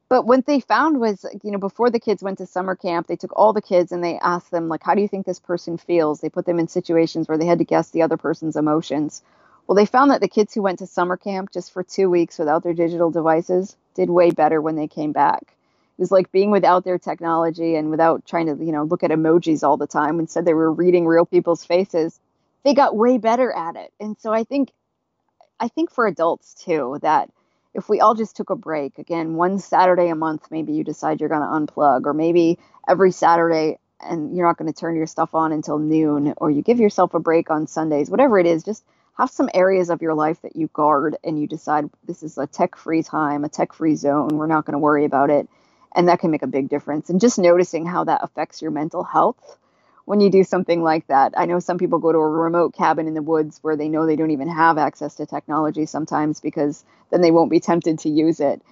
But 0.08 0.24
what 0.26 0.46
they 0.46 0.60
found 0.60 1.00
was, 1.00 1.26
you 1.42 1.50
know, 1.50 1.58
before 1.58 1.90
the 1.90 2.00
kids 2.00 2.22
went 2.22 2.38
to 2.38 2.46
summer 2.46 2.74
camp, 2.74 3.06
they 3.06 3.16
took 3.16 3.36
all 3.36 3.52
the 3.52 3.60
kids 3.60 3.92
and 3.92 4.02
they 4.02 4.18
asked 4.18 4.50
them, 4.50 4.68
like, 4.68 4.82
how 4.82 4.94
do 4.94 5.02
you 5.02 5.08
think 5.08 5.26
this 5.26 5.40
person 5.40 5.76
feels? 5.76 6.20
They 6.20 6.30
put 6.30 6.46
them 6.46 6.58
in 6.58 6.68
situations 6.68 7.28
where 7.28 7.36
they 7.36 7.46
had 7.46 7.58
to 7.58 7.64
guess 7.64 7.90
the 7.90 8.02
other 8.02 8.16
person's 8.16 8.56
emotions. 8.56 9.22
Well, 9.66 9.76
they 9.76 9.84
found 9.84 10.10
that 10.10 10.22
the 10.22 10.28
kids 10.28 10.54
who 10.54 10.62
went 10.62 10.78
to 10.78 10.86
summer 10.86 11.18
camp 11.18 11.52
just 11.52 11.72
for 11.72 11.82
two 11.82 12.08
weeks 12.08 12.38
without 12.38 12.62
their 12.62 12.72
digital 12.72 13.10
devices 13.10 13.76
did 13.94 14.08
way 14.08 14.30
better 14.30 14.62
when 14.62 14.76
they 14.76 14.88
came 14.88 15.12
back. 15.12 15.42
It 15.42 16.00
was 16.00 16.10
like 16.10 16.32
being 16.32 16.50
without 16.50 16.84
their 16.84 16.98
technology 16.98 17.74
and 17.74 17.90
without 17.90 18.24
trying 18.24 18.46
to, 18.46 18.64
you 18.64 18.72
know, 18.72 18.84
look 18.84 19.02
at 19.02 19.10
emojis 19.10 19.62
all 19.62 19.76
the 19.76 19.86
time. 19.86 20.20
Instead, 20.20 20.46
they 20.46 20.54
were 20.54 20.72
reading 20.72 21.06
real 21.06 21.26
people's 21.26 21.64
faces. 21.64 22.18
They 22.64 22.72
got 22.72 22.96
way 22.96 23.18
better 23.18 23.52
at 23.52 23.76
it. 23.76 23.92
And 24.00 24.16
so 24.18 24.32
I 24.32 24.44
think, 24.44 24.70
I 25.60 25.68
think 25.68 25.90
for 25.90 26.06
adults 26.06 26.54
too, 26.54 26.98
that 27.02 27.30
if 27.78 27.88
we 27.88 28.00
all 28.00 28.14
just 28.14 28.36
took 28.36 28.50
a 28.50 28.56
break, 28.56 28.98
again, 28.98 29.34
one 29.34 29.58
Saturday 29.58 30.08
a 30.08 30.16
month, 30.16 30.48
maybe 30.50 30.74
you 30.74 30.84
decide 30.84 31.20
you're 31.20 31.30
going 31.30 31.40
to 31.40 31.72
unplug, 31.72 32.06
or 32.06 32.12
maybe 32.12 32.58
every 32.86 33.12
Saturday 33.12 33.78
and 34.00 34.36
you're 34.36 34.46
not 34.46 34.58
going 34.58 34.72
to 34.72 34.78
turn 34.78 34.96
your 34.96 35.06
stuff 35.06 35.34
on 35.34 35.52
until 35.52 35.78
noon, 35.78 36.34
or 36.36 36.50
you 36.50 36.62
give 36.62 36.80
yourself 36.80 37.14
a 37.14 37.20
break 37.20 37.50
on 37.50 37.66
Sundays, 37.66 38.10
whatever 38.10 38.38
it 38.38 38.46
is, 38.46 38.62
just 38.62 38.84
have 39.16 39.30
some 39.30 39.48
areas 39.54 39.90
of 39.90 40.02
your 40.02 40.14
life 40.14 40.40
that 40.42 40.54
you 40.54 40.68
guard 40.72 41.16
and 41.24 41.40
you 41.40 41.48
decide 41.48 41.90
this 42.06 42.22
is 42.22 42.38
a 42.38 42.46
tech 42.46 42.76
free 42.76 43.02
time, 43.02 43.44
a 43.44 43.48
tech 43.48 43.72
free 43.72 43.96
zone. 43.96 44.28
We're 44.28 44.46
not 44.46 44.64
going 44.64 44.74
to 44.74 44.78
worry 44.78 45.04
about 45.04 45.30
it. 45.30 45.48
And 45.94 46.08
that 46.08 46.20
can 46.20 46.30
make 46.30 46.42
a 46.42 46.48
big 46.48 46.68
difference. 46.68 47.10
And 47.10 47.20
just 47.20 47.38
noticing 47.38 47.86
how 47.86 48.04
that 48.04 48.20
affects 48.22 48.62
your 48.62 48.70
mental 48.70 49.02
health 49.02 49.36
when 50.08 50.20
you 50.20 50.30
do 50.30 50.42
something 50.42 50.82
like 50.82 51.06
that. 51.08 51.34
I 51.36 51.44
know 51.44 51.58
some 51.58 51.76
people 51.76 51.98
go 51.98 52.12
to 52.12 52.18
a 52.18 52.30
remote 52.30 52.74
cabin 52.74 53.06
in 53.08 53.12
the 53.12 53.20
woods 53.20 53.58
where 53.60 53.76
they 53.76 53.90
know 53.90 54.06
they 54.06 54.16
don't 54.16 54.30
even 54.30 54.48
have 54.48 54.78
access 54.78 55.16
to 55.16 55.26
technology 55.26 55.84
sometimes 55.84 56.40
because 56.40 56.82
then 57.10 57.20
they 57.20 57.30
won't 57.30 57.50
be 57.50 57.60
tempted 57.60 57.98
to 57.98 58.08
use 58.08 58.40
it. 58.40 58.62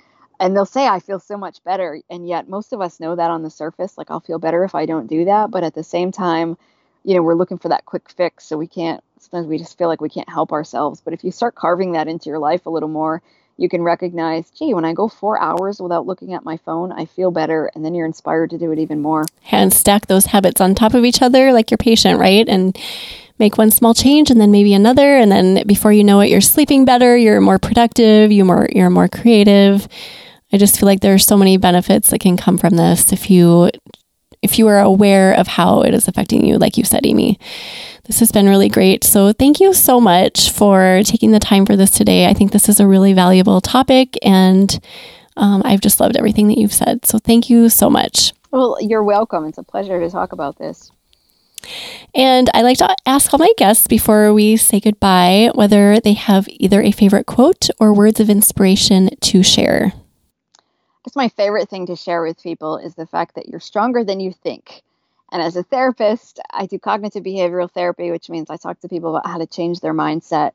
And 0.41 0.57
they'll 0.57 0.65
say, 0.65 0.87
I 0.87 0.99
feel 0.99 1.21
so 1.21 1.37
much 1.37 1.63
better. 1.63 2.01
And 2.09 2.27
yet, 2.27 2.49
most 2.49 2.73
of 2.73 2.81
us 2.81 3.01
know 3.01 3.15
that 3.15 3.31
on 3.31 3.43
the 3.43 3.51
surface, 3.51 3.99
like, 3.99 4.11
I'll 4.11 4.21
feel 4.21 4.39
better 4.39 4.65
if 4.65 4.75
I 4.75 4.87
don't 4.87 5.09
do 5.09 5.27
that. 5.27 5.51
But 5.51 5.63
at 5.63 5.75
the 5.75 5.85
same 5.85 6.11
time, 6.11 6.57
you 7.05 7.15
know, 7.15 7.23
we're 7.23 7.35
looking 7.35 7.59
for 7.59 7.69
that 7.69 7.85
quick 7.85 8.09
fix. 8.09 8.47
So 8.47 8.57
we 8.57 8.67
can't, 8.67 9.05
sometimes 9.19 9.47
we 9.47 9.59
just 9.59 9.77
feel 9.77 9.89
like 9.89 10.01
we 10.01 10.09
can't 10.09 10.31
help 10.31 10.53
ourselves. 10.53 11.03
But 11.03 11.13
if 11.13 11.23
you 11.23 11.33
start 11.33 11.55
carving 11.55 11.93
that 11.93 12.09
into 12.09 12.31
your 12.31 12.39
life 12.39 12.65
a 12.65 12.71
little 12.71 12.89
more, 12.89 13.23
you 13.57 13.69
can 13.69 13.83
recognize, 13.83 14.51
gee, 14.51 14.75
when 14.75 14.85
I 14.85 14.93
go 14.93 15.09
four 15.09 15.41
hours 15.41 15.81
without 15.81 16.07
looking 16.07 16.35
at 16.35 16.45
my 16.45 16.59
phone, 16.59 16.93
I 16.93 17.07
feel 17.07 17.31
better. 17.31 17.71
And 17.75 17.85
then 17.85 17.95
you're 17.95 18.07
inspired 18.07 18.51
to 18.51 18.59
do 18.59 18.71
it 18.73 18.79
even 18.79 19.01
more. 19.01 19.25
And 19.51 19.73
stack 19.73 20.07
those 20.07 20.27
habits 20.27 20.61
on 20.61 20.75
top 20.75 20.95
of 20.95 21.05
each 21.05 21.23
other 21.23 21.53
like 21.53 21.71
you're 21.71 21.79
patient, 21.79 22.19
right? 22.19 22.47
And 22.49 22.77
make 23.39 23.59
one 23.59 23.71
small 23.71 23.95
change 23.95 24.31
and 24.31 24.41
then 24.41 24.51
maybe 24.51 24.75
another. 24.75 25.17
And 25.17 25.31
then 25.31 25.67
before 25.67 25.93
you 25.93 26.05
know 26.05 26.21
it, 26.21 26.29
you're 26.29 26.41
sleeping 26.41 26.85
better, 26.85 27.17
you're 27.17 27.41
more 27.41 27.59
productive, 27.59 28.33
you're 28.33 28.47
more, 28.47 28.69
you're 28.73 28.91
more 28.91 29.09
creative. 29.09 29.89
I 30.53 30.59
just 30.59 30.79
feel 30.79 30.87
like 30.87 31.01
there 31.01 31.15
are 31.15 31.19
so 31.19 31.37
many 31.37 31.57
benefits 31.57 32.11
that 32.11 32.21
can 32.21 32.37
come 32.37 32.57
from 32.57 32.77
this 32.77 33.13
if 33.13 33.31
you 33.31 33.71
if 34.43 34.59
you 34.59 34.69
are 34.69 34.81
aware 34.81 35.33
of 35.33 35.47
how 35.47 35.83
it 35.83 35.95
is 35.95 36.09
affecting 36.09 36.45
you, 36.45 36.59
like 36.59 36.77
you 36.77 36.85
said, 36.85 37.05
Amy. 37.05 37.39
This 38.05 38.21
has 38.21 38.31
been 38.31 38.49
really 38.49 38.69
great. 38.69 39.03
So, 39.03 39.33
thank 39.33 39.59
you 39.59 39.73
so 39.73 40.01
much 40.01 40.51
for 40.53 41.01
taking 41.05 41.33
the 41.33 41.41
time 41.41 41.67
for 41.67 41.77
this 41.77 41.91
today. 41.91 42.27
I 42.27 42.35
think 42.35 42.53
this 42.53 42.69
is 42.69 42.79
a 42.79 42.87
really 42.87 43.13
valuable 43.13 43.61
topic, 43.61 44.17
and 44.23 44.79
um, 45.37 45.63
I've 45.65 45.81
just 45.81 45.99
loved 45.99 46.17
everything 46.17 46.47
that 46.49 46.59
you've 46.59 46.73
said. 46.73 47.05
So, 47.05 47.19
thank 47.19 47.51
you 47.51 47.69
so 47.69 47.91
much. 47.91 48.33
Well, 48.53 48.79
you're 48.81 49.03
welcome. 49.03 49.45
It's 49.47 49.59
a 49.59 49.65
pleasure 49.65 49.99
to 49.99 50.09
talk 50.09 50.33
about 50.33 50.57
this. 50.59 50.93
And 52.15 52.49
I 52.55 52.63
like 52.63 52.79
to 52.79 52.95
ask 53.07 53.33
all 53.33 53.39
my 53.39 53.53
guests 53.59 53.89
before 53.89 54.33
we 54.33 54.57
say 54.57 54.79
goodbye 54.79 55.51
whether 55.55 55.99
they 55.99 56.13
have 56.13 56.47
either 56.49 56.81
a 56.81 56.93
favorite 56.93 57.27
quote 57.27 57.69
or 57.81 57.93
words 57.93 58.21
of 58.21 58.31
inspiration 58.31 59.11
to 59.21 59.43
share 59.43 59.93
guess 61.07 61.15
my 61.15 61.29
favorite 61.29 61.69
thing 61.69 61.87
to 61.87 61.95
share 61.95 62.21
with 62.21 62.43
people 62.43 62.79
is 62.79 62.97
the 62.97 63.07
fact 63.07 63.37
that 63.37 63.49
you're 63.49 63.61
stronger 63.61 64.03
than 64.03 64.19
you 64.19 64.33
think. 64.33 64.83
And 65.31 65.41
as 65.41 65.55
a 65.55 65.63
therapist, 65.63 66.41
I 66.51 66.67
do 66.67 66.81
cognitive 66.81 67.23
behavioral 67.23 67.71
therapy, 67.71 68.11
which 68.11 68.29
means 68.29 68.51
I 68.51 68.57
talk 68.57 68.81
to 68.81 68.89
people 68.89 69.17
about 69.17 69.31
how 69.31 69.39
to 69.39 69.47
change 69.47 69.79
their 69.79 69.95
mindset. 69.95 70.53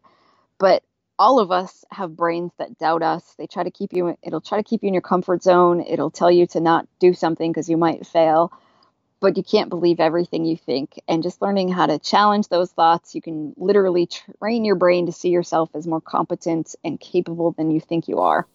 But 0.59 0.83
all 1.17 1.39
of 1.39 1.51
us 1.51 1.85
have 1.91 2.17
brains 2.17 2.51
that 2.57 2.77
doubt 2.77 3.01
us. 3.01 3.23
They 3.37 3.47
try 3.47 3.63
to 3.63 3.71
keep 3.71 3.93
you, 3.93 4.17
it'll 4.21 4.41
try 4.41 4.57
to 4.57 4.63
keep 4.63 4.83
you 4.83 4.89
in 4.89 4.93
your 4.93 5.01
comfort 5.01 5.41
zone. 5.41 5.85
It'll 5.87 6.11
tell 6.11 6.31
you 6.31 6.47
to 6.47 6.59
not 6.59 6.85
do 6.99 7.13
something 7.13 7.49
because 7.49 7.69
you 7.69 7.77
might 7.77 8.05
fail, 8.05 8.51
but 9.21 9.37
you 9.37 9.43
can't 9.43 9.69
believe 9.69 10.01
everything 10.01 10.43
you 10.43 10.57
think. 10.57 10.99
And 11.07 11.23
just 11.23 11.41
learning 11.41 11.69
how 11.69 11.85
to 11.85 11.97
challenge 11.97 12.49
those 12.49 12.71
thoughts, 12.71 13.15
you 13.15 13.21
can 13.21 13.53
literally 13.55 14.09
train 14.39 14.65
your 14.65 14.75
brain 14.75 15.05
to 15.05 15.13
see 15.13 15.29
yourself 15.29 15.69
as 15.75 15.87
more 15.87 16.01
competent 16.01 16.75
and 16.83 16.99
capable 16.99 17.51
than 17.51 17.71
you 17.71 17.79
think 17.79 18.09
you 18.09 18.19
are. 18.19 18.45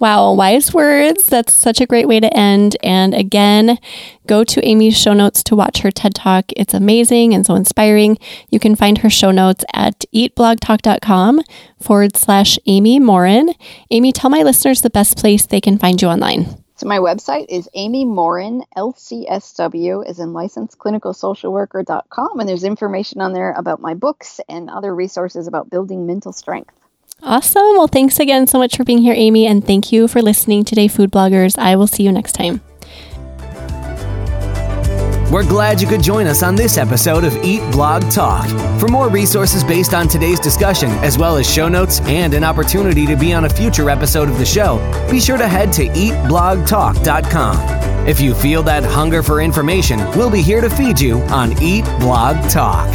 Wow, 0.00 0.34
wise 0.34 0.74
words. 0.74 1.24
That's 1.24 1.54
such 1.54 1.80
a 1.80 1.86
great 1.86 2.08
way 2.08 2.18
to 2.18 2.36
end. 2.36 2.76
And 2.82 3.14
again, 3.14 3.78
go 4.26 4.42
to 4.42 4.66
Amy's 4.66 4.98
show 4.98 5.12
notes 5.12 5.42
to 5.44 5.56
watch 5.56 5.78
her 5.78 5.92
TED 5.92 6.16
Talk. 6.16 6.46
It's 6.56 6.74
amazing 6.74 7.32
and 7.32 7.46
so 7.46 7.54
inspiring. 7.54 8.18
You 8.50 8.58
can 8.58 8.74
find 8.74 8.98
her 8.98 9.10
show 9.10 9.30
notes 9.30 9.64
at 9.72 10.04
eatblogtalk.com 10.12 11.42
forward 11.80 12.16
slash 12.16 12.58
Amy 12.66 12.98
Morin. 12.98 13.54
Amy, 13.90 14.12
tell 14.12 14.30
my 14.30 14.42
listeners 14.42 14.80
the 14.80 14.90
best 14.90 15.16
place 15.16 15.46
they 15.46 15.60
can 15.60 15.78
find 15.78 16.02
you 16.02 16.08
online. 16.08 16.46
So 16.76 16.88
my 16.88 16.98
website 16.98 17.46
is 17.48 17.68
Amy 17.74 18.04
Morin, 18.04 18.64
LCSW, 18.76 20.10
is 20.10 20.18
in 20.18 20.32
licensed 20.32 20.76
clinical 20.76 21.14
social 21.14 21.52
worker.com. 21.52 22.40
And 22.40 22.48
there's 22.48 22.64
information 22.64 23.20
on 23.20 23.32
there 23.32 23.52
about 23.52 23.80
my 23.80 23.94
books 23.94 24.40
and 24.48 24.68
other 24.68 24.92
resources 24.92 25.46
about 25.46 25.70
building 25.70 26.04
mental 26.04 26.32
strength. 26.32 26.74
Awesome. 27.24 27.62
Well, 27.78 27.88
thanks 27.88 28.20
again 28.20 28.46
so 28.46 28.58
much 28.58 28.76
for 28.76 28.84
being 28.84 28.98
here, 28.98 29.14
Amy, 29.16 29.46
and 29.46 29.66
thank 29.66 29.90
you 29.90 30.06
for 30.08 30.20
listening 30.20 30.62
today, 30.64 30.88
food 30.88 31.10
bloggers. 31.10 31.58
I 31.58 31.74
will 31.74 31.86
see 31.86 32.02
you 32.02 32.12
next 32.12 32.32
time. 32.32 32.60
We're 35.32 35.48
glad 35.48 35.80
you 35.80 35.88
could 35.88 36.02
join 36.02 36.26
us 36.26 36.42
on 36.42 36.54
this 36.54 36.76
episode 36.78 37.24
of 37.24 37.34
Eat 37.42 37.62
Blog 37.72 38.08
Talk. 38.10 38.46
For 38.78 38.88
more 38.88 39.08
resources 39.08 39.64
based 39.64 39.94
on 39.94 40.06
today's 40.06 40.38
discussion, 40.38 40.90
as 41.02 41.16
well 41.18 41.38
as 41.38 41.50
show 41.50 41.66
notes 41.66 42.00
and 42.02 42.34
an 42.34 42.44
opportunity 42.44 43.06
to 43.06 43.16
be 43.16 43.32
on 43.32 43.46
a 43.46 43.48
future 43.48 43.88
episode 43.90 44.28
of 44.28 44.38
the 44.38 44.44
show, 44.44 44.78
be 45.10 45.18
sure 45.18 45.38
to 45.38 45.48
head 45.48 45.72
to 45.72 45.88
eatblogtalk.com. 45.88 48.06
If 48.06 48.20
you 48.20 48.34
feel 48.34 48.62
that 48.64 48.84
hunger 48.84 49.22
for 49.22 49.40
information, 49.40 49.98
we'll 50.10 50.30
be 50.30 50.42
here 50.42 50.60
to 50.60 50.68
feed 50.68 51.00
you 51.00 51.20
on 51.22 51.60
Eat 51.60 51.86
Blog 51.98 52.36
Talk. 52.50 52.86